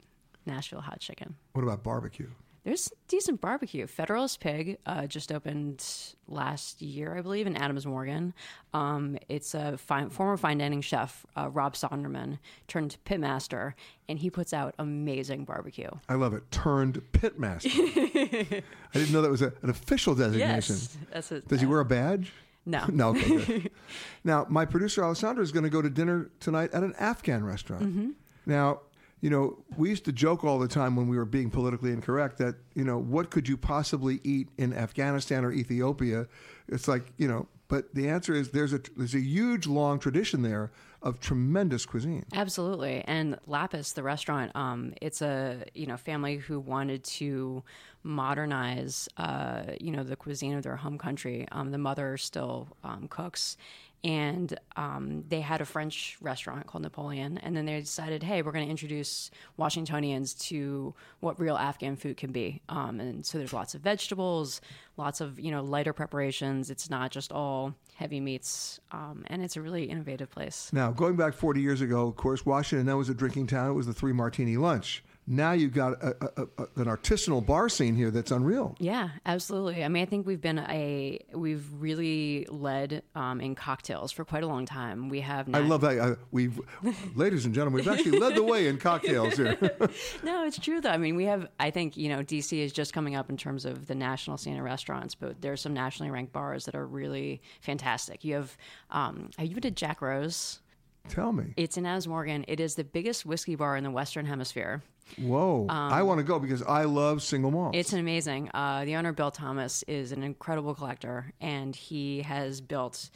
Nashville 0.45 0.82
hot 0.82 0.99
chicken. 0.99 1.36
What 1.53 1.63
about 1.63 1.84
barbecue? 1.84 2.30
There's 2.68 2.91
decent 3.07 3.39
barbecue. 3.39 3.88
Federalist 3.88 4.41
Pig 4.41 4.78
uh, 4.86 5.07
just 5.07 5.32
opened 5.32 5.86
last 6.28 6.82
year, 6.82 7.18
I 7.18 7.22
believe, 7.22 7.47
in 7.47 7.55
Adams 7.55 7.86
Morgan. 7.86 8.34
Um, 8.74 9.18
it's 9.30 9.53
a 9.53 9.78
fine, 9.78 10.09
former 10.09 10.36
fine 10.36 10.57
dining 10.57 10.82
chef, 10.82 11.26
uh, 11.38 11.47
Rob 11.47 11.76
Sonderman, 11.76 12.39
turned 12.68 12.97
pitmaster, 13.05 13.72
and 14.09 14.20
he 14.20 14.30
puts 14.30 14.51
out 14.51 14.76
amazing 14.80 15.45
barbecue. 15.45 15.89
I 16.09 16.15
love 16.15 16.34
it. 16.34 16.43
Turned 16.51 17.01
pitmaster. 17.13 17.72
I 18.93 18.97
didn't 18.99 19.13
know 19.13 19.22
that 19.22 19.32
was 19.32 19.43
a, 19.43 19.53
an 19.61 19.70
official 19.70 20.13
designation. 20.13 20.76
Yes, 20.76 20.97
that's 21.09 21.32
it. 21.32 21.47
Does 21.47 21.61
he 21.61 21.65
wear 21.65 21.80
a 21.80 21.86
badge? 21.86 22.34
No. 22.65 22.84
no. 22.91 23.09
Okay, 23.11 23.72
now, 24.26 24.45
my 24.49 24.65
producer 24.65 25.05
Alessandra 25.05 25.41
is 25.41 25.53
going 25.53 25.63
to 25.63 25.70
go 25.70 25.82
to 25.82 25.89
dinner 25.89 26.32
tonight 26.41 26.72
at 26.74 26.84
an 26.84 26.95
Afghan 26.99 27.45
restaurant. 27.45 27.84
Mhm. 27.84 28.13
Now, 28.45 28.82
you 29.22 29.30
know, 29.30 29.57
we 29.78 29.89
used 29.89 30.05
to 30.05 30.11
joke 30.11 30.43
all 30.43 30.59
the 30.59 30.68
time 30.68 30.95
when 30.95 31.07
we 31.07 31.18
were 31.18 31.26
being 31.26 31.49
politically 31.49 31.91
incorrect 31.91 32.38
that 32.38 32.55
you 32.76 32.84
know 32.84 32.99
what 32.99 33.32
could 33.32 33.47
you 33.47 33.57
possibly 33.57 34.20
eat 34.24 34.49
in 34.57 34.74
Afghanistan 34.74 35.43
or 35.43 35.51
Ethiopia? 35.51 36.28
It's 36.68 36.88
like 36.88 37.11
you 37.18 37.28
know, 37.28 37.47
but 37.68 37.93
the 37.95 38.09
answer 38.09 38.34
is 38.34 38.51
there's 38.51 38.74
a 38.74 38.82
there's 38.95 39.15
a 39.15 39.20
huge 39.20 39.65
long 39.68 39.99
tradition 39.99 40.43
there 40.43 40.72
of 41.01 41.20
tremendous 41.20 41.86
cuisine. 41.86 42.26
Absolutely. 42.34 43.03
And 43.05 43.38
Lapis, 43.45 43.93
the 43.93 44.03
restaurant, 44.03 44.51
um, 44.55 44.93
it's 45.01 45.22
a 45.22 45.63
you 45.74 45.88
know 45.88 45.97
family 45.97 46.38
who 46.38 46.59
wanted 46.59 47.03
to 47.03 47.63
modernize 48.03 49.09
uh, 49.18 49.63
you 49.80 49.91
know 49.91 50.03
the 50.03 50.15
cuisine 50.15 50.53
of 50.53 50.63
their 50.63 50.76
home 50.76 50.97
country. 50.97 51.47
Um, 51.51 51.72
the 51.72 51.78
mother 51.78 52.18
still 52.18 52.68
um, 52.84 53.07
cooks. 53.09 53.57
And 54.04 54.58
um, 54.76 55.24
they 55.28 55.41
had 55.41 55.60
a 55.60 55.66
French 55.66 56.18
restaurant 56.22 56.68
called 56.68 56.84
Napoleon, 56.84 57.39
and 57.39 57.58
then 57.58 57.66
they 57.66 57.80
decided, 57.80 58.24
hey, 58.24 58.41
we're 58.41 58.52
going 58.52 58.66
to 58.66 58.72
introduce 58.72 59.32
Washingtonians 59.58 60.34
to 60.36 60.93
what 61.20 61.39
real 61.39 61.58
Afghan 61.58 61.95
food 61.95 62.16
can 62.16 62.32
be. 62.32 62.62
Um, 62.70 63.00
and 63.00 63.26
so 63.26 63.38
there's 63.38 63.54
lots 63.54 63.76
of 63.76 63.82
vegetables, 63.82 64.62
lots 64.98 65.20
of 65.20 65.39
you 65.39 65.52
know 65.52 65.64
lighter 65.64 65.93
preparations. 65.93 66.70
It's 66.70 66.89
not 66.89 67.12
just 67.12 67.32
all 67.32 67.74
heavy 67.95 68.20
meats, 68.20 68.80
um, 68.91 69.24
and 69.28 69.43
it's 69.43 69.58
a 69.58 69.62
really 69.62 69.86
innovative 69.86 70.30
place. 70.30 70.70
Now, 70.72 70.91
going 70.91 71.16
back 71.16 71.34
40 71.34 71.62
years 71.62 71.82
ago, 71.82 72.08
of 72.08 72.16
course, 72.16 72.45
Washington 72.45 72.86
that 72.86 72.98
was 72.98 73.10
a 73.10 73.16
drinking 73.16 73.48
town. 73.48 73.72
It 73.72 73.74
was 73.74 73.88
the 73.88 73.93
three 73.93 74.14
martini 74.14 74.58
lunch. 74.58 75.04
Now 75.30 75.51
you've 75.51 75.73
got 75.73 76.01
a, 76.01 76.15
a, 76.21 76.41
a, 76.57 76.63
an 76.78 76.86
artisanal 76.86 77.45
bar 77.45 77.67
scene 77.67 77.97
here 77.97 78.11
that's 78.11 78.32
unreal. 78.32 78.78
Yeah, 78.80 79.09
absolutely. 79.25 79.84
I 79.84 79.89
mean, 79.89 80.01
I 80.01 80.05
think 80.05 80.25
we've 80.25 80.39
been 80.39 80.59
a 80.59 81.19
we've 81.34 81.65
really 81.73 82.47
led 82.49 83.03
um, 83.13 83.41
in 83.41 83.53
cocktails 83.53 84.13
for 84.13 84.23
quite 84.23 84.43
a 84.43 84.47
long 84.47 84.65
time. 84.65 85.09
We 85.09 85.19
have. 85.19 85.53
I 85.53 85.59
love 85.59 85.82
that. 85.82 85.99
Uh, 85.99 86.15
we've, 86.32 86.57
ladies 87.15 87.45
and 87.45 87.53
gentlemen, 87.53 87.84
we've 87.84 87.93
actually 87.93 88.17
led 88.19 88.36
the 88.36 88.43
way 88.43 88.67
in 88.67 88.78
cocktails 88.78 89.36
here. 89.36 89.57
no, 90.23 90.45
it's 90.45 90.57
true 90.57 90.80
though. 90.80 90.91
I 90.91 90.97
mean, 90.97 91.17
we 91.17 91.25
have. 91.25 91.47
I 91.59 91.71
think 91.71 91.97
you 91.97 92.07
know, 92.07 92.19
DC 92.19 92.57
is 92.57 92.71
just 92.71 92.93
coming 92.93 93.15
up 93.15 93.30
in 93.30 93.36
terms 93.36 93.65
of 93.65 93.88
the 93.88 93.95
national 93.95 94.38
scene 94.38 94.57
of 94.57 94.63
restaurants, 94.63 95.13
but 95.13 95.41
there's 95.41 95.59
some 95.59 95.73
nationally 95.73 96.09
ranked 96.09 96.32
bars 96.32 96.63
that 96.65 96.75
are 96.75 96.88
really 96.88 97.41
fantastic. 97.59 98.23
You 98.23 98.36
have. 98.36 98.57
Um, 98.91 99.32
have 99.38 99.47
you 99.47 99.55
been 99.55 99.63
to 99.63 99.71
Jack 99.71 100.01
Rose? 100.01 100.61
Tell 101.09 101.32
me. 101.34 101.53
It's 101.57 101.78
in 101.78 101.86
Adams 101.86 102.07
Morgan. 102.07 102.45
It 102.47 102.59
is 102.61 102.75
the 102.75 102.84
biggest 102.84 103.25
whiskey 103.25 103.55
bar 103.55 103.75
in 103.78 103.84
the 103.84 103.91
Western 103.91 104.25
Hemisphere. 104.25 104.84
Whoa. 105.18 105.68
Um, 105.70 105.93
I 105.93 106.03
want 106.03 106.20
to 106.20 106.24
go 106.24 106.39
because 106.39 106.62
I 106.64 106.84
love 106.84 107.22
single 107.24 107.51
malt. 107.51 107.76
It's 107.76 107.93
amazing. 107.93 108.49
Uh, 108.53 108.86
the 108.86 108.95
owner, 108.95 109.14
Bill 109.14 109.32
Thomas, 109.32 109.84
is 109.88 110.12
an 110.12 110.24
incredible 110.24 110.76
collector, 110.76 111.32
and 111.41 111.76
he 111.76 112.22
has 112.22 112.62
built 112.62 113.10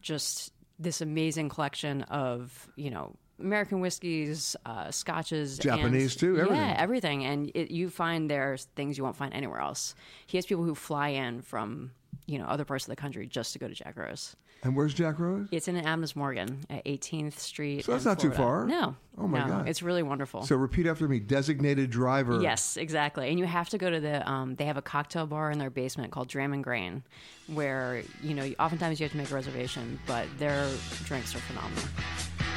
just 0.00 0.52
this 0.78 1.00
amazing 1.00 1.48
collection 1.48 2.02
of, 2.02 2.68
you 2.76 2.90
know, 2.90 3.14
American 3.40 3.80
whiskeys, 3.80 4.54
uh, 4.64 4.90
scotches, 4.90 5.58
Japanese 5.58 6.12
and- 6.12 6.20
too, 6.20 6.38
everything. 6.38 6.56
Yeah, 6.56 6.76
everything. 6.78 7.24
And 7.24 7.50
it, 7.54 7.70
you 7.70 7.90
find 7.90 8.30
there's 8.30 8.64
things 8.76 8.96
you 8.96 9.04
won't 9.04 9.16
find 9.16 9.34
anywhere 9.34 9.60
else. 9.60 9.94
He 10.26 10.38
has 10.38 10.46
people 10.46 10.64
who 10.64 10.74
fly 10.74 11.08
in 11.08 11.42
from, 11.42 11.90
you 12.26 12.38
know, 12.38 12.46
other 12.46 12.64
parts 12.64 12.84
of 12.84 12.90
the 12.90 12.96
country 12.96 13.26
just 13.26 13.52
to 13.52 13.58
go 13.58 13.66
to 13.68 13.74
Jack 13.74 13.96
Rose. 13.96 14.36
And 14.64 14.74
where's 14.74 14.94
Jack 14.94 15.18
Rose? 15.18 15.46
It's 15.52 15.68
in 15.68 15.76
Adams 15.76 16.16
Morgan 16.16 16.64
at 16.70 16.82
18th 16.86 17.38
Street. 17.38 17.84
So 17.84 17.92
that's 17.92 18.04
in 18.06 18.08
not 18.08 18.18
too 18.18 18.30
far. 18.30 18.64
No. 18.64 18.96
Oh, 19.18 19.28
my 19.28 19.40
no, 19.40 19.48
God. 19.48 19.68
It's 19.68 19.82
really 19.82 20.02
wonderful. 20.02 20.42
So 20.42 20.56
repeat 20.56 20.86
after 20.86 21.06
me. 21.06 21.20
Designated 21.20 21.90
driver. 21.90 22.40
Yes, 22.40 22.78
exactly. 22.78 23.28
And 23.28 23.38
you 23.38 23.44
have 23.44 23.68
to 23.68 23.78
go 23.78 23.90
to 23.90 24.00
the. 24.00 24.28
Um, 24.28 24.54
they 24.54 24.64
have 24.64 24.78
a 24.78 24.82
cocktail 24.82 25.26
bar 25.26 25.50
in 25.50 25.58
their 25.58 25.68
basement 25.68 26.12
called 26.12 26.28
Dram 26.28 26.54
and 26.54 26.64
Grain, 26.64 27.02
where 27.46 28.02
you 28.22 28.34
know 28.34 28.50
oftentimes 28.58 28.98
you 28.98 29.04
have 29.04 29.12
to 29.12 29.18
make 29.18 29.30
a 29.30 29.34
reservation, 29.34 30.00
but 30.06 30.26
their 30.38 30.66
drinks 31.04 31.34
are 31.34 31.40
phenomenal, 31.40 31.84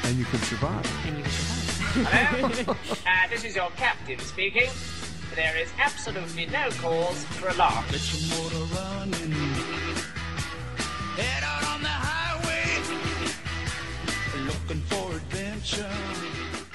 And 0.03 0.17
you 0.17 0.25
can 0.25 0.39
survive. 0.39 1.05
and 1.05 1.17
you 1.17 1.23
can 1.23 1.31
survive. 1.31 2.65
Hello? 2.65 2.75
uh, 3.05 3.27
this 3.29 3.43
is 3.43 3.55
your 3.55 3.69
captain 3.71 4.19
speaking. 4.19 4.69
There 5.35 5.57
is 5.57 5.69
absolutely 5.77 6.45
no 6.45 6.69
cause 6.79 7.25
for 7.25 7.49
alarm. 7.49 7.83
Let 7.91 8.13
your 8.13 8.39
motor 8.39 8.73
running. 8.73 10.07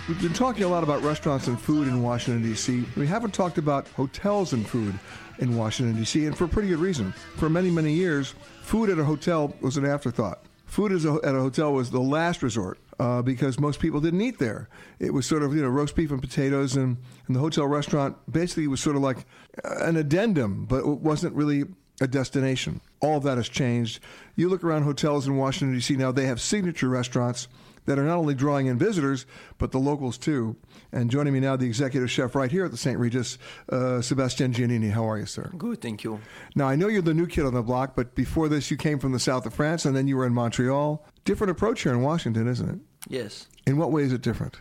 We've 0.08 0.20
been 0.20 0.34
talking 0.34 0.64
a 0.64 0.68
lot 0.68 0.82
about 0.82 1.02
restaurants 1.02 1.46
and 1.46 1.58
food 1.58 1.88
in 1.88 2.02
Washington, 2.02 2.42
D.C. 2.42 2.84
We 2.96 3.06
haven't 3.06 3.32
talked 3.32 3.56
about 3.56 3.88
hotels 3.88 4.52
and 4.52 4.68
food 4.68 4.98
in 5.38 5.56
Washington, 5.56 5.96
D.C., 5.96 6.26
and 6.26 6.36
for 6.36 6.44
a 6.44 6.48
pretty 6.48 6.68
good 6.68 6.78
reason. 6.78 7.12
For 7.36 7.48
many, 7.48 7.70
many 7.70 7.92
years, 7.92 8.34
food 8.62 8.90
at 8.90 8.98
a 8.98 9.04
hotel 9.04 9.54
was 9.60 9.76
an 9.76 9.86
afterthought. 9.86 10.44
Food 10.66 10.92
at 10.92 11.04
a 11.04 11.38
hotel 11.38 11.72
was 11.72 11.90
the 11.90 12.00
last 12.00 12.42
resort 12.42 12.78
uh, 12.98 13.22
because 13.22 13.58
most 13.58 13.80
people 13.80 14.00
didn't 14.00 14.20
eat 14.20 14.38
there. 14.38 14.68
It 14.98 15.14
was 15.14 15.24
sort 15.24 15.42
of 15.42 15.54
you 15.54 15.62
know 15.62 15.68
roast 15.68 15.96
beef 15.96 16.10
and 16.10 16.20
potatoes, 16.20 16.76
and, 16.76 16.96
and 17.26 17.36
the 17.36 17.40
hotel 17.40 17.66
restaurant 17.66 18.16
basically 18.30 18.66
was 18.66 18.80
sort 18.80 18.96
of 18.96 19.02
like 19.02 19.24
an 19.64 19.96
addendum, 19.96 20.66
but 20.66 20.80
it 20.80 20.86
wasn't 20.86 21.34
really 21.34 21.64
a 22.00 22.06
destination. 22.06 22.80
All 23.00 23.16
of 23.16 23.22
that 23.22 23.36
has 23.36 23.48
changed. 23.48 24.00
You 24.36 24.48
look 24.48 24.64
around 24.64 24.82
hotels 24.82 25.26
in 25.26 25.36
Washington 25.36 25.74
D.C. 25.74 25.96
now; 25.96 26.12
they 26.12 26.26
have 26.26 26.40
signature 26.40 26.88
restaurants 26.88 27.48
that 27.84 27.98
are 27.98 28.04
not 28.04 28.16
only 28.16 28.34
drawing 28.34 28.66
in 28.66 28.78
visitors 28.78 29.26
but 29.58 29.72
the 29.72 29.78
locals 29.78 30.18
too. 30.18 30.56
And 30.92 31.10
joining 31.10 31.32
me 31.32 31.40
now, 31.40 31.56
the 31.56 31.66
executive 31.66 32.10
chef 32.10 32.34
right 32.34 32.50
here 32.50 32.64
at 32.64 32.70
the 32.70 32.76
St. 32.76 32.98
Regis, 32.98 33.38
uh, 33.70 34.00
Sebastian 34.00 34.52
Giannini. 34.52 34.90
How 34.90 35.08
are 35.08 35.18
you, 35.18 35.26
sir? 35.26 35.50
Good, 35.56 35.80
thank 35.80 36.04
you. 36.04 36.20
Now 36.54 36.68
I 36.68 36.76
know 36.76 36.88
you're 36.88 37.02
the 37.02 37.14
new 37.14 37.26
kid 37.26 37.44
on 37.44 37.54
the 37.54 37.62
block, 37.62 37.94
but 37.96 38.14
before 38.14 38.48
this, 38.48 38.70
you 38.70 38.76
came 38.76 38.98
from 38.98 39.12
the 39.12 39.20
south 39.20 39.46
of 39.46 39.54
France, 39.54 39.84
and 39.84 39.96
then 39.96 40.06
you 40.06 40.16
were 40.16 40.26
in 40.26 40.34
Montreal. 40.34 41.04
Different 41.24 41.50
approach 41.50 41.82
here 41.82 41.92
in 41.92 42.02
Washington, 42.02 42.48
isn't 42.48 42.68
it? 42.68 42.78
Yes. 43.08 43.48
In 43.66 43.76
what 43.76 43.90
way 43.92 44.02
is 44.02 44.12
it 44.12 44.22
different? 44.22 44.60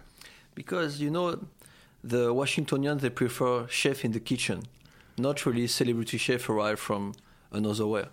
Because 0.55 1.01
you 1.01 1.09
know, 1.09 1.45
the 2.03 2.34
Washingtonians 2.34 3.01
they 3.01 3.09
prefer 3.09 3.67
chef 3.67 4.03
in 4.05 4.11
the 4.11 4.19
kitchen, 4.19 4.63
not 5.17 5.45
really 5.45 5.67
celebrity 5.67 6.17
chef 6.17 6.49
arrive 6.49 6.80
from 6.80 7.13
another 7.51 7.88
where. 7.88 8.09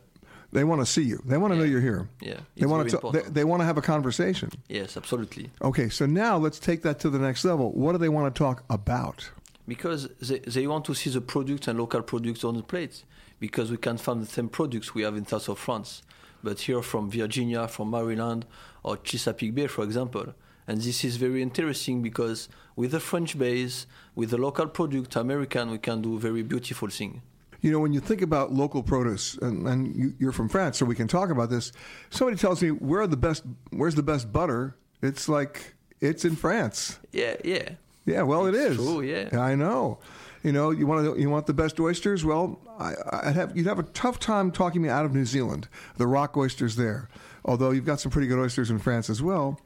They 0.51 0.65
want 0.65 0.81
to 0.81 0.87
see 0.87 1.03
you. 1.03 1.21
They 1.27 1.37
want 1.37 1.53
to 1.53 1.59
know 1.59 1.65
you're 1.65 1.81
here. 1.81 2.09
Yeah, 2.21 2.41
They 2.57 2.67
want 2.67 2.89
to. 2.89 3.11
They, 3.13 3.23
they 3.23 3.45
want 3.45 3.61
to 3.61 3.67
have 3.67 3.77
a 3.77 3.83
conversation. 3.83 4.51
Yes, 4.69 4.97
absolutely. 4.97 5.51
Okay, 5.61 5.89
so 5.91 6.07
now 6.07 6.39
let's 6.39 6.59
take 6.59 6.83
that 6.83 6.99
to 7.01 7.11
the 7.11 7.19
next 7.19 7.45
level. 7.45 7.71
What 7.73 7.93
do 7.93 7.99
they 7.99 8.09
want 8.09 8.35
to 8.35 8.39
talk 8.39 8.65
about? 8.71 9.31
Because 9.67 10.09
they, 10.21 10.39
they 10.39 10.67
want 10.67 10.87
to 10.87 10.95
see 10.95 11.11
the 11.11 11.21
products 11.21 11.69
and 11.69 11.79
local 11.79 12.03
products 12.03 12.45
on 12.45 12.57
the 12.57 12.63
plate. 12.63 13.05
Because 13.41 13.71
we 13.71 13.77
can 13.77 13.99
find 13.99 14.23
the 14.23 14.27
same 14.27 14.49
products 14.49 14.95
we 14.95 15.03
have 15.03 15.17
in 15.17 15.27
south 15.27 15.49
of 15.49 15.59
France, 15.59 16.03
but 16.43 16.59
here 16.61 16.83
from 16.83 17.09
Virginia, 17.11 17.69
from 17.69 17.91
Maryland, 17.91 18.47
or 18.83 18.97
Chesapeake 18.97 19.55
Bay, 19.55 19.67
for 19.69 19.85
example. 19.85 20.35
And 20.67 20.81
this 20.81 21.05
is 21.05 21.17
very 21.17 21.41
interesting 21.41 22.03
because 22.03 22.49
with 22.75 22.91
the 22.91 23.01
French 23.01 23.39
base, 23.39 23.87
with 24.15 24.31
the 24.31 24.39
local 24.39 24.67
product, 24.67 25.15
American, 25.15 25.71
we 25.71 25.79
can 25.79 26.03
do 26.03 26.19
very 26.19 26.43
beautiful 26.43 26.89
thing. 26.89 27.23
You 27.61 27.73
know, 27.73 27.81
when 27.81 27.93
you 27.93 28.01
think 28.01 28.23
about 28.23 28.53
local 28.53 28.83
produce, 28.83 29.35
and, 29.39 29.67
and 29.67 29.95
you, 29.97 30.15
you're 30.19 30.33
from 30.33 30.49
France, 30.49 30.79
so 30.79 30.87
we 30.87 30.95
can 30.95 31.09
talk 31.09 31.31
about 31.31 31.51
this. 31.51 31.73
Somebody 32.11 32.37
tells 32.37 32.63
me 32.63 32.71
where 32.71 33.01
are 33.03 33.07
the 33.09 33.17
best, 33.17 33.43
where's 33.71 33.97
the 33.97 34.03
best 34.03 34.33
butter? 34.33 34.77
It's 35.03 35.29
like 35.29 35.75
it's 36.01 36.25
in 36.25 36.37
France. 36.37 36.99
Yeah, 37.13 37.35
yeah. 37.45 37.71
Yeah, 38.07 38.23
well, 38.23 38.47
It's 38.47 38.57
it 38.57 38.71
is. 38.73 38.77
true, 38.77 39.03
yeah. 39.03 39.29
I 39.39 39.55
know. 39.55 39.99
You 40.45 40.53
know, 40.53 40.71
you 40.71 40.87
want 40.87 41.05
to, 41.05 41.21
you 41.21 41.29
want 41.29 41.47
the 41.47 41.53
best 41.53 41.79
oysters? 41.81 42.25
Well, 42.25 42.61
I, 42.79 42.95
I'd 43.25 43.35
have 43.35 43.57
you'd 43.57 43.67
have 43.67 43.81
a 43.81 43.83
tough 43.83 44.19
time 44.21 44.51
talking 44.53 44.81
me 44.81 44.89
out 44.89 45.05
of 45.05 45.13
New 45.13 45.25
Zealand. 45.25 45.67
The 45.97 46.07
rock 46.07 46.37
oysters 46.37 46.77
there, 46.77 47.09
although 47.45 47.71
you've 47.71 47.85
got 47.85 47.99
some 48.01 48.11
pretty 48.13 48.29
good 48.29 48.39
oysters 48.39 48.71
in 48.71 48.79
France 48.79 49.11
as 49.11 49.21
well. 49.21 49.61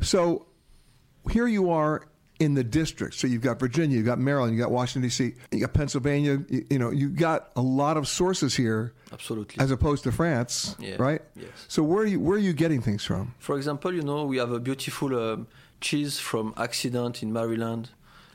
So 0.00 0.46
here 1.30 1.46
you 1.46 1.70
are 1.70 2.02
in 2.40 2.54
the 2.54 2.62
district. 2.64 3.14
So 3.14 3.26
you've 3.26 3.42
got 3.42 3.58
Virginia, 3.58 3.96
you've 3.96 4.06
got 4.06 4.18
Maryland, 4.18 4.54
you've 4.54 4.62
got 4.62 4.70
Washington 4.70 5.02
D.C., 5.08 5.34
you 5.50 5.60
got 5.60 5.72
Pennsylvania. 5.72 6.42
You, 6.48 6.66
you 6.70 6.78
know, 6.78 6.90
you've 6.90 7.16
got 7.16 7.50
a 7.56 7.60
lot 7.60 7.96
of 7.96 8.06
sources 8.06 8.54
here, 8.54 8.92
Absolutely. 9.12 9.62
as 9.62 9.70
opposed 9.70 10.04
to 10.04 10.12
France, 10.12 10.76
Yeah, 10.78 10.96
right? 10.98 11.20
yes. 11.34 11.48
So 11.68 11.82
where 11.82 12.02
are 12.02 12.06
you 12.06 12.20
where 12.20 12.36
are 12.36 12.40
you 12.40 12.52
getting 12.52 12.80
things 12.80 13.04
from? 13.04 13.34
For 13.38 13.56
example, 13.56 13.92
you 13.92 14.02
know, 14.02 14.24
we 14.24 14.36
have 14.38 14.52
a 14.52 14.60
beautiful 14.60 15.18
um, 15.18 15.46
cheese 15.80 16.18
from 16.18 16.54
Accident 16.56 17.22
in 17.22 17.32
Maryland. 17.32 17.90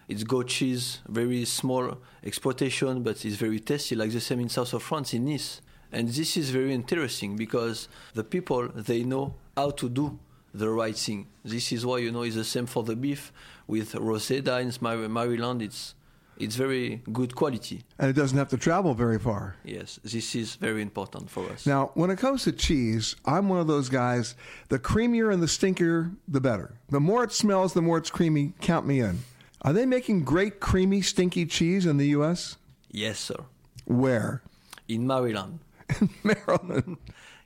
It's 0.10 0.24
goat 0.24 0.48
cheese, 0.48 1.00
very 1.08 1.46
small 1.46 1.98
exploitation, 2.26 3.04
but 3.04 3.24
it's 3.26 3.36
very 3.38 3.60
tasty, 3.60 3.96
like 3.96 4.12
the 4.12 4.20
same 4.20 4.42
in 4.42 4.50
south 4.50 4.74
of 4.74 4.84
France, 4.84 5.14
in 5.14 5.26
Nice. 5.26 5.62
And 5.94 6.10
this 6.10 6.36
is 6.36 6.50
very 6.50 6.74
interesting 6.74 7.36
because 7.38 7.88
the 8.16 8.24
people, 8.24 8.68
they 8.68 9.04
know 9.04 9.36
how 9.56 9.70
to 9.72 9.88
do 9.88 10.20
the 10.54 10.70
right 10.70 10.96
thing. 10.98 11.28
This 11.46 11.72
is 11.72 11.86
why, 11.86 12.00
you 12.00 12.12
know, 12.12 12.24
it's 12.24 12.36
the 12.36 12.44
same 12.44 12.66
for 12.66 12.84
the 12.84 12.96
beef. 12.96 13.32
With 13.68 13.96
Roseda 13.96 14.60
in 14.60 14.74
Maryland, 15.14 15.62
it's, 15.62 15.96
it's 16.38 16.56
very 16.56 17.02
good 17.12 17.36
quality. 17.36 17.84
And 17.98 18.10
it 18.10 18.14
doesn't 18.14 18.38
have 18.38 18.50
to 18.50 18.58
travel 18.58 18.94
very 18.94 19.20
far. 19.20 19.56
Yes, 19.64 20.00
this 20.04 20.36
is 20.36 20.56
very 20.56 20.82
important 20.82 21.30
for 21.30 21.50
us. 21.50 21.66
Now, 21.66 21.92
when 21.94 22.10
it 22.10 22.18
comes 22.18 22.44
to 22.44 22.52
cheese, 22.52 23.16
I'm 23.26 23.50
one 23.50 23.60
of 23.60 23.68
those 23.68 23.90
guys. 23.90 24.36
The 24.70 24.80
creamier 24.80 25.34
and 25.34 25.42
the 25.42 25.48
stinkier, 25.48 26.16
the 26.28 26.42
better. 26.42 26.76
The 26.90 27.00
more 27.00 27.24
it 27.24 27.32
smells, 27.32 27.74
the 27.74 27.82
more 27.82 27.98
it's 27.98 28.10
creamy. 28.10 28.54
Count 28.62 28.86
me 28.86 29.00
in. 29.00 29.20
Are 29.62 29.72
they 29.72 29.86
making 29.86 30.26
great 30.26 30.60
creamy, 30.60 31.02
stinky 31.02 31.46
cheese 31.46 31.86
in 31.86 31.98
the 31.98 32.08
U.S.? 32.08 32.58
Yes, 32.92 33.18
sir. 33.18 33.46
Where? 33.86 34.42
In 34.90 35.08
Maryland. 35.08 35.60
Maryland. 36.24 36.98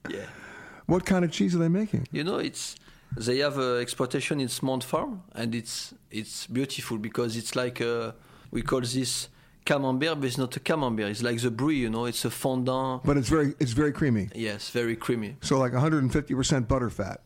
Yeah. 0.10 0.26
What 0.88 1.06
kind 1.06 1.24
of 1.24 1.32
cheese 1.32 1.54
are 1.54 1.60
they 1.60 1.68
making? 1.68 2.08
You 2.12 2.24
know, 2.24 2.38
it's 2.38 2.76
they 3.16 3.40
have 3.40 3.58
uh, 3.58 3.76
exploitation 3.76 4.40
in 4.40 4.48
Smont 4.48 4.84
Farm, 4.84 5.22
and 5.34 5.54
it's 5.56 5.94
it's 6.12 6.48
beautiful 6.48 6.98
because 6.98 7.36
it's 7.38 7.56
like 7.56 7.82
uh 7.82 8.12
we 8.52 8.62
call 8.62 8.82
this 8.82 9.30
camembert, 9.66 10.20
but 10.20 10.26
it's 10.28 10.38
not 10.38 10.56
a 10.56 10.60
camembert. 10.60 11.10
It's 11.10 11.22
like 11.24 11.42
the 11.42 11.52
brie, 11.52 11.78
you 11.78 11.90
know. 11.90 12.06
It's 12.06 12.26
a 12.26 12.30
fondant. 12.30 13.04
But 13.04 13.18
it's 13.18 13.30
very 13.30 13.54
it's 13.60 13.74
very 13.74 13.92
creamy. 13.92 14.30
Yes, 14.36 14.70
very 14.70 14.96
creamy. 14.96 15.36
So 15.42 15.58
like 15.60 15.74
150% 15.74 16.68
butter 16.68 16.90
fat. 16.90 17.22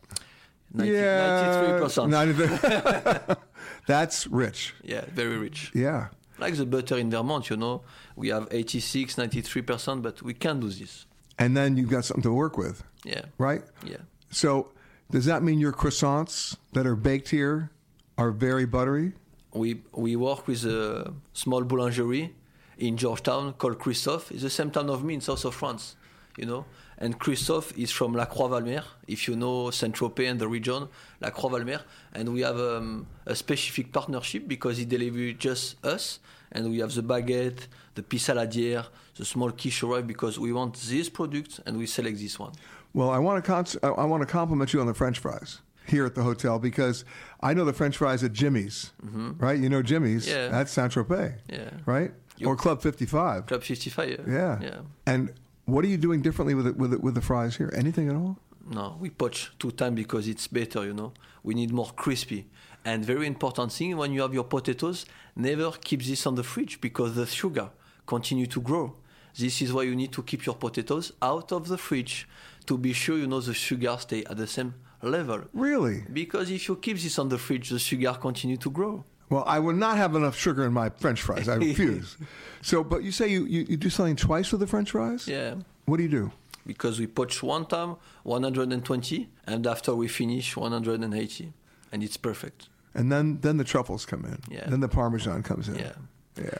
90, 0.74 0.90
yeah, 0.92 1.78
93%. 1.80 2.08
93 2.08 3.36
That's 3.86 4.26
rich. 4.26 4.74
Yeah, 4.82 5.04
very 5.14 5.36
rich. 5.36 5.70
Yeah. 5.74 6.08
Like 6.38 6.56
the 6.56 6.64
butter 6.66 6.96
in 6.96 7.10
Vermont, 7.10 7.50
you 7.50 7.56
know, 7.58 7.82
we 8.16 8.28
have 8.30 8.48
86, 8.50 9.16
93%, 9.16 10.02
but 10.02 10.22
we 10.22 10.32
can 10.34 10.60
do 10.60 10.68
this. 10.70 11.06
And 11.38 11.54
then 11.56 11.76
you've 11.76 11.90
got 11.90 12.04
something 12.04 12.22
to 12.22 12.32
work 12.32 12.56
with, 12.56 12.82
Yeah. 13.04 13.22
right? 13.38 13.62
Yeah. 13.84 13.98
So 14.30 14.72
does 15.12 15.26
that 15.26 15.42
mean 15.42 15.58
your 15.58 15.72
croissants 15.72 16.56
that 16.72 16.86
are 16.86 16.96
baked 16.96 17.28
here 17.28 17.70
are 18.16 18.30
very 18.30 18.64
buttery? 18.64 19.12
We 19.52 19.82
we 19.92 20.16
work 20.16 20.48
with 20.48 20.64
a 20.64 21.12
small 21.34 21.62
boulangerie 21.62 22.30
in 22.78 22.96
Georgetown 22.96 23.52
called 23.52 23.78
Christophe. 23.78 24.32
It's 24.32 24.42
the 24.42 24.50
same 24.50 24.70
town 24.70 24.88
of 24.88 25.04
me 25.04 25.14
in 25.14 25.20
south 25.20 25.44
of 25.44 25.54
France, 25.54 25.96
you 26.38 26.46
know. 26.46 26.64
And 26.96 27.18
Christophe 27.18 27.76
is 27.76 27.90
from 27.90 28.14
La 28.14 28.24
Croix-Valmer, 28.24 28.84
if 29.08 29.26
you 29.28 29.34
know 29.36 29.70
Saint-Tropez 29.70 30.30
and 30.30 30.40
the 30.40 30.48
region, 30.48 30.88
La 31.20 31.30
Croix-Valmer. 31.30 31.80
And 32.14 32.32
we 32.32 32.40
have 32.42 32.58
um, 32.58 33.06
a 33.26 33.34
specific 33.34 33.92
partnership 33.92 34.46
because 34.46 34.78
he 34.78 34.84
delivers 34.84 35.34
just 35.38 35.84
us. 35.84 36.20
And 36.52 36.70
we 36.70 36.78
have 36.78 36.94
the 36.94 37.02
baguette, 37.02 37.66
the 37.96 38.02
pissaladière, 38.02 38.86
the 39.16 39.24
small 39.24 39.50
quiche 39.50 39.84
because 40.06 40.38
we 40.38 40.52
want 40.52 40.74
this 40.74 41.08
product 41.08 41.60
and 41.66 41.76
we 41.76 41.86
select 41.86 42.18
this 42.18 42.38
one. 42.38 42.52
Well, 42.94 43.10
I 43.10 43.18
want 43.18 43.42
to 43.42 43.50
cons- 43.50 43.76
I 43.82 44.04
want 44.04 44.20
to 44.22 44.26
compliment 44.26 44.72
you 44.72 44.80
on 44.80 44.86
the 44.86 44.94
French 44.94 45.18
fries 45.18 45.60
here 45.86 46.04
at 46.06 46.14
the 46.14 46.22
hotel 46.22 46.58
because 46.58 47.04
I 47.40 47.54
know 47.54 47.64
the 47.64 47.72
French 47.72 47.96
fries 47.96 48.22
at 48.22 48.32
Jimmy's, 48.32 48.92
right? 49.02 49.58
You 49.58 49.68
know 49.68 49.82
Jimmy's. 49.82 50.26
Mm-hmm. 50.26 50.36
Yeah. 50.38 50.48
That's 50.48 50.70
Saint 50.72 50.92
Tropez. 50.92 51.34
Yeah. 51.50 51.70
Right. 51.86 52.12
or 52.44 52.56
Club 52.56 52.82
Fifty 52.82 53.06
Five. 53.06 53.46
Club 53.46 53.62
55, 53.62 54.08
yeah. 54.08 54.16
Yeah. 54.26 54.58
Yeah. 54.62 54.80
And 55.06 55.32
what 55.64 55.84
are 55.84 55.88
you 55.88 55.96
doing 55.96 56.22
differently 56.22 56.54
with 56.54 56.66
it, 56.66 56.76
with 56.76 56.92
it, 56.92 57.00
with 57.02 57.14
the 57.14 57.20
fries 57.22 57.56
here? 57.56 57.72
Anything 57.74 58.08
at 58.08 58.14
all? 58.16 58.36
No, 58.68 58.96
we 59.00 59.10
poach 59.10 59.52
two 59.58 59.70
times 59.72 59.96
because 59.96 60.28
it's 60.28 60.46
better, 60.46 60.84
you 60.84 60.92
know. 60.94 61.12
We 61.42 61.54
need 61.54 61.72
more 61.72 61.90
crispy. 61.96 62.46
And 62.84 63.04
very 63.04 63.26
important 63.26 63.72
thing, 63.72 63.96
when 63.96 64.12
you 64.12 64.22
have 64.22 64.34
your 64.34 64.44
potatoes, 64.44 65.04
never 65.34 65.70
keep 65.72 66.02
this 66.02 66.26
on 66.26 66.34
the 66.36 66.42
fridge 66.44 66.80
because 66.80 67.14
the 67.14 67.26
sugar 67.26 67.70
continue 68.06 68.46
to 68.46 68.60
grow. 68.60 68.94
This 69.36 69.62
is 69.62 69.72
why 69.72 69.82
you 69.84 69.96
need 69.96 70.12
to 70.12 70.22
keep 70.22 70.44
your 70.46 70.54
potatoes 70.56 71.12
out 71.22 71.52
of 71.52 71.66
the 71.68 71.78
fridge 71.78 72.28
to 72.66 72.78
be 72.78 72.92
sure 72.92 73.18
you 73.18 73.26
know 73.26 73.40
the 73.40 73.54
sugar 73.54 73.96
stay 73.98 74.24
at 74.24 74.36
the 74.36 74.46
same 74.46 74.74
level. 75.02 75.42
Really? 75.52 76.04
Because 76.12 76.50
if 76.50 76.68
you 76.68 76.76
keep 76.76 76.98
this 76.98 77.18
on 77.18 77.28
the 77.28 77.38
fridge, 77.38 77.70
the 77.70 77.78
sugar 77.78 78.12
continue 78.20 78.56
to 78.58 78.70
grow. 78.70 79.04
Well, 79.30 79.44
I 79.46 79.58
would 79.58 79.76
not 79.76 79.96
have 79.96 80.14
enough 80.14 80.36
sugar 80.36 80.64
in 80.64 80.72
my 80.72 80.90
French 80.90 81.22
fries. 81.22 81.48
I 81.48 81.54
refuse. 81.70 82.18
so, 82.60 82.84
but 82.84 83.02
you 83.02 83.10
say 83.10 83.28
you, 83.28 83.46
you, 83.46 83.62
you 83.68 83.76
do 83.76 83.88
something 83.88 84.16
twice 84.16 84.52
with 84.52 84.60
the 84.60 84.66
French 84.66 84.90
fries? 84.90 85.26
Yeah. 85.26 85.54
What 85.86 85.96
do 85.96 86.02
you 86.02 86.08
do? 86.08 86.32
Because 86.66 87.00
we 87.00 87.06
poach 87.06 87.42
one 87.42 87.66
time 87.66 87.96
120 88.24 89.28
and 89.46 89.66
after 89.66 89.94
we 89.94 90.06
finish 90.06 90.56
180 90.56 91.52
and 91.90 92.02
it's 92.02 92.16
perfect. 92.16 92.68
And 92.94 93.10
then 93.10 93.38
then 93.40 93.56
the 93.56 93.64
truffles 93.64 94.04
come 94.04 94.24
in. 94.24 94.38
Yeah. 94.50 94.68
Then 94.68 94.80
the 94.80 94.88
parmesan 94.88 95.42
comes 95.42 95.68
in. 95.68 95.76
Yeah. 95.76 95.92
Yeah. 96.36 96.58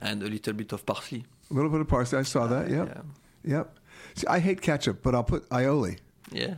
And 0.00 0.22
a 0.22 0.26
little 0.26 0.54
bit 0.54 0.72
of 0.72 0.84
parsley. 0.84 1.24
A 1.50 1.54
little 1.54 1.70
bit 1.70 1.80
of 1.82 1.88
parsley. 1.88 2.18
I 2.18 2.22
saw 2.22 2.46
that. 2.46 2.70
Yep. 2.70 2.88
yeah. 3.44 3.56
Yep. 3.56 3.78
See, 4.14 4.26
I 4.28 4.38
hate 4.40 4.60
ketchup, 4.60 5.02
but 5.02 5.14
I'll 5.14 5.24
put 5.24 5.48
aioli. 5.50 5.98
Yeah. 6.30 6.54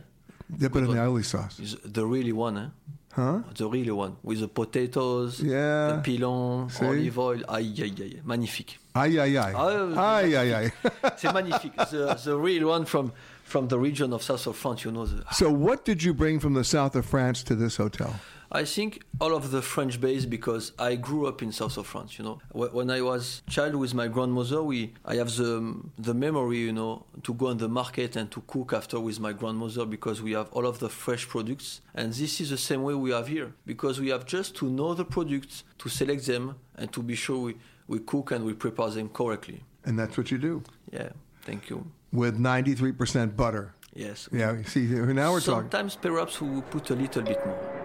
Dip 0.57 0.75
it 0.75 0.79
in 0.79 0.85
the 0.91 0.93
aioli 0.97 1.25
sauce. 1.25 1.59
Is 1.59 1.75
the 1.83 2.05
really 2.05 2.31
one, 2.31 2.57
eh? 2.57 2.67
Huh? 3.13 3.39
The 3.55 3.67
really 3.67 3.91
one 3.91 4.15
with 4.23 4.39
the 4.41 4.47
potatoes, 4.47 5.39
Yeah. 5.41 5.87
the 5.95 6.01
pilon, 6.03 6.69
See? 6.69 6.85
olive 6.85 7.17
oil. 7.19 7.39
Aïe, 7.49 7.73
aïe, 7.81 7.95
aïe, 8.01 8.21
magnifique. 8.23 8.79
Aïe, 8.95 9.19
aïe, 9.19 9.37
aïe. 9.37 9.55
Aïe, 9.97 10.35
aïe, 10.35 10.53
aïe. 10.53 10.71
C'est 11.17 11.33
magnifique. 11.33 11.75
The, 11.89 12.15
the 12.23 12.37
real 12.37 12.67
one 12.69 12.85
from 12.85 13.11
from 13.43 13.67
the 13.69 13.77
region 13.79 14.11
of 14.13 14.21
south 14.21 14.45
of 14.47 14.55
France, 14.57 14.83
you 14.83 14.91
know. 14.91 15.05
The, 15.05 15.23
So, 15.33 15.49
what 15.49 15.83
did 15.85 16.03
you 16.03 16.13
bring 16.13 16.39
from 16.39 16.53
the 16.53 16.63
south 16.63 16.95
of 16.95 17.05
France 17.05 17.43
to 17.43 17.55
this 17.55 17.77
hotel? 17.77 18.13
I 18.51 18.63
think 18.63 19.03
all 19.19 19.33
of 19.35 19.51
the 19.51 19.61
French 19.61 19.99
base 19.99 20.25
because 20.25 20.71
I 20.79 20.95
grew 20.95 21.27
up 21.27 21.41
in 21.41 21.51
south 21.51 21.77
of 21.77 21.85
France. 21.87 22.17
You 22.17 22.23
know, 22.25 22.39
when 22.53 22.89
I 22.89 23.01
was 23.01 23.41
child 23.49 23.75
with 23.75 23.93
my 23.93 24.07
grandmother, 24.07 24.63
we 24.63 24.93
I 25.05 25.15
have 25.15 25.35
the 25.35 25.75
the 25.97 26.13
memory, 26.13 26.59
you 26.59 26.71
know, 26.71 27.05
to 27.23 27.33
go 27.33 27.47
on 27.47 27.57
the 27.57 27.67
market 27.67 28.15
and 28.15 28.31
to 28.31 28.41
cook 28.47 28.71
after 28.73 28.99
with 28.99 29.19
my 29.19 29.33
grandmother 29.33 29.85
because 29.85 30.21
we 30.21 30.31
have 30.31 30.47
all 30.53 30.65
of 30.65 30.79
the 30.79 30.89
fresh 30.89 31.27
products, 31.27 31.81
and 31.93 32.13
this 32.13 32.39
is 32.39 32.49
the 32.49 32.57
same 32.57 32.83
way 32.83 32.93
we 32.93 33.11
have 33.11 33.27
here 33.27 33.51
because 33.65 33.99
we 33.99 34.09
have 34.09 34.25
just 34.25 34.55
to 34.55 34.69
know 34.69 34.93
the 34.93 35.05
products, 35.05 35.63
to 35.79 35.89
select 35.89 36.25
them, 36.25 36.55
and 36.77 36.91
to 36.93 37.01
be 37.03 37.15
sure 37.15 37.37
we, 37.47 37.55
we 37.87 37.99
cook 37.99 38.31
and 38.31 38.45
we 38.45 38.53
prepare 38.53 38.89
them 38.89 39.09
correctly. 39.09 39.61
And 39.85 39.97
that's 39.99 40.17
what 40.17 40.31
you 40.31 40.37
do 40.37 40.63
Yeah, 40.91 41.09
thank 41.43 41.69
you. 41.69 41.85
with 42.11 42.37
93% 42.39 43.35
butter. 43.35 43.73
Yes. 43.93 44.29
Yeah, 44.31 44.61
see, 44.65 44.81
now 44.85 45.31
we're 45.33 45.39
talking. 45.41 45.69
Sometimes 45.71 45.95
perhaps 45.95 46.39
we 46.39 46.49
will 46.49 46.61
put 46.61 46.89
a 46.91 46.95
little 46.95 47.23
bit 47.23 47.43
more. 47.45 47.76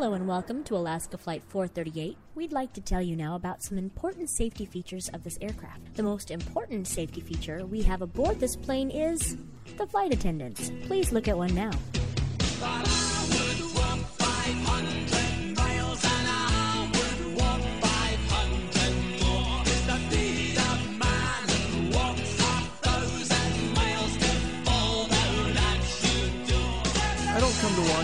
Hello 0.00 0.14
and 0.14 0.26
welcome 0.26 0.64
to 0.64 0.78
Alaska 0.78 1.18
Flight 1.18 1.42
438. 1.48 2.16
We'd 2.34 2.52
like 2.52 2.72
to 2.72 2.80
tell 2.80 3.02
you 3.02 3.16
now 3.16 3.34
about 3.34 3.62
some 3.62 3.76
important 3.76 4.30
safety 4.30 4.64
features 4.64 5.10
of 5.10 5.22
this 5.24 5.36
aircraft. 5.42 5.94
The 5.94 6.02
most 6.02 6.30
important 6.30 6.88
safety 6.88 7.20
feature 7.20 7.66
we 7.66 7.82
have 7.82 8.00
aboard 8.00 8.40
this 8.40 8.56
plane 8.56 8.90
is 8.90 9.36
the 9.76 9.86
flight 9.86 10.14
attendants. 10.14 10.72
Please 10.84 11.12
look 11.12 11.28
at 11.28 11.36
one 11.36 11.54
now. 11.54 11.72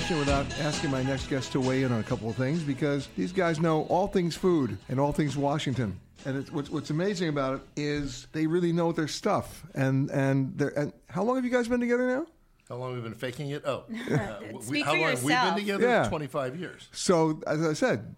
Come 0.06 0.18
to 0.18 0.24
Washington 0.24 0.46
without 0.46 0.66
asking 0.66 0.90
my 0.92 1.02
next 1.02 1.26
guest 1.28 1.50
to 1.52 1.60
weigh 1.60 1.82
in 1.82 1.90
on 1.90 1.98
a 1.98 2.02
couple 2.04 2.30
of 2.30 2.36
things 2.36 2.62
because 2.62 3.08
these 3.16 3.32
guys 3.32 3.58
know 3.58 3.82
all 3.86 4.06
things 4.06 4.36
food 4.36 4.78
and 4.88 5.00
all 5.00 5.10
things 5.10 5.36
Washington. 5.36 5.98
And 6.24 6.36
it's, 6.36 6.52
what's, 6.52 6.70
what's 6.70 6.90
amazing 6.90 7.28
about 7.28 7.54
it 7.54 7.60
is 7.76 8.28
they 8.32 8.46
really 8.46 8.72
know 8.72 8.92
their 8.92 9.08
stuff. 9.08 9.64
And 9.74 10.08
and 10.10 10.60
and 10.76 10.92
how 11.08 11.24
long 11.24 11.34
have 11.36 11.44
you 11.44 11.50
guys 11.50 11.66
been 11.66 11.80
together 11.80 12.06
now? 12.06 12.26
How 12.68 12.76
long 12.76 12.94
have 12.94 13.02
we 13.02 13.08
been 13.08 13.18
faking 13.18 13.50
it? 13.50 13.64
Oh, 13.66 13.84
uh, 14.12 14.36
we- 14.52 14.62
Speak 14.62 14.84
how 14.84 14.92
for 14.92 14.98
long 14.98 15.10
have 15.10 15.24
we 15.24 15.32
yourself. 15.32 15.56
been 15.56 15.64
together? 15.64 15.88
Yeah. 15.88 16.08
25 16.08 16.56
years. 16.56 16.88
So 16.92 17.42
as 17.44 17.66
I 17.66 17.72
said, 17.72 18.14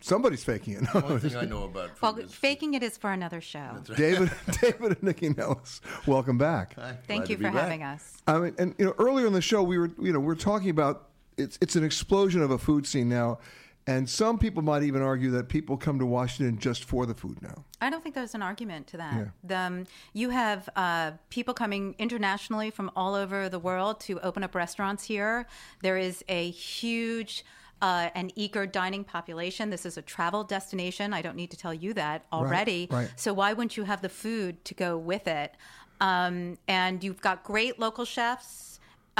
somebody's 0.00 0.44
faking 0.44 0.74
it. 0.74 0.92
The 0.92 1.04
only 1.04 1.20
thing 1.20 1.36
I 1.36 1.46
know 1.46 1.64
about 1.64 2.02
Well, 2.02 2.16
faking 2.28 2.74
it 2.74 2.82
is 2.82 2.98
for 2.98 3.12
another 3.12 3.40
show. 3.40 3.78
David, 3.96 4.30
David 4.60 4.98
and 5.00 5.16
Nycci 5.16 5.34
Nellis, 5.36 5.80
welcome 6.06 6.36
back. 6.36 6.76
Thank 7.06 7.30
you 7.30 7.38
for 7.38 7.48
having 7.48 7.82
us. 7.82 8.18
I 8.26 8.38
mean, 8.38 8.54
and 8.58 8.74
you 8.78 8.84
know, 8.84 8.94
earlier 8.98 9.26
in 9.26 9.32
the 9.32 9.40
show, 9.40 9.62
we 9.62 9.78
were, 9.78 9.90
you 9.98 10.12
know, 10.12 10.20
we're 10.20 10.34
talking 10.34 10.68
about 10.68 11.06
it's 11.40 11.58
it's 11.60 11.76
an 11.76 11.84
explosion 11.84 12.42
of 12.42 12.50
a 12.50 12.58
food 12.58 12.86
scene 12.86 13.08
now, 13.08 13.38
and 13.86 14.08
some 14.08 14.38
people 14.38 14.62
might 14.62 14.82
even 14.82 15.02
argue 15.02 15.30
that 15.32 15.48
people 15.48 15.76
come 15.76 15.98
to 15.98 16.06
Washington 16.06 16.58
just 16.58 16.84
for 16.84 17.06
the 17.06 17.14
food 17.14 17.40
now. 17.42 17.64
I 17.80 17.90
don't 17.90 18.02
think 18.02 18.14
there's 18.14 18.34
an 18.34 18.42
argument 18.42 18.86
to 18.88 18.98
that. 18.98 19.14
Yeah. 19.14 19.24
The, 19.42 19.56
um, 19.56 19.86
you 20.12 20.30
have 20.30 20.68
uh, 20.76 21.12
people 21.30 21.54
coming 21.54 21.94
internationally 21.98 22.70
from 22.70 22.90
all 22.94 23.14
over 23.14 23.48
the 23.48 23.58
world 23.58 24.00
to 24.00 24.20
open 24.20 24.44
up 24.44 24.54
restaurants 24.54 25.04
here. 25.04 25.46
There 25.82 25.96
is 25.96 26.22
a 26.28 26.50
huge 26.50 27.44
uh, 27.82 28.10
and 28.14 28.32
eager 28.36 28.66
dining 28.66 29.04
population. 29.04 29.70
This 29.70 29.86
is 29.86 29.96
a 29.96 30.02
travel 30.02 30.44
destination. 30.44 31.12
I 31.12 31.22
don't 31.22 31.36
need 31.36 31.50
to 31.50 31.56
tell 31.56 31.72
you 31.72 31.94
that 31.94 32.26
already. 32.32 32.86
right. 32.90 33.10
So 33.16 33.32
why 33.32 33.54
wouldn't 33.54 33.76
you 33.76 33.84
have 33.84 34.02
the 34.02 34.08
food 34.08 34.64
to 34.66 34.74
go 34.74 34.98
with 34.98 35.26
it? 35.26 35.54
Um, 36.00 36.58
and 36.68 37.02
you've 37.02 37.20
got 37.20 37.44
great 37.44 37.78
local 37.78 38.04
chefs 38.04 38.69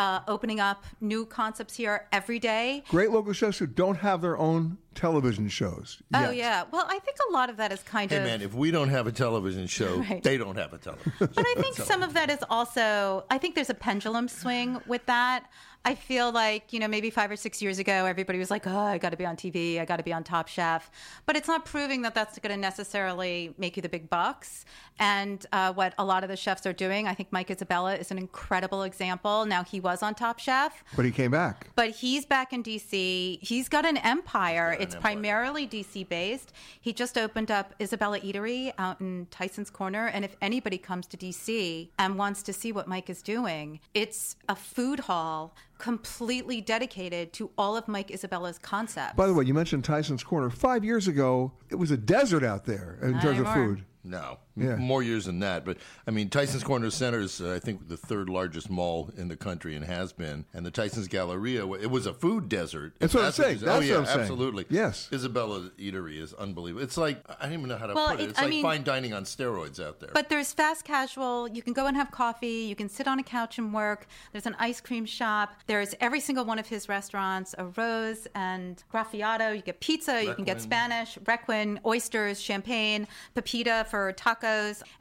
uh, 0.01 0.21
opening 0.27 0.61
up 0.61 0.83
new 1.01 1.27
concepts 1.27 1.77
here 1.77 2.07
every 2.11 2.39
day. 2.39 2.83
Great 2.89 3.11
local 3.11 3.33
chefs 3.35 3.59
who 3.59 3.67
don't 3.67 3.97
have 3.97 4.23
their 4.23 4.39
own 4.39 4.79
television 4.95 5.49
shows. 5.49 6.03
Oh 6.15 6.31
yeah. 6.31 6.65
Well, 6.73 6.87
I 6.89 6.99
think 6.99 7.17
a 7.29 7.33
lot 7.33 7.51
of 7.51 7.59
that 7.59 7.71
is 7.71 7.83
kind 7.83 8.11
Hey, 8.11 8.17
of. 8.17 8.25
man, 8.25 8.41
if 8.43 8.55
we 8.55 8.71
don't 8.71 8.89
have 8.89 9.07
a 9.07 9.13
television 9.13 9.67
show, 9.67 9.99
Right. 10.11 10.23
they 10.23 10.37
don't 10.39 10.57
have 10.57 10.73
a 10.73 10.79
television 10.79 11.13
But 11.19 11.39
I 11.47 11.55
think 11.61 11.77
some 11.77 12.03
of 12.03 12.15
that 12.15 12.31
is 12.31 12.39
also, 12.49 13.25
I 13.31 13.37
think 13.39 13.55
there's 13.55 13.71
a 13.71 13.75
pendulum 13.75 14.27
swing 14.27 14.81
with 14.87 15.05
that. 15.07 15.45
I 15.83 15.95
feel 15.95 16.31
like, 16.31 16.75
you 16.75 16.79
know, 16.79 16.89
maybe 16.89 17.09
five 17.09 17.31
or 17.31 17.37
six 17.37 17.63
years 17.63 17.79
ago, 17.79 18.05
everybody 18.05 18.39
was 18.39 18.51
like, 18.51 18.67
oh, 18.67 18.79
I 18.79 18.99
got 18.99 19.11
to 19.11 19.17
be 19.17 19.25
on 19.25 19.37
TV, 19.37 19.81
I 19.81 19.87
got 19.87 19.97
to 19.97 20.03
be 20.03 20.13
on 20.13 20.23
Top 20.23 20.47
Chef. 20.47 20.91
But 21.25 21.37
it's 21.37 21.49
not 21.49 21.65
proving 21.65 22.03
that 22.03 22.15
that's 22.15 22.39
going 22.39 22.55
to 22.55 22.61
necessarily 22.61 23.55
make 23.57 23.77
you 23.77 23.83
the 23.83 23.89
big 23.89 24.11
bucks. 24.11 24.67
And 24.99 25.45
uh, 25.53 25.73
what 25.73 25.95
a 25.99 26.05
lot 26.05 26.23
of 26.23 26.29
the 26.29 26.37
chefs 26.37 26.67
are 26.67 26.75
doing, 26.75 27.09
I 27.09 27.15
think 27.15 27.33
Mike 27.33 27.51
Isabella 27.51 27.97
is 27.97 28.11
an 28.11 28.19
incredible 28.19 28.83
example. 28.83 29.47
Now, 29.47 29.65
he 29.65 29.81
was 29.81 30.03
on 30.03 30.15
Top 30.15 30.39
Chef. 30.39 30.85
But 30.95 31.07
he 31.07 31.11
came 31.11 31.31
back. 31.31 31.69
But 31.77 31.91
he's 31.91 32.27
back 32.27 32.53
in 32.53 32.63
DC. 32.63 33.39
He's 33.43 33.71
got 33.71 33.87
an 33.87 33.97
empire. 33.99 34.77
it's 34.79 34.95
primarily 34.95 35.67
DC 35.67 36.07
based. 36.07 36.53
He 36.79 36.93
just 36.93 37.17
opened 37.17 37.51
up 37.51 37.75
Isabella 37.81 38.21
Eatery 38.21 38.75
out 38.77 39.01
in 39.01 39.29
Tyson's 39.31 39.71
Corner. 39.71 40.09
And 40.09 40.27
if 40.27 40.37
anybody 40.43 40.77
comes 40.77 41.07
to 41.07 41.17
DC 41.17 41.89
and 41.99 42.19
wants 42.19 42.43
to 42.43 42.53
see 42.53 42.71
what 42.71 42.87
Mike 42.87 43.09
is 43.09 43.23
doing, 43.23 43.81
it's 43.95 44.37
a 44.47 44.55
food 44.55 45.01
hall 45.01 45.55
completely 45.81 46.61
dedicated 46.61 47.33
to 47.35 47.51
all 47.59 47.77
of 47.77 47.89
Mike 47.89 48.11
Isabella's 48.11 48.59
concepts. 48.59 49.17
By 49.17 49.27
the 49.27 49.35
way, 49.35 49.45
you 49.45 49.55
mentioned 49.55 49.85
Tyson's 49.85 50.23
Corner. 50.23 50.51
Five 50.51 50.85
years 50.85 51.09
ago, 51.09 51.53
it 51.71 51.77
was 51.77 51.91
a 51.91 51.97
desert 51.97 52.45
out 52.45 52.67
there 52.67 52.99
in 53.03 53.13
Not 53.13 53.23
terms 53.23 53.41
of 53.41 53.53
food. 53.53 53.85
No, 54.05 54.39
Yeah. 54.61 54.77
More 54.77 55.03
years 55.03 55.25
than 55.27 55.41
that. 55.41 55.65
But 55.65 55.79
I 56.07 56.11
mean, 56.11 56.29
Tyson's 56.29 56.63
Corner 56.65 56.91
Center 56.91 57.21
is, 57.21 57.41
uh, 57.41 57.53
I 57.55 57.59
think, 57.59 57.89
the 57.89 57.97
third 57.97 58.29
largest 58.29 58.69
mall 58.71 59.11
in 59.17 59.29
the 59.29 59.37
country 59.37 59.75
and 59.75 59.85
has 59.85 60.13
been. 60.13 60.45
And 60.53 60.65
the 60.67 60.71
Tyson's 60.71 61.09
Galleria, 61.09 61.67
it 61.75 61.91
was 61.91 62.07
a 62.07 62.13
food 62.15 62.49
desert. 62.49 62.95
That's 62.99 63.15
what 63.15 63.25
I'm 63.25 63.33
saying. 63.33 63.53
you 63.55 63.59
say. 63.61 63.65
That's 63.67 63.75
oh, 63.77 63.79
what 63.79 63.87
yeah, 63.87 63.99
I'm 63.99 64.07
saying. 64.07 64.21
absolutely. 64.21 64.67
Yes. 64.69 65.09
Isabella 65.13 65.71
Eatery 65.79 66.21
is 66.21 66.35
unbelievable. 66.35 66.83
It's 66.85 66.97
like 66.97 67.25
I 67.41 67.45
don't 67.45 67.55
even 67.55 67.69
know 67.69 67.77
how 67.79 67.87
to 67.87 67.95
Well, 67.95 68.09
put 68.11 68.21
it. 68.21 68.25
it- 68.25 68.31
It's 68.31 68.39
I 68.39 68.43
like 68.43 68.51
mean- 68.51 68.63
fine 68.63 68.83
dining 68.83 69.13
on 69.13 69.25
steroids 69.25 69.81
out 69.85 70.01
there. 70.01 70.11
But 70.13 70.29
there's 70.29 70.53
fast 70.53 70.85
casual. 70.85 71.49
You 71.49 71.63
can 71.63 71.73
go 71.73 71.87
and 71.87 71.97
have 71.97 72.11
coffee. 72.11 72.67
You 72.69 72.77
can 72.77 72.89
sit 72.89 73.07
on 73.09 73.19
a 73.19 73.23
couch 73.23 73.59
and 73.59 73.73
work. 73.73 74.07
There's 74.33 74.47
an 74.47 74.57
ice 74.59 74.81
cream 74.81 75.07
shop. 75.07 75.55
There's 75.67 75.95
every 76.01 76.21
single 76.21 76.45
one 76.45 76.59
of 76.59 76.67
his 76.67 76.89
restaurants 76.89 77.55
a 77.59 77.65
rose 77.77 78.27
and 78.35 78.83
graffiato. 78.93 79.55
You 79.57 79.63
get 79.63 79.81
pizza. 79.81 80.23
You 80.25 80.35
can 80.35 80.45
get 80.45 80.61
Spanish, 80.61 81.17
requin, 81.27 81.81
oysters, 81.87 82.41
champagne, 82.41 83.07
pepita 83.35 83.87
for 83.91 84.13
tacos. 84.13 84.50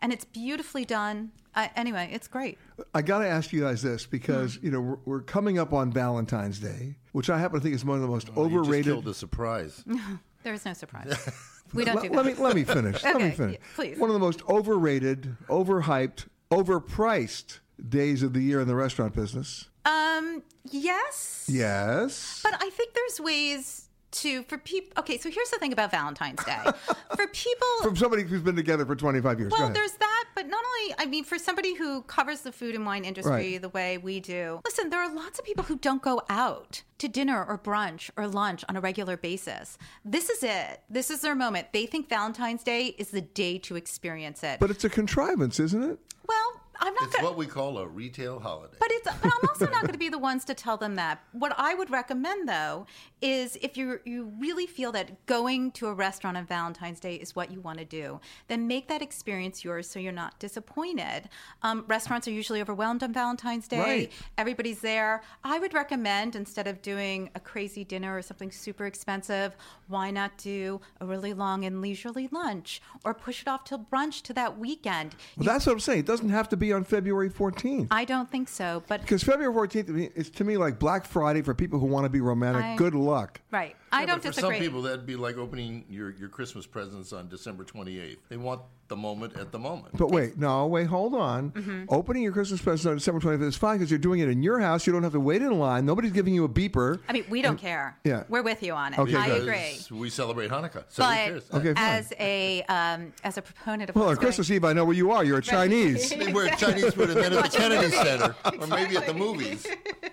And 0.02 0.14
it's 0.14 0.26
beautifully 0.26 0.86
done. 0.86 1.32
Uh, 1.56 1.68
anyway, 1.76 2.10
it's 2.12 2.28
great. 2.28 2.58
I 2.94 3.02
got 3.02 3.20
to 3.20 3.28
ask 3.28 3.52
you 3.52 3.62
guys 3.62 3.82
this 3.82 4.06
because 4.06 4.56
Hmm. 4.56 4.66
you 4.66 4.72
know 4.72 4.82
we're, 4.82 4.98
we're 5.06 5.22
coming 5.22 5.58
up 5.60 5.74
on 5.74 5.92
Valentine's 5.92 6.60
Day, 6.60 6.96
which 7.12 7.30
I 7.30 7.38
happen 7.40 7.60
to 7.60 7.64
think 7.64 7.76
is 7.76 7.84
one 7.84 7.96
of 7.98 8.02
the 8.02 8.08
most 8.08 8.30
Oh, 8.36 8.44
you 8.44 8.50
just 8.50 8.60
overrated. 8.62 8.86
killed 8.86 9.06
the 9.06 9.14
surprise. 9.14 9.84
There's 10.44 10.66
no 10.66 10.74
surprise. 10.74 11.14
We 11.72 11.86
don't 11.86 11.98
let, 11.98 12.02
do 12.04 12.10
that. 12.10 12.16
let 12.16 12.26
me 12.26 12.34
let 12.44 12.56
me 12.56 12.64
finish. 12.64 13.04
let 13.04 13.18
me 13.22 13.30
finish. 13.30 13.54
yeah, 13.60 13.66
please. 13.76 14.00
One 14.00 14.10
of 14.10 14.16
the 14.16 14.20
most 14.20 14.42
overrated, 14.50 15.38
overhyped, 15.50 16.26
overpriced 16.50 17.60
days 17.88 18.24
of 18.24 18.34
the 18.34 18.42
year 18.42 18.60
in 18.62 18.68
the 18.68 18.76
restaurant 18.76 19.14
business. 19.14 19.70
Um, 19.86 20.44
yes. 20.64 21.46
Yes. 21.48 22.42
But 22.44 22.56
I 22.60 22.70
think 22.72 22.94
there's 22.94 23.20
ways 23.22 23.89
to 24.12 24.44
for 24.44 24.58
people. 24.58 24.92
Okay, 25.00 25.18
so 25.18 25.30
here's 25.30 25.50
the 25.50 25.58
thing 25.60 25.74
about 25.74 25.92
Valentine's 25.92 26.44
Day. 26.44 26.58
for 27.16 27.28
people 27.28 27.68
From 27.82 27.96
somebody 27.96 28.24
who's 28.24 28.42
been 28.42 28.56
together 28.56 28.86
for 28.86 28.96
25 28.96 29.40
years. 29.40 29.52
Well, 29.52 29.70
there's 29.70 29.94
that, 29.94 30.26
but 30.36 30.48
not 30.48 30.64
only, 30.64 30.96
I 30.98 31.06
mean, 31.06 31.24
for 31.24 31.38
somebody 31.38 31.76
who 31.76 32.02
covers 32.04 32.42
the 32.42 32.52
food 32.52 32.76
and 32.76 32.86
wine 32.86 33.06
industry 33.06 33.30
Right. 33.32 33.62
the 33.62 33.70
way 33.70 33.98
we 33.98 34.20
do, 34.20 34.62
listen, 34.66 34.90
there 34.90 35.00
are 35.00 35.14
lots 35.14 35.40
of 35.40 35.46
people 35.46 35.64
who 35.64 35.78
don't 35.78 36.02
go 36.02 36.22
out 36.30 36.84
to 36.98 37.08
dinner 37.08 37.44
or 37.46 37.58
brunch 37.58 38.10
or 38.18 38.28
lunch 38.28 38.64
on 38.68 38.76
a 38.76 38.82
regular 38.82 39.16
basis. 39.18 39.78
This 40.04 40.30
is 40.30 40.44
it. 40.44 40.82
This 40.90 41.10
is 41.10 41.22
their 41.22 41.36
moment. 41.36 41.68
They 41.74 41.86
think 41.86 42.10
Valentine's 42.10 42.64
Day 42.64 42.88
is 42.98 43.10
the 43.12 43.22
day 43.22 43.58
to 43.60 43.76
experience 43.76 44.44
it. 44.44 44.60
But 44.60 44.72
it's 44.72 44.84
a 44.84 44.90
contrivance, 44.90 45.60
isn't 45.60 45.84
it? 45.84 46.00
well, 46.28 46.62
I'm 46.82 46.94
not 46.94 47.04
It's 47.04 47.14
going 47.16 47.26
what 47.26 47.38
we 47.38 47.46
call 47.46 47.78
a 47.78 47.88
retail 47.88 48.40
holiday. 48.40 48.76
but 48.80 48.90
it's 48.92 49.06
but 49.22 49.26
I'm 49.26 49.50
also 49.50 49.66
not 49.66 49.82
going 49.82 49.94
to 49.94 49.98
be 50.00 50.10
the 50.10 50.18
ones 50.18 50.46
to 50.46 50.54
tell 50.54 50.78
them 50.78 50.96
that. 50.96 51.22
What 51.34 51.54
I 51.58 51.74
would 51.76 51.90
recommend 51.90 52.48
though 52.48 52.86
is 53.22 53.58
if 53.62 53.76
you 53.78 54.00
you 54.06 54.32
really 54.40 54.66
feel 54.66 54.92
that 54.94 55.26
going 55.26 55.72
to 55.74 55.88
a 55.88 55.94
restaurant 55.94 56.38
on 56.38 56.46
Valentine's 56.46 57.00
Day 57.00 57.16
is 57.16 57.36
what 57.36 57.52
you 57.52 57.60
want 57.60 57.80
to 57.80 57.86
do, 57.86 58.20
then 58.48 58.68
make 58.68 58.88
that 58.88 59.02
experience 59.02 59.64
yours 59.64 59.90
so 59.90 60.00
you're 60.00 60.12
not 60.14 60.40
disappointed. 60.40 61.30
Um, 61.64 61.84
restaurants 61.88 62.28
are 62.28 62.32
usually 62.32 62.62
overwhelmed 62.62 63.04
on 63.04 63.12
Valentine's 63.14 63.68
Day. 63.68 63.80
Right. 63.80 64.12
Everybody's 64.38 64.80
there. 64.80 65.22
I 65.44 65.60
would 65.60 65.74
recommend 65.74 66.36
instead 66.36 66.68
of 66.68 66.82
doing 66.82 67.30
a 67.36 67.40
crazy 67.40 67.84
dinner 67.84 68.16
or 68.18 68.22
something 68.22 68.52
super 68.52 68.86
expensive, 68.86 69.56
why 69.88 70.12
not 70.12 70.38
do 70.38 70.80
a 71.02 71.06
really 71.06 71.34
long 71.34 71.66
and 71.66 71.82
leisurely 71.82 72.30
lunch 72.32 72.82
or 73.04 73.14
push 73.14 73.42
it 73.42 73.48
off 73.48 73.64
till 73.66 73.80
brunch 73.80 74.22
to 74.24 74.34
that 74.34 74.58
weekend? 74.58 75.16
Well, 75.36 75.46
that's 75.46 75.66
what 75.66 75.74
I'm 75.74 75.80
saying. 75.80 76.00
It 76.00 76.06
doesn't 76.06 76.30
have 76.30 76.48
to 76.50 76.58
be 76.58 76.69
on 76.74 76.84
February 76.84 77.30
14th. 77.30 77.88
I 77.92 78.06
don't 78.06 78.30
think 78.32 78.48
so, 78.50 78.84
but 78.88 79.02
Because 79.02 79.24
February 79.24 79.54
14th 79.54 80.16
is 80.16 80.30
to 80.32 80.44
me 80.44 80.58
like 80.58 80.80
Black 80.80 81.06
Friday 81.06 81.42
for 81.42 81.54
people 81.54 81.80
who 81.80 81.86
want 81.88 82.06
to 82.06 82.10
be 82.10 82.22
romantic. 82.22 82.64
I- 82.64 82.76
Good 82.76 82.96
luck. 82.96 83.42
Right. 83.52 83.76
I 83.92 84.06
don't 84.06 84.18
but 84.18 84.22
for 84.24 84.28
disagree. 84.30 84.56
some 84.58 84.64
people, 84.64 84.82
that'd 84.84 85.06
be 85.06 85.16
like 85.16 85.38
opening 85.38 85.86
your, 85.90 86.12
your 86.12 86.30
Christmas 86.30 86.66
presents 86.66 87.14
on 87.14 87.28
December 87.30 87.64
28th. 87.64 88.18
They 88.30 88.38
want 88.38 88.62
the 88.88 88.96
moment 88.96 89.38
at 89.38 89.52
the 89.52 89.60
moment. 89.60 89.96
But 89.96 90.10
wait, 90.10 90.38
no, 90.38 90.66
wait, 90.66 90.88
hold 90.88 91.14
on. 91.14 91.52
Mm-hmm. 91.52 91.84
Opening 91.90 92.24
your 92.24 92.32
Christmas 92.32 92.60
presents 92.60 92.86
on 92.88 92.96
December 92.96 93.20
25th 93.20 93.48
is 93.48 93.56
fine 93.56 93.78
because 93.78 93.92
you're 93.92 94.00
doing 94.00 94.20
it 94.20 94.30
in 94.30 94.42
your 94.42 94.60
house. 94.60 94.88
You 94.88 94.94
don't 94.94 95.04
have 95.04 95.12
to 95.14 95.20
wait 95.20 95.42
in 95.44 95.58
line. 95.60 95.86
Nobody's 95.86 96.12
giving 96.12 96.34
you 96.34 96.44
a 96.44 96.50
beeper. 96.50 97.00
I 97.08 97.14
mean, 97.14 97.26
we 97.30 97.42
don't 97.44 97.58
care. 97.58 97.98
yeah. 98.04 98.24
We're 98.30 98.42
with 98.42 98.64
you 98.64 98.74
on 98.74 98.94
it. 98.94 99.00
Okay, 99.00 99.16
I 99.16 99.28
agree. 99.28 99.78
We 99.92 100.10
celebrate 100.10 100.50
Hanukkah. 100.50 100.86
So 100.90 101.04
who 101.04 101.10
But 101.10 101.16
cares? 101.16 101.44
Okay, 101.54 101.74
fine. 101.76 101.84
as 101.86 102.14
a 102.20 102.64
um, 102.64 103.14
as 103.24 103.38
a 103.38 103.42
proponent 103.44 103.90
of 103.92 103.96
Well, 103.96 104.06
on 104.06 104.10
what's 104.10 104.18
going- 104.20 104.28
Christmas 104.28 104.50
Eve, 104.52 104.66
I 104.66 104.74
know 104.74 104.86
where 104.86 104.96
you 104.96 105.12
are. 105.12 105.24
You're 105.24 105.38
a 105.38 105.42
Chinese. 105.42 106.12
We're 106.20 106.34
wear 106.34 106.56
Chinese 106.56 106.94
food 106.94 107.12
and 107.12 107.18
then 107.20 107.34
at 107.34 107.52
the 107.52 107.58
Kennedy 107.58 107.90
Center, 107.92 108.36
or 108.60 108.68
maybe 108.68 108.98
at 108.98 109.06
the 109.06 109.14
movies. 109.14 109.68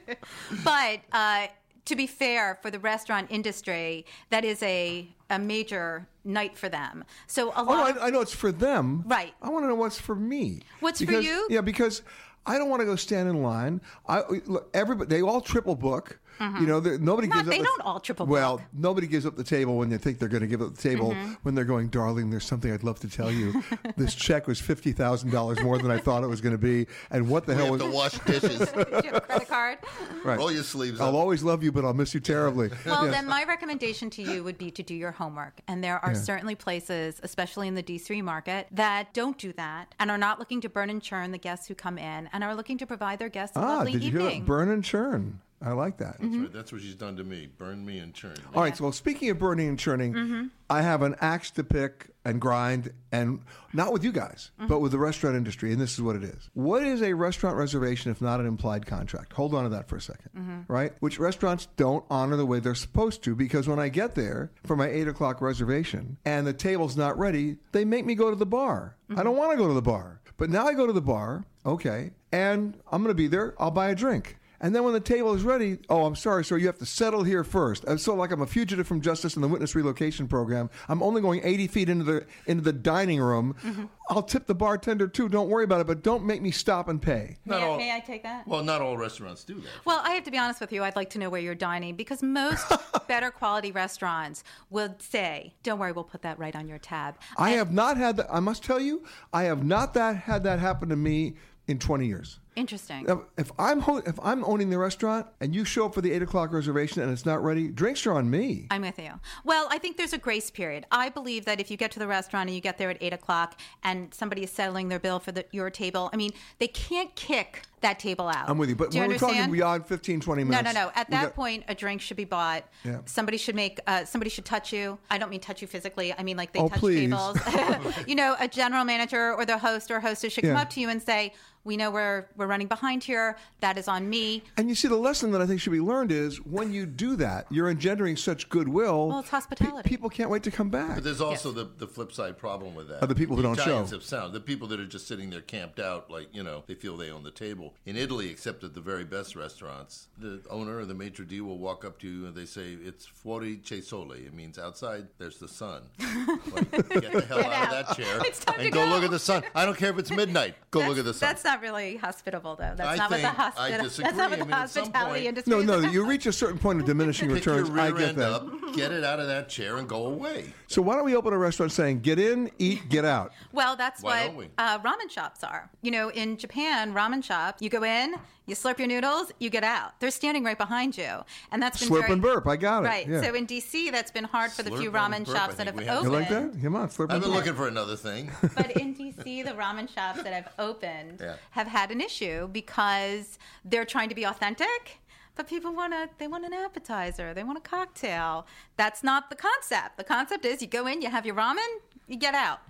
but 0.64 1.00
uh, 1.12 1.46
to 1.86 1.96
be 1.96 2.06
fair, 2.06 2.58
for 2.60 2.70
the 2.70 2.78
restaurant 2.78 3.28
industry, 3.30 4.04
that 4.30 4.44
is 4.44 4.62
a 4.62 5.08
a 5.30 5.38
major 5.38 6.06
night 6.24 6.56
for 6.56 6.68
them. 6.68 7.04
So 7.26 7.50
a 7.50 7.54
Oh, 7.56 7.64
lot. 7.64 7.90
of, 7.96 7.98
I, 8.02 8.06
I 8.06 8.10
know 8.10 8.20
it's 8.20 8.34
for 8.34 8.52
them. 8.52 9.02
Right. 9.06 9.32
I 9.42 9.48
want 9.48 9.64
to 9.64 9.68
know 9.68 9.74
what's 9.74 9.98
for 9.98 10.14
me. 10.14 10.60
What's 10.80 11.02
for 11.02 11.10
you? 11.12 11.46
Yeah, 11.50 11.62
because 11.62 12.02
I 12.46 12.58
don't 12.58 12.68
want 12.68 12.78
to 12.80 12.86
go 12.86 12.94
stand 12.94 13.28
in 13.28 13.42
line. 13.42 13.80
I 14.08 14.22
look, 14.46 14.68
everybody 14.74 15.08
they 15.08 15.22
all 15.22 15.40
triple 15.40 15.74
book. 15.74 16.18
Mhm. 16.40 16.60
You 16.60 16.66
know, 16.66 16.80
nobody 16.80 17.28
Not- 17.28 17.36
gives 17.38 17.48
up. 17.48 17.52
they 17.52 17.58
the- 17.58 17.64
don't 17.64 17.80
all 17.82 18.00
triple 18.00 18.26
Well, 18.26 18.60
nobody 18.72 19.06
gives 19.06 19.24
up 19.26 19.36
the 19.36 19.44
table 19.44 19.76
when 19.78 19.88
they 19.88 19.98
think 19.98 20.18
they're 20.18 20.28
going 20.28 20.42
to 20.42 20.46
give 20.46 20.60
up 20.62 20.74
the 20.74 20.82
table. 20.82 21.12
Mhm. 21.12 21.36
When 21.42 21.54
they're 21.54 21.64
going, 21.64 21.88
darling, 21.88 22.30
there's 22.30 22.44
something 22.44 22.72
I'd 22.72 22.82
love 22.84 23.00
to 23.00 23.08
tell 23.08 23.30
you. 23.30 23.62
this 23.96 24.14
check 24.14 24.46
was 24.46 24.60
fifty 24.60 24.92
thousand 24.92 25.30
dollars 25.30 25.60
more 25.62 25.78
than 25.78 25.90
I 25.90 25.98
thought 25.98 26.22
it 26.22 26.26
was 26.28 26.40
going 26.40 26.54
to 26.54 26.58
be, 26.58 26.86
and 27.10 27.28
what 27.28 27.46
the 27.46 27.52
We 27.52 27.56
hell 27.62 27.72
have 27.72 27.80
was 27.80 27.82
to 27.82 27.90
wash 27.90 28.18
dishes. 28.20 28.60
You 28.76 29.12
have 29.12 29.14
a 29.16 29.20
credit 29.20 29.48
card? 29.48 29.78
Right. 30.24 30.38
Roll 30.38 30.50
your 30.52 30.62
sleeves 30.62 31.00
I'll 31.00 31.08
up. 31.08 31.14
always 31.14 31.42
love 31.42 31.62
you, 31.62 31.72
but 31.72 31.84
I'll 31.84 31.94
miss 31.94 32.14
you 32.14 32.20
terribly. 32.20 32.70
Well, 32.86 33.04
Yes. 33.06 33.14
then 33.14 33.26
my 33.26 33.44
recommendation 33.44 34.10
to 34.10 34.22
you 34.22 34.42
would 34.44 34.58
be 34.58 34.70
to 34.72 34.82
do 34.82 34.94
your 34.94 35.10
homework. 35.12 35.60
And 35.68 35.82
there 35.82 36.04
are 36.04 36.12
Yeah. 36.12 36.18
certainly 36.20 36.54
places, 36.54 37.20
especially 37.22 37.68
in 37.68 37.74
the 37.74 37.82
D3 37.82 38.22
market, 38.22 38.66
that 38.72 39.12
don't 39.14 39.38
do 39.38 39.52
that 39.54 39.94
and 39.98 40.10
are 40.10 40.18
not 40.18 40.38
looking 40.38 40.60
to 40.62 40.68
burn 40.68 40.90
and 40.90 41.02
churn 41.02 41.32
the 41.32 41.38
guests 41.38 41.66
who 41.68 41.74
come 41.74 41.98
in 41.98 42.28
and 42.32 42.42
are 42.44 42.54
looking 42.54 42.78
to 42.78 42.86
provide 42.86 43.18
their 43.18 43.28
guests 43.28 43.56
a 43.56 43.60
ah, 43.60 43.76
lovely 43.78 43.92
did 43.92 44.04
you 44.04 44.10
hear 44.12 44.20
evening. 44.22 44.40
that? 44.40 44.46
Burn 44.46 44.68
and 44.70 44.84
churn. 44.84 45.40
I 45.62 45.72
like 45.72 45.96
that. 45.98 46.20
Mm-hmm. 46.20 46.24
That's, 46.32 46.36
right. 46.42 46.52
That's 46.52 46.72
what 46.72 46.80
she's 46.82 46.94
done 46.94 47.16
to 47.16 47.24
me. 47.24 47.48
Burn 47.58 47.84
me 47.84 47.98
and 47.98 48.12
churn. 48.12 48.32
me. 48.32 48.42
All 48.54 48.62
right. 48.62 48.76
So, 48.76 48.84
well, 48.84 48.92
speaking 48.92 49.30
of 49.30 49.38
burning 49.38 49.68
and 49.68 49.78
churning, 49.78 50.12
Mhm. 50.12 50.50
I 50.68 50.82
have 50.82 51.00
an 51.02 51.16
axe 51.20 51.50
to 51.52 51.64
pick 51.64 52.10
and 52.26 52.40
grind, 52.40 52.92
and 53.12 53.40
not 53.72 53.92
with 53.92 54.04
you 54.04 54.12
guys, 54.12 54.50
Mm-hmm. 54.58 54.66
but 54.68 54.80
with 54.80 54.92
the 54.92 54.98
restaurant 54.98 55.34
industry. 55.36 55.72
And 55.72 55.80
this 55.80 55.94
is 55.94 56.02
what 56.02 56.14
it 56.16 56.24
is. 56.24 56.50
What 56.54 56.82
is 56.82 57.00
a 57.02 57.14
restaurant 57.14 57.56
reservation 57.56 58.10
if 58.10 58.20
not 58.20 58.40
an 58.40 58.46
implied 58.46 58.84
contract? 58.84 59.32
Hold 59.32 59.54
on 59.54 59.62
to 59.64 59.70
that 59.70 59.88
for 59.88 59.96
a 59.96 60.00
2nd 60.00 60.28
Mhm. 60.36 60.64
right? 60.68 60.92
Which 61.00 61.18
restaurants 61.18 61.68
don't 61.76 62.04
honor 62.10 62.36
the 62.36 62.44
way 62.46 62.60
they're 62.60 62.74
supposed 62.74 63.22
to 63.24 63.34
because 63.34 63.66
when 63.66 63.78
I 63.78 63.88
get 63.88 64.14
there 64.14 64.50
for 64.64 64.76
my 64.76 64.88
eight 64.88 65.08
o'clock 65.08 65.40
reservation 65.40 66.18
and 66.26 66.46
the 66.46 66.52
table's 66.52 66.96
not 66.96 67.18
ready, 67.18 67.56
they 67.72 67.84
make 67.84 68.04
me 68.04 68.14
go 68.14 68.28
to 68.30 68.36
the 68.36 68.44
bar. 68.46 68.96
I 69.16 69.22
don't 69.22 69.36
want 69.36 69.52
to 69.52 69.56
go 69.56 69.68
to 69.68 69.74
the 69.74 69.80
bar. 69.82 70.20
But 70.36 70.50
now 70.50 70.66
I 70.66 70.74
go 70.74 70.86
to 70.86 70.92
the 70.92 71.00
bar, 71.00 71.46
okay, 71.64 72.10
and 72.30 72.76
I'm 72.92 73.02
going 73.02 73.10
to 73.10 73.14
be 73.14 73.26
there. 73.26 73.54
I'll 73.58 73.70
buy 73.70 73.88
a 73.88 73.94
drink. 73.94 74.36
And 74.60 74.74
then 74.74 74.84
when 74.84 74.92
the 74.92 75.00
table 75.00 75.34
is 75.34 75.42
ready, 75.42 75.78
oh, 75.88 76.06
I'm 76.06 76.16
sorry, 76.16 76.44
sir, 76.44 76.56
you 76.56 76.66
have 76.66 76.78
to 76.78 76.86
settle 76.86 77.22
here 77.24 77.44
first. 77.44 77.84
I'm 77.86 77.98
so 77.98 78.14
like 78.14 78.30
I'm 78.30 78.40
a 78.40 78.46
fugitive 78.46 78.86
from 78.86 79.00
justice 79.00 79.36
in 79.36 79.42
the 79.42 79.48
witness 79.48 79.74
relocation 79.74 80.28
program. 80.28 80.70
I'm 80.88 81.02
only 81.02 81.20
going 81.20 81.40
80 81.44 81.66
feet 81.68 81.88
into 81.88 82.04
the 82.04 82.26
into 82.46 82.62
the 82.62 82.72
dining 82.72 83.20
room. 83.20 83.54
Mm-hmm. 83.62 83.84
I'll 84.08 84.22
tip 84.22 84.46
the 84.46 84.54
bartender 84.54 85.08
too. 85.08 85.28
Don't 85.28 85.48
worry 85.48 85.64
about 85.64 85.80
it, 85.80 85.86
but 85.86 86.02
don't 86.02 86.24
make 86.24 86.40
me 86.40 86.50
stop 86.50 86.88
and 86.88 87.02
pay. 87.02 87.36
May, 87.44 87.56
I, 87.56 87.76
may 87.76 87.94
I 87.94 88.00
take 88.00 88.22
that? 88.22 88.46
Well, 88.46 88.62
not 88.62 88.80
all 88.80 88.96
restaurants 88.96 89.44
do 89.44 89.54
that. 89.54 89.70
Well, 89.84 90.00
I 90.04 90.10
have 90.10 90.24
to 90.24 90.30
be 90.30 90.38
honest 90.38 90.60
with 90.60 90.72
you. 90.72 90.84
I'd 90.84 90.96
like 90.96 91.10
to 91.10 91.18
know 91.18 91.28
where 91.28 91.40
you're 91.40 91.54
dining 91.54 91.96
because 91.96 92.22
most 92.22 92.72
better 93.08 93.30
quality 93.30 93.72
restaurants 93.72 94.44
will 94.70 94.94
say, 94.98 95.54
"Don't 95.62 95.78
worry, 95.78 95.92
we'll 95.92 96.04
put 96.04 96.22
that 96.22 96.38
right 96.38 96.54
on 96.54 96.68
your 96.68 96.78
tab." 96.78 97.16
I 97.36 97.50
have 97.50 97.72
not 97.72 97.96
had 97.96 98.16
that. 98.18 98.28
I 98.30 98.40
must 98.40 98.62
tell 98.62 98.80
you, 98.80 99.04
I 99.32 99.44
have 99.44 99.64
not 99.64 99.94
that 99.94 100.16
had 100.16 100.44
that 100.44 100.60
happen 100.60 100.88
to 100.88 100.96
me 100.96 101.34
in 101.66 101.78
20 101.78 102.06
years. 102.06 102.38
Interesting. 102.56 103.04
If- 103.06 103.18
If 103.36 103.52
I'm 103.58 103.80
ho- 103.80 104.02
if 104.06 104.18
I'm 104.22 104.42
owning 104.44 104.70
the 104.70 104.78
restaurant 104.78 105.26
and 105.40 105.54
you 105.54 105.64
show 105.64 105.86
up 105.86 105.94
for 105.94 106.00
the 106.00 106.10
eight 106.12 106.22
o'clock 106.22 106.52
reservation 106.52 107.02
and 107.02 107.12
it's 107.12 107.26
not 107.26 107.44
ready, 107.44 107.68
drinks 107.68 108.06
are 108.06 108.12
on 108.14 108.30
me. 108.30 108.66
I'm 108.70 108.80
with 108.82 108.98
you. 108.98 109.12
Well, 109.44 109.68
I 109.70 109.78
think 109.78 109.98
there's 109.98 110.14
a 110.14 110.18
grace 110.18 110.50
period. 110.50 110.86
I 110.90 111.10
believe 111.10 111.44
that 111.44 111.60
if 111.60 111.70
you 111.70 111.76
get 111.76 111.90
to 111.92 111.98
the 111.98 112.06
restaurant 112.08 112.48
and 112.48 112.54
you 112.54 112.62
get 112.62 112.78
there 112.78 112.88
at 112.90 112.96
eight 113.02 113.12
o'clock 113.12 113.60
and 113.84 114.12
somebody 114.14 114.42
is 114.42 114.50
settling 114.50 114.88
their 114.88 114.98
bill 114.98 115.18
for 115.18 115.32
the, 115.32 115.44
your 115.52 115.68
table, 115.70 116.08
I 116.12 116.16
mean, 116.16 116.32
they 116.58 116.68
can't 116.68 117.14
kick 117.14 117.62
that 117.82 117.98
table 117.98 118.26
out. 118.26 118.48
I'm 118.48 118.56
with 118.56 118.70
you. 118.70 118.74
But 118.74 118.90
Do 118.90 118.96
you 118.96 119.02
when 119.02 119.10
we're 119.10 119.18
talking 119.18 119.34
understand? 119.36 119.52
beyond 119.52 119.86
15, 119.86 120.20
20 120.20 120.44
minutes. 120.44 120.64
no, 120.64 120.72
no. 120.72 120.86
No. 120.86 120.92
At 120.94 121.10
that 121.10 121.22
got- 121.24 121.34
point, 121.34 121.64
a 121.68 121.74
drink 121.74 122.00
should 122.00 122.16
be 122.16 122.24
bought. 122.24 122.64
Yeah. 122.84 123.00
Somebody 123.04 123.36
should 123.36 123.54
make. 123.54 123.80
Uh, 123.86 124.04
somebody 124.06 124.30
should 124.30 124.46
touch 124.46 124.72
you. 124.72 124.98
I 125.10 125.18
don't 125.18 125.28
mean 125.30 125.40
touch 125.40 125.60
you 125.60 125.68
physically. 125.68 126.14
I 126.16 126.22
mean 126.22 126.38
like 126.38 126.52
they 126.52 126.60
Oh, 126.60 126.68
touch 126.68 126.78
please. 126.80 127.00
tables. 127.10 127.38
you 128.06 128.14
know, 128.14 128.34
a 128.40 128.48
general 128.48 128.84
manager 128.84 129.34
or 129.34 129.44
the 129.44 129.58
host 129.58 129.90
or 129.90 130.00
hostess 130.00 130.32
should 130.32 130.44
come 130.44 130.56
up 130.56 130.70
to 130.70 130.80
you 130.80 130.88
and 130.88 131.02
say, 131.02 131.34
"We 131.66 131.76
know 131.76 131.90
we're 131.90 132.26
we're 132.36 132.46
running 132.46 132.68
behind 132.68 133.04
here. 133.04 133.36
That 133.60 133.76
is 133.76 133.88
on 133.88 134.08
me." 134.08 134.42
And 134.56 134.68
you 134.68 134.74
see, 134.74 134.88
the 134.88 134.96
lesson 134.96 135.32
that 135.32 135.42
I 135.42 135.46
think 135.46 135.60
should 135.60 135.72
be 135.72 135.80
learned 135.80 136.12
is 136.12 136.38
when 136.46 136.72
you 136.72 136.86
do 136.86 137.16
that, 137.16 137.46
you're 137.50 137.68
engendering 137.68 138.16
such 138.16 138.48
goodwill. 138.48 139.08
Well, 139.08 139.20
it's 139.20 139.28
hospitality. 139.30 139.88
people 139.88 140.08
can't 140.08 140.30
wait 140.30 140.42
to 140.44 140.50
come 140.50 140.70
back. 140.70 140.94
But 140.94 141.04
there's 141.04 141.20
also 141.20 141.50
the, 141.52 141.64
the 141.76 141.86
flip 141.86 142.12
side 142.12 142.38
problem 142.38 142.74
with 142.74 142.88
that. 142.88 143.02
Of 143.02 143.08
the 143.08 143.14
people 143.14 143.36
who 143.36 143.42
don't 143.42 143.58
Italians 143.58 143.90
show. 143.90 143.96
have 143.96 144.04
sound. 144.04 144.32
The 144.32 144.40
people 144.40 144.68
that 144.68 144.80
are 144.80 144.86
just 144.86 145.06
sitting 145.08 145.28
there 145.30 145.40
camped 145.42 145.80
out, 145.80 146.10
like, 146.10 146.28
you 146.32 146.42
know, 146.42 146.62
they 146.66 146.74
feel 146.74 146.96
they 146.96 147.10
own 147.10 147.24
the 147.24 147.30
table. 147.30 147.74
In 147.84 147.96
Italy, 147.96 148.30
except 148.30 148.62
at 148.64 148.74
the 148.74 148.80
very 148.80 149.04
best 149.04 149.34
restaurants, 149.36 150.08
the 150.18 150.40
owner 150.48 150.78
or 150.78 150.84
the 150.84 150.94
maitre 150.94 151.24
d' 151.26 151.40
will 151.40 151.58
walk 151.58 151.84
up 151.84 151.98
to 152.00 152.08
you 152.08 152.26
and 152.26 152.34
they 152.34 152.46
say, 152.46 152.76
it's 152.84 153.06
fuori 153.06 153.60
c'è 153.62 153.82
sole. 153.82 154.12
It 154.12 154.32
means 154.34 154.58
outside 154.58 155.08
there's 155.18 155.38
the 155.38 155.48
sun. 155.48 155.82
Like, 156.54 156.70
get 156.70 157.12
the 157.12 157.20
hell 157.28 157.42
Get 157.42 157.52
out, 157.52 157.52
out. 157.52 157.64
of 157.64 157.86
that 157.88 157.96
chair 157.96 158.20
It's 158.24 158.44
time 158.44 158.54
and 158.58 158.64
to 158.64 158.70
go, 158.70 158.84
go. 158.84 158.90
look 158.90 159.04
at 159.04 159.10
the 159.10 159.18
sun. 159.18 159.42
I 159.54 159.64
don't 159.66 159.76
care 159.76 159.90
if 159.90 159.98
it's 159.98 160.10
midnight. 160.10 160.54
Go 160.70 160.80
look 160.86 160.98
at 160.98 161.04
the 161.04 161.12
sun. 161.14 161.28
That's 161.28 161.44
not 161.44 161.55
really 161.62 161.96
hospitable, 161.96 162.56
though. 162.56 162.74
That's 162.76 162.88
I 162.88 162.96
not 162.96 163.10
what 163.10 163.16
the 163.20 163.26
think- 163.26 163.38
I 163.38 163.42
hospital. 163.42 163.84
disagree. 163.84 164.04
That's 164.04 164.16
not 164.16 164.26
I 164.26 164.30
what 164.30 164.38
the 164.38 164.44
mean, 164.46 164.54
at 164.54 164.70
some 164.70 164.82
hospitality 164.84 165.12
point- 165.20 165.26
industry. 165.28 165.50
no, 165.52 165.58
is 165.60 165.66
no, 165.66 165.78
about. 165.80 165.92
you 165.92 166.06
reach 166.06 166.26
a 166.26 166.32
certain 166.32 166.58
point 166.58 166.80
of 166.80 166.86
diminishing 166.86 167.28
Pick 167.34 167.44
your 167.44 167.56
returns. 167.56 167.78
I 167.78 167.90
get 167.90 168.08
end 168.10 168.18
that. 168.18 168.30
up, 168.32 168.46
get 168.74 168.92
it 168.92 169.04
out 169.04 169.20
of 169.20 169.26
that 169.28 169.48
chair, 169.48 169.76
and 169.76 169.88
go 169.88 170.06
away. 170.06 170.52
So 170.68 170.82
why 170.82 170.96
don't 170.96 171.04
we 171.04 171.14
open 171.16 171.32
a 171.32 171.38
restaurant 171.38 171.72
saying, 171.72 172.00
get 172.00 172.18
in, 172.18 172.50
eat, 172.58 172.88
get 172.88 173.04
out? 173.04 173.32
Well, 173.52 173.76
that's 173.76 174.02
Why 174.02 174.22
what 174.22 174.26
don't 174.26 174.36
we? 174.36 174.48
uh, 174.58 174.78
ramen 174.80 175.10
shops 175.10 175.42
are. 175.44 175.70
You 175.82 175.90
know, 175.90 176.10
in 176.10 176.36
Japan, 176.36 176.92
ramen 176.94 177.22
shop, 177.24 177.56
you 177.60 177.68
go 177.70 177.82
in, 177.84 178.14
you 178.46 178.54
slurp 178.54 178.78
your 178.78 178.88
noodles, 178.88 179.32
you 179.38 179.50
get 179.50 179.64
out. 179.64 179.98
They're 180.00 180.10
standing 180.10 180.44
right 180.44 180.56
behind 180.56 180.96
you, 180.96 181.24
and 181.50 181.60
that's 181.62 181.80
been 181.80 181.88
Slurp 181.88 182.00
very, 182.02 182.12
and 182.12 182.22
burp. 182.22 182.46
I 182.46 182.56
got 182.56 182.84
it. 182.84 182.86
Right. 182.86 183.08
Yeah. 183.08 183.22
So 183.22 183.34
in 183.34 183.46
DC, 183.46 183.90
that's 183.90 184.10
been 184.10 184.24
hard 184.24 184.52
for 184.52 184.62
the 184.62 184.70
few 184.76 184.90
ramen 184.90 185.24
burp, 185.24 185.36
shops 185.36 185.54
that 185.56 185.66
think 185.66 185.68
have 185.68 185.74
we 185.76 185.84
have. 185.84 186.02
You 186.04 186.08
opened. 186.08 186.12
like 186.12 186.28
that? 186.28 186.62
Come 186.62 186.76
on, 186.76 186.88
slurp 186.88 187.06
I've 187.10 187.16
and 187.16 187.22
been 187.22 187.30
burp. 187.32 187.38
looking 187.40 187.54
for 187.54 187.68
another 187.68 187.96
thing. 187.96 188.30
But 188.56 188.70
in 188.76 188.94
DC, 188.94 189.44
the 189.44 189.52
ramen 189.52 189.92
shops 189.92 190.22
that 190.22 190.32
have 190.32 190.52
opened 190.58 191.18
Yeah. 191.20 191.36
have 191.50 191.66
had 191.66 191.90
an 191.90 192.00
issue 192.00 192.48
because 192.48 193.38
they're 193.64 193.84
trying 193.84 194.08
to 194.08 194.14
be 194.14 194.24
authentic. 194.24 195.00
But 195.34 195.48
people 195.48 195.74
want 195.74 195.92
to, 195.92 196.08
they 196.16 196.28
want 196.28 196.46
an 196.46 196.54
appetizer, 196.54 197.34
they 197.34 197.44
want 197.44 197.58
a 197.58 197.60
cocktail. 197.60 198.46
That's 198.78 199.02
not 199.04 199.28
the 199.28 199.36
concept. 199.36 199.98
The 199.98 200.04
concept 200.04 200.46
is 200.46 200.62
you 200.62 200.68
go 200.68 200.86
in, 200.86 201.02
you 201.02 201.10
have 201.10 201.26
your 201.26 201.34
ramen, 201.34 201.58
you 202.06 202.16
get 202.16 202.34
out. 202.34 202.60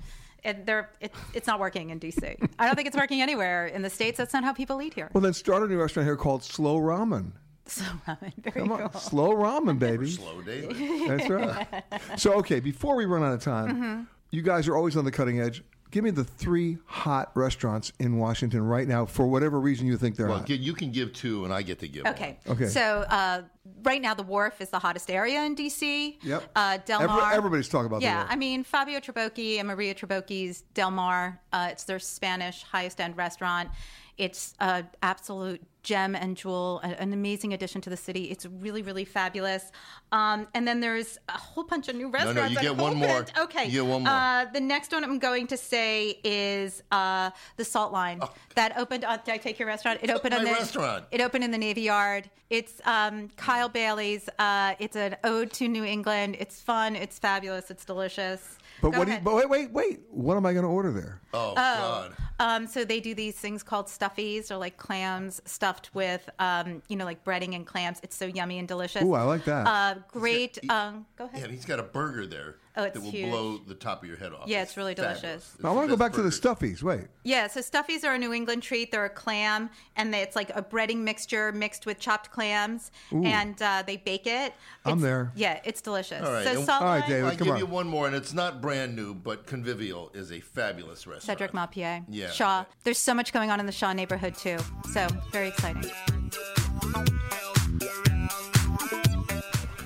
And 0.47 0.65
they're, 0.65 0.89
it, 1.01 1.13
it's 1.35 1.49
not 1.49 1.59
working 1.59 1.91
in 1.91 1.99
DC. 1.99 2.23
I 2.59 2.67
don't 2.67 2.77
think 2.77 2.87
it's 2.87 2.97
working 2.97 3.21
anywhere 3.21 3.67
in 3.67 3.83
the 3.83 3.91
States. 3.91 4.17
That's 4.17 4.33
not 4.33 4.45
how 4.45 4.53
people 4.53 4.81
eat 4.81 4.95
here. 4.95 5.11
Well, 5.13 5.21
then 5.21 5.33
start 5.35 5.63
a 5.65 5.67
new 5.67 5.77
restaurant 5.79 6.07
here 6.07 6.17
called 6.17 6.45
Slow 6.45 6.79
Ramen. 6.79 7.33
Slow 7.67 7.85
ramen, 8.07 8.33
very 8.45 8.61
Come 8.61 8.71
on, 8.71 8.89
cool. 8.91 9.01
Slow 9.01 9.33
Ramen, 9.33 9.81
baby. 9.81 10.09
Slow 10.09 10.41
David. 10.41 11.09
That's 11.09 11.29
right. 11.29 11.67
So, 12.17 12.35
okay, 12.35 12.61
before 12.61 12.95
we 12.95 13.07
run 13.07 13.25
out 13.25 13.33
of 13.35 13.43
time, 13.43 13.69
Mm-hmm. 13.77 14.03
you 14.31 14.43
guys 14.43 14.69
are 14.69 14.77
always 14.77 14.97
on 14.97 15.05
the 15.05 15.11
cutting 15.11 15.41
edge. 15.41 15.65
Give 15.97 16.05
me 16.05 16.11
the 16.11 16.25
three 16.25 16.77
hot 16.85 17.31
restaurants 17.35 17.91
in 17.99 18.19
Washington 18.19 18.61
right 18.67 18.87
now 18.87 19.07
for 19.07 19.27
whatever 19.27 19.59
reason 19.59 19.87
you 19.87 19.97
think 19.97 20.15
they're 20.15 20.27
Well, 20.29 20.41
hot. 20.41 20.47
gi- 20.47 20.57
you 20.59 20.75
can 20.75 20.93
give 20.93 21.15
two, 21.15 21.45
and 21.47 21.55
I 21.55 21.63
get 21.63 21.79
to 21.79 21.89
give 21.89 22.05
Okay. 22.05 22.37
one. 22.45 22.57
Okay. 22.59 22.69
So 22.69 22.83
uh, 23.09 23.45
right 23.83 24.03
now, 24.03 24.13
the 24.13 24.23
Wharf 24.23 24.61
is 24.61 24.69
the 24.69 24.79
hottest 24.79 25.11
area 25.11 25.43
in 25.45 25.57
DC. 25.57 26.19
Yep. 26.23 26.51
Uh, 26.55 26.77
Del 26.85 27.01
Every- 27.01 27.35
everybody's 27.35 27.71
talking 27.71 27.87
about 27.87 28.01
the 28.01 28.05
Yeah, 28.09 28.27
I 28.29 28.37
mean 28.37 28.63
Fabio 28.63 29.01
Trabocchi 29.01 29.59
and 29.59 29.67
Maria 29.69 29.95
Trabocchi's 29.95 30.65
Del 30.75 30.91
Mar. 30.91 31.41
Uh, 31.51 31.69
it's 31.71 31.85
their 31.85 31.99
Spanish 31.99 32.63
highest 32.63 33.01
end 33.01 33.17
restaurant. 33.17 33.71
It's 34.19 34.55
an 34.61 34.89
absolute 35.03 35.63
gem 35.83 36.17
and 36.17 36.37
jewel, 36.37 36.81
an 36.83 37.13
amazing 37.13 37.53
addition 37.53 37.81
to 37.83 37.91
the 37.91 37.97
city. 37.97 38.25
It's 38.25 38.45
really, 38.45 38.83
really 38.83 39.05
fabulous. 39.05 39.71
Um, 40.11 40.49
and 40.53 40.67
then 40.67 40.81
there's 40.81 41.17
a 41.29 41.33
whole 41.39 41.63
bunch 41.63 41.89
of 41.89 41.95
new 41.95 42.09
restaurants. 42.09 42.35
no, 42.37 42.43
restaurants. 42.43 42.63
you 42.65 42.75
get 42.75 42.83
one 42.83 42.97
more. 42.97 43.25
Okay. 43.45 43.67
You 43.67 43.83
get 43.83 43.87
one 43.87 44.03
more. 44.03 44.13
Uh, 44.13 44.47
the 44.53 44.61
next 44.61 44.91
one 44.93 45.05
I'm 45.05 45.21
going 45.21 45.47
to 45.49 45.57
say 45.57 46.19
is 46.25 46.83
uh, 46.91 47.31
the 47.57 47.65
Salt 47.65 47.93
Line. 47.93 48.21
That 48.57 48.77
opened 48.79 49.05
on. 49.05 49.21
Did 49.25 49.35
I 49.35 49.37
take 49.37 49.59
your 49.61 49.69
restaurant? 49.69 50.01
It 50.03 50.11
opened 50.11 50.35
on 50.35 50.41
Oh. 50.41 50.45
the 50.45 50.53
restaurant. 50.53 51.05
It 51.13 51.21
opened 51.21 51.45
in 51.45 51.51
the 51.53 51.59
Navy 51.59 51.83
Yard. 51.83 52.29
It's 52.51 52.81
um, 52.85 53.29
Kyle 53.37 53.69
Bailey's. 53.69 54.29
Uh, 54.39 54.75
it's 54.81 54.97
an 54.97 55.17
ode 55.25 55.53
to 55.53 55.69
New 55.69 55.85
England. 55.85 56.37
It's 56.41 56.61
fun. 56.61 56.97
It's 56.97 57.19
fabulous. 57.19 57.71
It's 57.71 57.85
delicious. 57.85 58.57
but 58.83 58.91
Go 58.91 58.99
what? 58.99 59.07
Do 59.07 59.13
you, 59.15 59.21
but 59.21 59.35
wait, 59.37 59.49
wait, 59.49 59.71
wait. 59.73 60.01
What 60.11 60.37
am 60.37 60.47
I 60.47 60.53
going 60.53 60.65
to 60.65 60.69
order 60.71 60.91
there? 60.91 61.21
Oh, 61.37 61.51
Oh, 61.51 61.55
God. 61.55 62.17
Um, 62.39 62.67
so 62.67 62.85
they 62.85 63.01
do 63.01 63.15
these 63.15 63.35
things 63.35 63.63
called 63.63 63.87
stuffies, 63.87 64.51
or 64.51 64.57
like 64.59 64.77
clams 64.77 65.41
stuffed 65.47 65.95
with, 65.95 66.29
um, 66.39 66.83
you 66.89 66.97
know, 66.97 67.07
like 67.07 67.25
breading 67.25 67.55
and 67.57 67.67
clams. 67.67 67.99
It's 68.03 68.15
so 68.15 68.27
yummy 68.27 68.59
and 68.59 68.69
delicious. 68.69 69.03
Ooh, 69.03 69.15
I 69.15 69.23
like 69.23 69.45
that. 69.47 69.67
Uh, 69.67 69.95
great. 70.13 70.59
Um, 70.71 71.07
go 71.17 71.25
ahead. 71.25 71.39
Yeah, 71.39 71.45
and 71.47 71.55
he's 71.55 71.65
got 71.65 71.81
a 71.81 71.83
burger 71.83 72.27
there 72.27 72.57
Oh, 72.77 72.83
it's 72.85 72.93
that 72.93 73.03
will 73.03 73.11
huge. 73.11 73.31
blow 73.31 73.57
the 73.57 73.75
top 73.75 74.03
of 74.03 74.09
your 74.09 74.19
head 74.19 74.35
off. 74.35 74.49
Yeah, 74.49 74.61
it's 74.61 74.77
really 74.77 74.95
fabulous. 74.95 75.21
delicious. 75.23 75.57
Now, 75.63 75.71
I 75.71 75.73
want 75.73 75.89
to 75.89 75.91
go 75.91 75.97
back 75.97 76.13
to 76.13 76.21
the 76.23 76.29
stuffies. 76.29 76.83
Wait. 76.83 77.07
Yeah, 77.25 77.47
so 77.47 77.61
stuffies 77.61 78.05
are 78.05 78.13
a 78.13 78.19
New 78.19 78.35
England 78.35 78.63
treat. 78.63 78.93
They're 78.93 79.07
a 79.07 79.11
clam, 79.11 79.71
and 79.97 80.13
they, 80.13 80.21
it's 80.21 80.37
like 80.37 80.51
a 80.55 80.63
breading 80.63 80.99
mixture 80.99 81.53
mixed 81.53 81.87
with 81.87 81.99
chopped 81.99 82.31
clams, 82.31 82.91
Ooh. 83.15 83.25
and 83.25 83.61
uh, 83.63 83.83
they 83.87 83.97
bake 83.97 84.27
it. 84.27 84.53
I'm 84.85 84.99
It's- 84.99 85.03
there. 85.03 85.33
Yeah, 85.37 85.59
it's 85.65 85.81
delicious. 85.81 86.23
All 86.23 86.33
right, 86.35 86.45
So 86.45 86.51
and- 86.59 86.65
Salt 86.67 86.83
Line- 86.83 87.03
I 87.25 87.35
give 87.35 87.57
you 87.59 87.65
one 87.65 87.87
more, 87.87 88.07
and 88.07 88.15
it's 88.15 88.35
not 88.35 88.61
brand 88.61 88.95
new, 88.95 89.15
but 89.15 89.47
Convivial 89.47 90.11
is 90.13 90.31
a 90.31 90.41
fabulous 90.41 91.07
restaurant. 91.29 91.39
Cedric 91.39 91.53
Maupillier. 91.53 92.05
Yeah. 92.09 92.31
Shaw. 92.31 92.65
There's 92.85 92.99
so 92.99 93.15
much 93.15 93.33
going 93.33 93.51
on 93.51 93.61
in 93.61 93.67
the 93.67 93.73
Shaw 93.73 93.93
neighborhood 93.93 94.35
too. 94.35 94.59
So 94.93 95.07
very 95.33 95.49
exciting. 95.49 95.91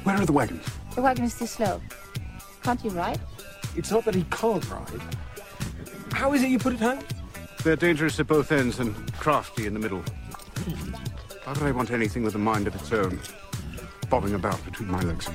Where 0.04 0.16
are 0.16 0.26
the 0.26 0.32
wagons? 0.32 0.64
The 0.94 1.02
wagon 1.02 1.24
is 1.24 1.38
too 1.38 1.46
slow. 1.46 1.80
Can't 2.62 2.82
you 2.84 2.90
ride? 2.90 3.20
It's 3.76 3.90
not 3.90 4.04
that 4.04 4.14
he 4.14 4.24
can't 4.30 4.68
ride. 4.70 5.00
How 6.12 6.32
is 6.32 6.42
it 6.42 6.48
you 6.48 6.58
put 6.58 6.74
it 6.74 6.80
home? 6.80 7.00
They're 7.62 7.76
dangerous 7.76 8.18
at 8.18 8.26
both 8.26 8.50
ends 8.52 8.80
and 8.80 8.94
crafty 9.14 9.66
in 9.66 9.74
the 9.74 9.80
middle. 9.80 10.02
Why 11.44 11.52
would 11.52 11.62
I 11.62 11.70
want 11.72 11.90
anything 11.90 12.22
with 12.22 12.34
a 12.34 12.38
mind 12.38 12.66
of 12.66 12.74
its 12.74 12.92
own, 12.92 13.20
bobbing 14.08 14.34
about 14.34 14.62
between 14.64 14.90
my 14.90 15.00
legs? 15.00 15.28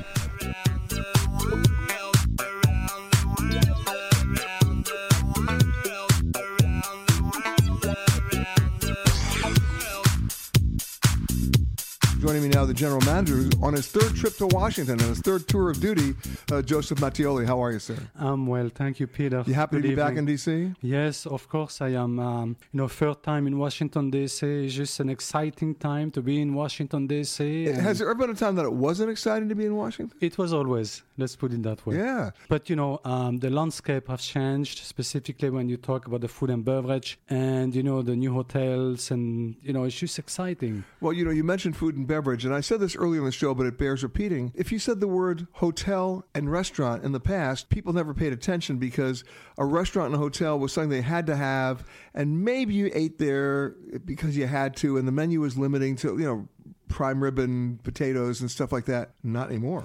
General 12.75 13.01
manager, 13.01 13.49
on 13.61 13.73
his 13.73 13.87
third 13.87 14.15
trip 14.15 14.35
to 14.35 14.47
Washington 14.47 14.99
and 14.99 15.09
his 15.09 15.19
third 15.19 15.47
tour 15.47 15.69
of 15.69 15.79
duty, 15.79 16.13
uh, 16.51 16.61
Joseph 16.61 16.99
Mattioli. 16.99 17.47
How 17.47 17.63
are 17.63 17.71
you, 17.71 17.79
sir? 17.79 17.97
I'm 18.19 18.45
well, 18.47 18.69
thank 18.73 18.99
you, 18.99 19.07
Peter. 19.07 19.43
You 19.47 19.53
happy 19.53 19.77
to 19.77 19.81
Good 19.81 19.89
be 19.89 19.95
back 19.95 20.17
in 20.17 20.25
D.C.? 20.25 20.73
Yes, 20.81 21.25
of 21.25 21.47
course 21.47 21.81
I 21.81 21.89
am. 21.89 22.19
Um, 22.19 22.57
you 22.71 22.77
know, 22.79 22.87
third 22.87 23.23
time 23.23 23.47
in 23.47 23.57
Washington 23.57 24.09
D.C. 24.09 24.45
It's 24.65 24.73
just 24.73 24.99
an 24.99 25.09
exciting 25.09 25.75
time 25.75 26.11
to 26.11 26.21
be 26.21 26.41
in 26.41 26.53
Washington 26.53 27.07
D.C. 27.07 27.65
Has 27.65 27.99
there 27.99 28.09
ever 28.09 28.19
been 28.19 28.31
a 28.31 28.35
time 28.35 28.55
that 28.55 28.65
it 28.65 28.73
wasn't 28.73 29.09
exciting 29.09 29.47
to 29.49 29.55
be 29.55 29.65
in 29.65 29.75
Washington? 29.75 30.17
It 30.19 30.37
was 30.37 30.51
always. 30.53 31.01
Let's 31.17 31.35
put 31.35 31.53
it 31.53 31.63
that 31.63 31.85
way. 31.85 31.95
Yeah. 31.97 32.31
But 32.49 32.69
you 32.69 32.75
know, 32.75 32.99
um, 33.05 33.37
the 33.37 33.49
landscape 33.49 34.09
has 34.09 34.21
changed, 34.21 34.79
specifically 34.79 35.49
when 35.49 35.69
you 35.69 35.77
talk 35.77 36.07
about 36.07 36.21
the 36.21 36.27
food 36.27 36.49
and 36.49 36.65
beverage, 36.65 37.19
and 37.29 37.73
you 37.73 37.83
know 37.83 38.01
the 38.01 38.15
new 38.17 38.33
hotels, 38.33 39.11
and 39.11 39.55
you 39.61 39.71
know 39.71 39.85
it's 39.85 39.95
just 39.97 40.19
exciting. 40.19 40.83
Well, 40.99 41.13
you 41.13 41.23
know, 41.23 41.31
you 41.31 41.43
mentioned 41.43 41.77
food 41.77 41.95
and 41.95 42.05
beverage, 42.05 42.43
and 42.43 42.53
I 42.53 42.61
said 42.65 42.79
this 42.79 42.95
earlier 42.95 43.21
in 43.21 43.25
the 43.25 43.31
show, 43.31 43.53
but 43.53 43.65
it 43.65 43.77
bears 43.77 44.03
repeating. 44.03 44.51
If 44.55 44.71
you 44.71 44.79
said 44.79 44.99
the 44.99 45.07
word 45.07 45.47
hotel 45.53 46.25
and 46.33 46.51
restaurant 46.51 47.03
in 47.03 47.11
the 47.11 47.19
past, 47.19 47.69
people 47.69 47.93
never 47.93 48.13
paid 48.13 48.33
attention 48.33 48.77
because 48.77 49.23
a 49.57 49.65
restaurant 49.65 50.07
and 50.07 50.15
a 50.15 50.19
hotel 50.19 50.59
was 50.59 50.73
something 50.73 50.89
they 50.89 51.01
had 51.01 51.27
to 51.27 51.35
have, 51.35 51.85
and 52.13 52.43
maybe 52.43 52.73
you 52.73 52.91
ate 52.93 53.17
there 53.17 53.75
because 54.03 54.35
you 54.35 54.47
had 54.47 54.75
to, 54.77 54.97
and 54.97 55.07
the 55.07 55.11
menu 55.11 55.39
was 55.41 55.57
limiting 55.57 55.95
to, 55.97 56.17
you 56.17 56.25
know, 56.25 56.47
prime 56.87 57.23
rib 57.23 57.37
potatoes 57.83 58.41
and 58.41 58.49
stuff 58.49 58.71
like 58.71 58.85
that. 58.85 59.11
Not 59.23 59.49
anymore. 59.49 59.83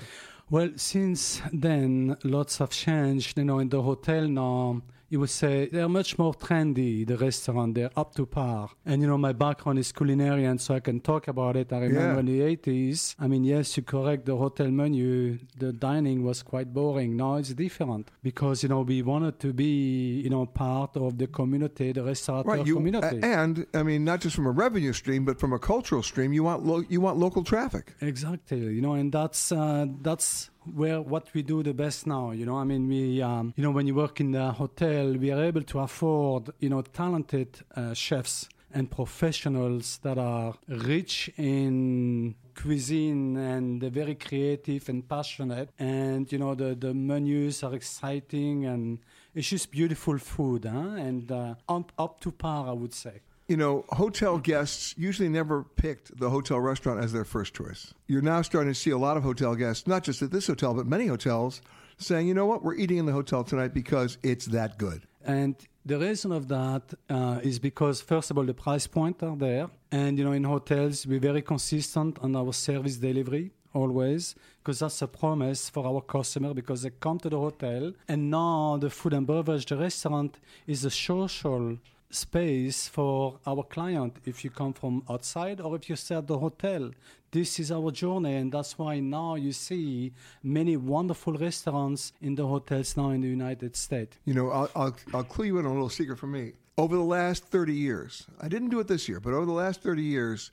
Well, 0.49 0.71
since 0.77 1.41
then, 1.53 2.17
lots 2.25 2.59
have 2.59 2.71
changed. 2.71 3.39
You 3.39 3.45
know, 3.45 3.61
in 3.61 3.69
the 3.69 3.83
hotel 3.83 4.27
now, 4.27 4.83
you 5.11 5.19
would 5.21 5.29
say 5.31 5.69
they're 5.73 5.89
much 5.89 6.17
more 6.19 6.33
trendy, 6.33 7.05
the 7.07 7.17
restaurant, 7.19 7.75
they're 7.75 7.91
up 7.97 8.15
to 8.15 8.25
par. 8.27 8.71
And, 8.87 9.03
you 9.03 9.09
know, 9.09 9.19
my 9.19 9.33
background 9.33 9.79
is 9.81 9.91
culinary, 9.93 10.45
and 10.45 10.61
so 10.61 10.75
I 10.75 10.81
can 10.81 11.01
talk 11.01 11.27
about 11.27 11.57
it. 11.57 11.73
I 11.73 11.79
remember 11.81 12.15
Yeah. 12.15 12.21
in 12.21 12.27
the 12.27 12.41
80s, 12.43 13.17
I 13.19 13.27
mean, 13.27 13.43
yes, 13.45 13.77
you 13.77 13.83
correct, 13.83 14.25
the 14.27 14.37
hotel 14.37 14.69
menu, 14.71 15.39
the 15.59 15.73
dining 15.73 16.23
was 16.23 16.43
quite 16.45 16.73
boring. 16.73 17.17
Now 17.17 17.35
it's 17.41 17.53
different 17.53 18.11
because, 18.23 18.63
you 18.63 18.69
know, 18.69 18.83
we 18.83 19.03
wanted 19.03 19.41
to 19.41 19.53
be, 19.53 20.21
you 20.25 20.31
know, 20.31 20.47
part 20.47 20.97
of 20.97 21.19
the 21.19 21.27
community, 21.27 21.91
the 21.93 22.05
restaurateur 22.05 22.49
Right, 22.49 22.67
you, 22.67 22.77
community. 22.77 23.19
and 23.23 23.67
I 23.75 23.83
mean, 23.83 24.05
not 24.05 24.21
just 24.21 24.37
from 24.37 24.47
a 24.47 24.53
revenue 24.53 24.93
stream, 24.93 25.25
but 25.25 25.41
from 25.41 25.53
a 25.53 25.59
cultural 25.59 26.03
stream. 26.05 26.33
You 26.33 26.45
want 26.45 26.65
lo- 26.65 26.85
you 26.89 27.01
want 27.01 27.19
local 27.19 27.43
traffic. 27.43 27.95
Exactly, 28.01 28.59
you 28.77 28.81
know, 28.81 28.95
and 28.95 29.11
that's 29.13 29.51
uh, 29.51 29.87
that's 30.03 30.51
where 30.65 31.01
what 31.01 31.33
we 31.35 31.43
do 31.43 31.63
the 31.63 31.75
best 31.75 32.07
now. 32.07 32.31
You 32.31 32.47
know, 32.47 32.57
I 32.57 32.65
mean, 32.65 32.89
we 32.89 33.23
um, 33.23 33.55
you 33.57 33.63
know 33.63 33.71
when 33.71 33.87
you 33.87 33.95
work 33.95 34.21
in 34.21 34.33
the 34.33 34.53
hotel, 34.53 35.15
we 35.17 35.31
are 35.31 35.43
able 35.43 35.63
to 35.63 35.81
afford 35.81 36.51
you 36.59 36.69
know 36.69 36.83
talented 36.83 37.61
uh, 37.77 37.95
chefs 37.95 38.49
and 38.73 38.91
professionals 38.91 39.99
that 40.03 40.19
are 40.19 40.55
rich 40.69 41.31
in 41.37 42.35
cuisine 42.55 43.37
and 43.37 43.83
very 43.83 44.15
creative 44.15 44.89
and 44.89 45.09
passionate 45.09 45.71
and 45.79 46.31
you 46.31 46.39
know 46.39 46.55
the 46.55 46.75
the 46.75 46.93
menus 46.93 47.63
are 47.63 47.75
exciting 47.75 48.67
and 48.67 48.99
it's 49.35 49.49
just 49.49 49.71
beautiful 49.71 50.19
food 50.19 50.65
huh? 50.65 50.95
and 50.97 51.33
uh, 51.33 51.55
up, 51.69 51.93
up 51.99 52.21
to 52.21 52.31
par 52.31 52.69
i 52.69 52.73
would 52.73 52.93
say 52.93 53.21
You 53.51 53.57
know, 53.57 53.85
hotel 53.89 54.39
guests 54.39 54.95
usually 54.97 55.29
never 55.29 55.65
picked 55.65 56.17
the 56.17 56.31
hotel 56.31 56.61
restaurant 56.61 57.03
as 57.03 57.13
their 57.13 57.25
first 57.25 57.53
choice. 57.53 57.93
You're 58.07 58.23
now 58.23 58.43
starting 58.43 58.73
to 58.73 58.79
see 58.79 58.91
a 58.91 58.97
lot 58.97 59.17
of 59.17 59.25
hotel 59.25 59.57
guests, 59.57 59.89
not 59.89 60.05
just 60.05 60.23
at 60.23 60.31
this 60.31 60.47
hotel, 60.47 60.73
but 60.73 60.87
many 60.87 61.09
hotels, 61.09 61.61
saying, 61.99 62.29
you 62.29 62.35
know 62.35 62.47
what, 62.47 62.63
we're 62.63 62.77
eating 62.77 62.99
in 62.99 63.07
the 63.07 63.13
hotel 63.13 63.43
tonight 63.43 63.75
because 63.75 64.19
it's 64.23 64.47
that 64.47 64.79
good. 64.79 65.03
And 65.25 65.57
the 65.85 65.99
reason 65.99 66.31
of 66.31 66.47
that 66.47 66.95
uh, 67.09 67.41
is 67.43 67.59
because, 67.59 68.01
first 68.01 68.31
of 68.31 68.39
all, 68.39 68.45
the 68.45 68.55
price 68.55 68.87
point 68.87 69.21
are 69.25 69.35
there. 69.35 69.69
And, 69.91 70.17
you 70.17 70.25
know, 70.25 70.31
in 70.31 70.45
hotels, 70.45 71.05
we're 71.05 71.19
very 71.19 71.43
consistent 71.43 72.21
on 72.21 72.37
our 72.37 72.53
service 72.53 72.99
delivery 72.99 73.51
always 73.75 74.37
because 74.59 74.79
that's 74.79 75.03
a 75.03 75.09
promise 75.09 75.69
for 75.69 75.85
our 75.87 76.01
customer 76.03 76.55
because 76.55 76.83
they 76.83 76.91
come 77.01 77.19
to 77.19 77.29
the 77.29 77.39
hotel 77.39 77.93
and 78.09 78.31
now 78.31 78.77
the 78.81 78.91
food 78.91 79.13
and 79.13 79.27
beverage 79.29 79.67
the 79.67 79.77
restaurant 79.77 80.39
is 80.67 80.85
a 80.85 80.91
social 80.91 81.77
space 82.11 82.89
for 82.89 83.39
our 83.47 83.63
client 83.63 84.17
if 84.25 84.45
you 84.45 84.51
come 84.51 84.73
from 84.73 85.03
outside 85.09 85.61
or 85.61 85.77
if 85.77 85.89
you 85.89 85.97
stay 85.97 86.17
at 86.17 86.27
the 86.27 86.39
hotel 86.39 86.91
this 87.31 87.61
is 87.61 87.71
our 87.71 87.91
journey 87.93 88.35
and 88.37 88.51
that's 88.53 88.77
why 88.77 88.99
now 88.99 89.37
you 89.37 89.53
see 89.53 90.13
many 90.43 90.77
wonderful 90.77 91.35
restaurants 91.35 92.13
in 92.21 92.35
the 92.35 92.47
hotels 92.47 92.97
now 92.97 93.11
in 93.11 93.21
the 93.21 93.29
united 93.29 93.77
states 93.77 94.19
You 94.25 94.35
know, 94.35 94.51
I'll, 94.51 94.71
I'll, 94.75 94.97
I'll 95.15 95.25
clue 95.25 95.47
you 95.47 95.59
in 95.59 95.67
on 95.67 95.71
a 95.71 95.75
little 95.75 95.89
secret 95.89 96.19
from 96.19 96.33
me. 96.33 96.53
Over 96.77 96.97
the 96.97 97.03
last 97.03 97.45
30 97.45 97.75
years, 97.75 98.27
I 98.41 98.49
didn't 98.49 98.71
do 98.71 98.81
it 98.81 98.89
this 98.89 99.09
year, 99.09 99.21
but 99.21 99.33
over 99.35 99.45
the 99.45 99.53
last 99.53 99.83
30 99.83 100.03
years, 100.03 100.51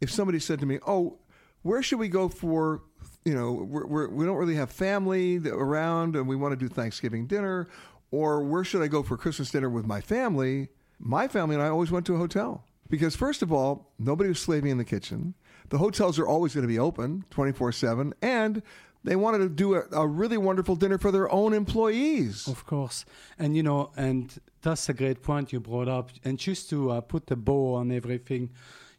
if 0.00 0.10
somebody 0.10 0.38
said 0.38 0.60
to 0.60 0.66
me, 0.66 0.78
oh, 0.86 1.18
where 1.62 1.82
should 1.82 1.98
we 1.98 2.08
go 2.08 2.28
for, 2.28 2.82
you 3.24 3.34
know, 3.34 3.52
we're, 3.52 3.86
we're, 3.86 4.08
we 4.08 4.24
don't 4.24 4.36
really 4.36 4.54
have 4.54 4.70
family 4.70 5.38
around 5.48 6.16
and 6.16 6.26
we 6.26 6.36
want 6.36 6.52
to 6.52 6.56
do 6.56 6.68
Thanksgiving 6.68 7.26
dinner, 7.26 7.66
or 8.10 8.42
where 8.42 8.64
should 8.64 8.82
I 8.82 8.86
go 8.86 9.02
for 9.02 9.16
Christmas 9.16 9.50
dinner 9.50 9.68
with 9.68 9.86
my 9.86 10.00
family? 10.00 10.68
My 10.98 11.28
family 11.28 11.54
and 11.56 11.62
I 11.62 11.68
always 11.68 11.90
went 11.90 12.06
to 12.06 12.14
a 12.14 12.18
hotel. 12.18 12.64
Because, 12.88 13.16
first 13.16 13.42
of 13.42 13.52
all, 13.52 13.90
nobody 13.98 14.28
was 14.28 14.38
slaving 14.38 14.70
in 14.70 14.78
the 14.78 14.84
kitchen. 14.84 15.34
The 15.70 15.78
hotels 15.78 16.18
are 16.18 16.26
always 16.26 16.54
going 16.54 16.62
to 16.62 16.68
be 16.68 16.78
open 16.78 17.24
24 17.30 17.72
7. 17.72 18.14
And 18.22 18.62
they 19.02 19.16
wanted 19.16 19.38
to 19.38 19.48
do 19.48 19.74
a, 19.74 19.82
a 19.92 20.06
really 20.06 20.36
wonderful 20.36 20.76
dinner 20.76 20.98
for 20.98 21.10
their 21.10 21.30
own 21.32 21.52
employees. 21.52 22.46
Of 22.46 22.66
course. 22.66 23.04
And, 23.38 23.56
you 23.56 23.62
know, 23.62 23.90
and 23.96 24.32
that's 24.62 24.88
a 24.88 24.94
great 24.94 25.22
point 25.22 25.52
you 25.52 25.60
brought 25.60 25.88
up. 25.88 26.10
And 26.24 26.38
just 26.38 26.70
to 26.70 26.90
uh, 26.90 27.00
put 27.00 27.30
a 27.30 27.36
bow 27.36 27.74
on 27.74 27.90
everything, 27.90 28.50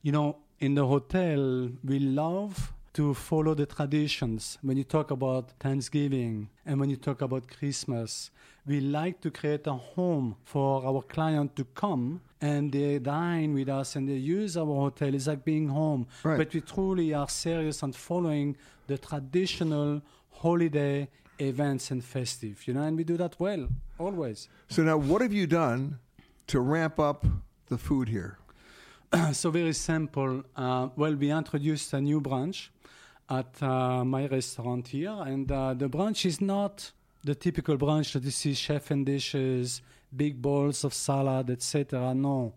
you 0.01 0.11
know, 0.11 0.37
in 0.59 0.75
the 0.75 0.85
hotel, 0.85 1.69
we 1.83 1.99
love 1.99 2.73
to 2.93 3.13
follow 3.13 3.53
the 3.53 3.65
traditions. 3.65 4.57
When 4.61 4.75
you 4.75 4.83
talk 4.83 5.11
about 5.11 5.51
Thanksgiving 5.59 6.49
and 6.65 6.79
when 6.79 6.89
you 6.89 6.95
talk 6.95 7.21
about 7.21 7.47
Christmas, 7.47 8.31
we 8.67 8.81
like 8.81 9.21
to 9.21 9.31
create 9.31 9.65
a 9.65 9.73
home 9.73 10.35
for 10.43 10.85
our 10.85 11.01
client 11.01 11.55
to 11.55 11.63
come 11.73 12.21
and 12.41 12.71
they 12.71 12.99
dine 12.99 13.53
with 13.53 13.69
us 13.69 13.95
and 13.95 14.07
they 14.07 14.13
use 14.13 14.57
our 14.57 14.65
hotel. 14.65 15.13
It's 15.15 15.27
like 15.27 15.45
being 15.45 15.69
home. 15.69 16.05
Right. 16.23 16.37
But 16.37 16.53
we 16.53 16.61
truly 16.61 17.13
are 17.13 17.29
serious 17.29 17.81
on 17.81 17.93
following 17.93 18.57
the 18.87 18.97
traditional 18.97 20.01
holiday 20.31 21.07
events 21.39 21.91
and 21.91 22.03
festive, 22.03 22.67
you 22.67 22.73
know, 22.73 22.81
and 22.81 22.97
we 22.97 23.03
do 23.03 23.17
that 23.17 23.39
well, 23.39 23.67
always. 23.97 24.49
So 24.69 24.83
now, 24.83 24.97
what 24.97 25.21
have 25.21 25.33
you 25.33 25.47
done 25.47 25.99
to 26.47 26.59
ramp 26.59 26.99
up 26.99 27.25
the 27.67 27.77
food 27.77 28.09
here? 28.09 28.37
so 29.31 29.49
very 29.49 29.73
simple. 29.73 30.43
Uh, 30.55 30.89
well, 30.95 31.15
we 31.15 31.31
introduced 31.31 31.93
a 31.93 32.01
new 32.01 32.19
branch 32.19 32.71
at 33.29 33.61
uh, 33.61 34.03
my 34.03 34.27
restaurant 34.27 34.89
here, 34.89 35.15
and 35.25 35.51
uh, 35.51 35.73
the 35.73 35.87
branch 35.87 36.25
is 36.25 36.41
not 36.41 36.91
the 37.27 37.35
typical 37.35 37.75
branch 37.77 38.13
that 38.13 38.23
you 38.23 38.31
see 38.31 38.53
chef 38.53 38.89
and 38.91 39.05
dishes, 39.05 39.81
big 40.23 40.41
bowls 40.41 40.83
of 40.87 40.93
salad, 40.93 41.49
etc. 41.49 42.13
No, 42.13 42.53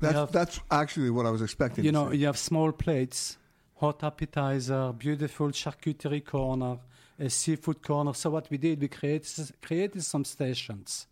That's, 0.00 0.14
have- 0.14 0.32
that's 0.32 0.56
actually 0.70 1.10
what 1.10 1.24
I 1.26 1.30
was 1.36 1.42
expecting. 1.42 1.84
you 1.84 1.92
know, 1.92 2.10
see. 2.10 2.18
you 2.20 2.26
have 2.26 2.38
small 2.38 2.72
plates, 2.72 3.36
hot 3.82 4.02
appetizer, 4.02 4.92
beautiful 5.06 5.48
charcuterie 5.62 6.24
corner, 6.24 6.78
a 7.18 7.28
seafood 7.28 7.80
corner. 7.82 8.14
So 8.14 8.30
what 8.30 8.46
we 8.50 8.56
did, 8.66 8.80
we 8.80 8.88
created 8.88 9.50
created 9.66 10.02
some 10.12 10.24
stations, 10.24 11.06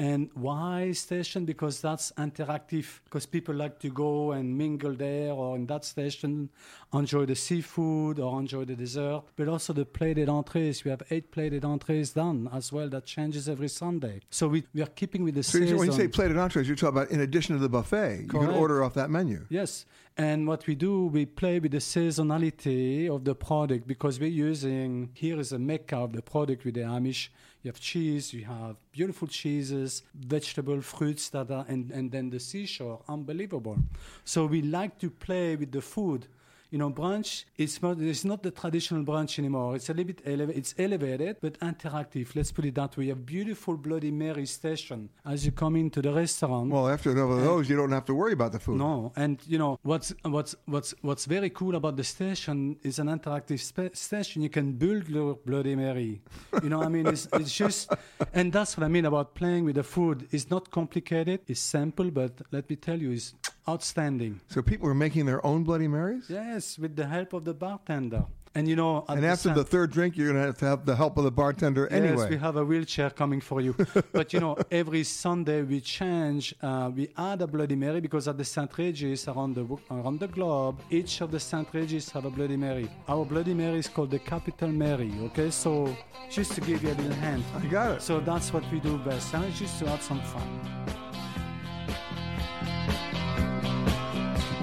And 0.00 0.30
why 0.34 0.92
station? 0.92 1.40
Because 1.52 1.76
that's 1.86 2.06
interactive. 2.26 2.86
Because 3.04 3.26
people 3.36 3.54
like 3.64 3.76
to 3.84 3.90
go 3.90 4.32
and 4.36 4.46
mingle 4.64 4.94
there 5.06 5.32
or 5.32 5.56
in 5.56 5.66
that 5.66 5.84
station, 5.84 6.50
enjoy 6.92 7.26
the 7.26 7.34
seafood 7.34 8.18
or 8.18 8.38
enjoy 8.40 8.64
the 8.64 8.74
dessert. 8.74 9.22
But 9.36 9.48
also 9.48 9.72
the 9.72 9.84
plated 9.84 10.28
entrees. 10.28 10.84
We 10.84 10.90
have 10.90 11.02
eight 11.10 11.30
plated 11.30 11.64
entrees 11.64 12.12
done 12.12 12.48
as 12.52 12.72
well. 12.72 12.88
That 12.88 13.04
changes 13.04 13.48
every 13.48 13.68
Sunday. 13.68 14.20
So 14.30 14.48
we, 14.48 14.64
we 14.74 14.82
are 14.82 14.86
keeping 14.86 15.22
with 15.24 15.34
the 15.34 15.42
So 15.42 15.58
season. 15.58 15.76
when 15.76 15.88
you 15.88 15.92
say 15.92 16.08
plated 16.08 16.36
entrees, 16.38 16.66
you're 16.66 16.76
talking 16.76 16.96
about 16.96 17.10
in 17.10 17.20
addition 17.20 17.56
to 17.56 17.60
the 17.60 17.68
buffet, 17.68 18.20
you 18.22 18.28
can 18.28 18.48
order 18.50 18.82
off 18.82 18.94
that 18.94 19.10
menu. 19.10 19.44
Yes. 19.50 19.84
And 20.16 20.48
what 20.48 20.66
we 20.66 20.74
do, 20.74 21.06
we 21.06 21.26
play 21.26 21.60
with 21.60 21.70
the 21.72 21.78
seasonality 21.78 23.08
of 23.08 23.24
the 23.24 23.34
product 23.34 23.86
because 23.86 24.18
we're 24.18 24.28
using 24.30 25.10
here 25.14 25.38
is 25.38 25.52
a 25.52 25.58
mecca 25.58 25.96
of 25.96 26.12
the 26.12 26.22
product 26.22 26.64
with 26.64 26.74
the 26.74 26.80
Amish. 26.80 27.28
You 27.62 27.68
have 27.68 27.80
cheese, 27.80 28.32
you 28.32 28.44
have 28.44 28.76
beautiful 28.92 29.28
cheeses, 29.28 30.02
vegetable 30.14 30.80
fruits 30.80 31.28
that 31.30 31.50
are, 31.50 31.64
and, 31.68 31.90
and 31.90 32.10
then 32.10 32.30
the 32.30 32.40
seashore, 32.40 33.00
unbelievable. 33.08 33.78
So 34.24 34.46
we 34.46 34.62
like 34.62 34.98
to 35.00 35.10
play 35.10 35.56
with 35.56 35.72
the 35.72 35.82
food. 35.82 36.26
You 36.70 36.78
know, 36.78 36.90
brunch 36.90 37.44
it's 37.56 37.80
not, 37.82 38.00
it's 38.00 38.24
not 38.24 38.42
the 38.42 38.50
traditional 38.50 39.02
brunch 39.04 39.38
anymore. 39.38 39.76
It's 39.76 39.88
a 39.88 39.94
little 39.94 40.12
bit 40.12 40.24
eleva- 40.24 40.56
it's 40.56 40.74
elevated 40.78 41.36
but 41.40 41.58
interactive. 41.60 42.34
Let's 42.36 42.52
put 42.52 42.64
it 42.64 42.74
that 42.74 42.96
way. 42.96 43.04
You 43.04 43.10
have 43.10 43.24
beautiful 43.24 43.76
Bloody 43.76 44.10
Mary 44.10 44.46
station 44.46 45.08
as 45.24 45.46
you 45.46 45.52
come 45.52 45.76
into 45.76 46.02
the 46.02 46.12
restaurant. 46.12 46.70
Well, 46.70 46.88
after 46.88 47.14
one 47.14 47.38
of 47.38 47.40
those, 47.42 47.68
you 47.68 47.76
don't 47.76 47.92
have 47.92 48.04
to 48.06 48.14
worry 48.14 48.32
about 48.32 48.52
the 48.52 48.60
food. 48.60 48.78
No, 48.78 49.12
and 49.16 49.40
you 49.46 49.58
know 49.58 49.78
what's 49.82 50.12
what's 50.22 50.54
what's 50.66 50.94
what's 51.02 51.24
very 51.24 51.50
cool 51.50 51.74
about 51.74 51.96
the 51.96 52.04
station 52.04 52.76
is 52.82 52.98
an 52.98 53.06
interactive 53.06 53.60
spa- 53.60 53.94
station. 53.94 54.42
You 54.42 54.50
can 54.50 54.72
build 54.72 55.08
your 55.08 55.34
Bloody 55.46 55.74
Mary. 55.74 56.20
You 56.62 56.68
know, 56.68 56.82
I 56.82 56.88
mean, 56.88 57.06
it's, 57.06 57.28
it's 57.32 57.54
just, 57.54 57.92
and 58.34 58.52
that's 58.52 58.76
what 58.76 58.84
I 58.84 58.88
mean 58.88 59.04
about 59.04 59.34
playing 59.34 59.64
with 59.64 59.76
the 59.76 59.82
food. 59.82 60.28
It's 60.30 60.50
not 60.50 60.70
complicated. 60.70 61.40
It's 61.46 61.60
simple, 61.60 62.10
but 62.10 62.32
let 62.52 62.68
me 62.68 62.76
tell 62.76 63.00
you, 63.00 63.12
it's 63.12 63.34
outstanding. 63.68 64.40
So 64.48 64.62
people 64.62 64.88
are 64.88 64.94
making 64.94 65.26
their 65.26 65.44
own 65.46 65.62
Bloody 65.64 65.88
Marys? 65.88 66.24
Yes, 66.28 66.78
with 66.78 66.96
the 66.96 67.06
help 67.06 67.32
of 67.32 67.44
the 67.44 67.54
bartender. 67.54 68.24
And 68.54 68.66
you 68.66 68.74
know, 68.74 69.04
And 69.08 69.24
after 69.24 69.50
same- 69.50 69.54
the 69.54 69.62
third 69.62 69.92
drink, 69.92 70.16
you're 70.16 70.32
going 70.32 70.40
to 70.40 70.46
have 70.46 70.58
to 70.58 70.64
have 70.64 70.84
the 70.86 70.96
help 70.96 71.16
of 71.18 71.24
the 71.24 71.30
bartender 71.30 71.86
anyway. 71.88 72.22
Yes, 72.22 72.30
we 72.30 72.36
have 72.38 72.56
a 72.56 72.64
wheelchair 72.64 73.10
coming 73.10 73.40
for 73.40 73.60
you. 73.60 73.72
but 74.12 74.32
you 74.32 74.40
know, 74.40 74.56
every 74.70 75.04
Sunday 75.04 75.62
we 75.62 75.80
change. 75.80 76.54
Uh, 76.62 76.90
we 76.92 77.08
add 77.16 77.42
a 77.42 77.46
Bloody 77.46 77.76
Mary 77.76 78.00
because 78.00 78.26
at 78.26 78.36
the 78.38 78.44
St. 78.44 78.72
Regis 78.76 79.28
around 79.28 79.54
the 79.54 79.64
around 79.90 80.18
the 80.18 80.28
globe, 80.28 80.80
each 80.90 81.20
of 81.20 81.30
the 81.30 81.38
St. 81.38 81.68
Regis 81.72 82.10
have 82.10 82.24
a 82.24 82.30
Bloody 82.30 82.56
Mary. 82.56 82.88
Our 83.06 83.24
Bloody 83.24 83.54
Mary 83.54 83.78
is 83.78 83.88
called 83.88 84.10
the 84.10 84.18
Capital 84.18 84.70
Mary. 84.84 85.12
Okay, 85.26 85.50
so 85.50 85.94
just 86.30 86.52
to 86.52 86.60
give 86.62 86.82
you 86.82 86.88
a 86.88 86.96
little 87.00 87.12
hint. 87.12 87.44
I 87.54 87.66
got 87.66 87.88
it. 87.96 88.02
So 88.02 88.18
that's 88.18 88.52
what 88.52 88.64
we 88.72 88.80
do 88.80 88.96
best, 88.98 89.34
and 89.34 89.44
it's 89.44 89.58
just 89.58 89.78
to 89.80 89.88
have 89.90 90.02
some 90.02 90.22
fun. 90.22 90.48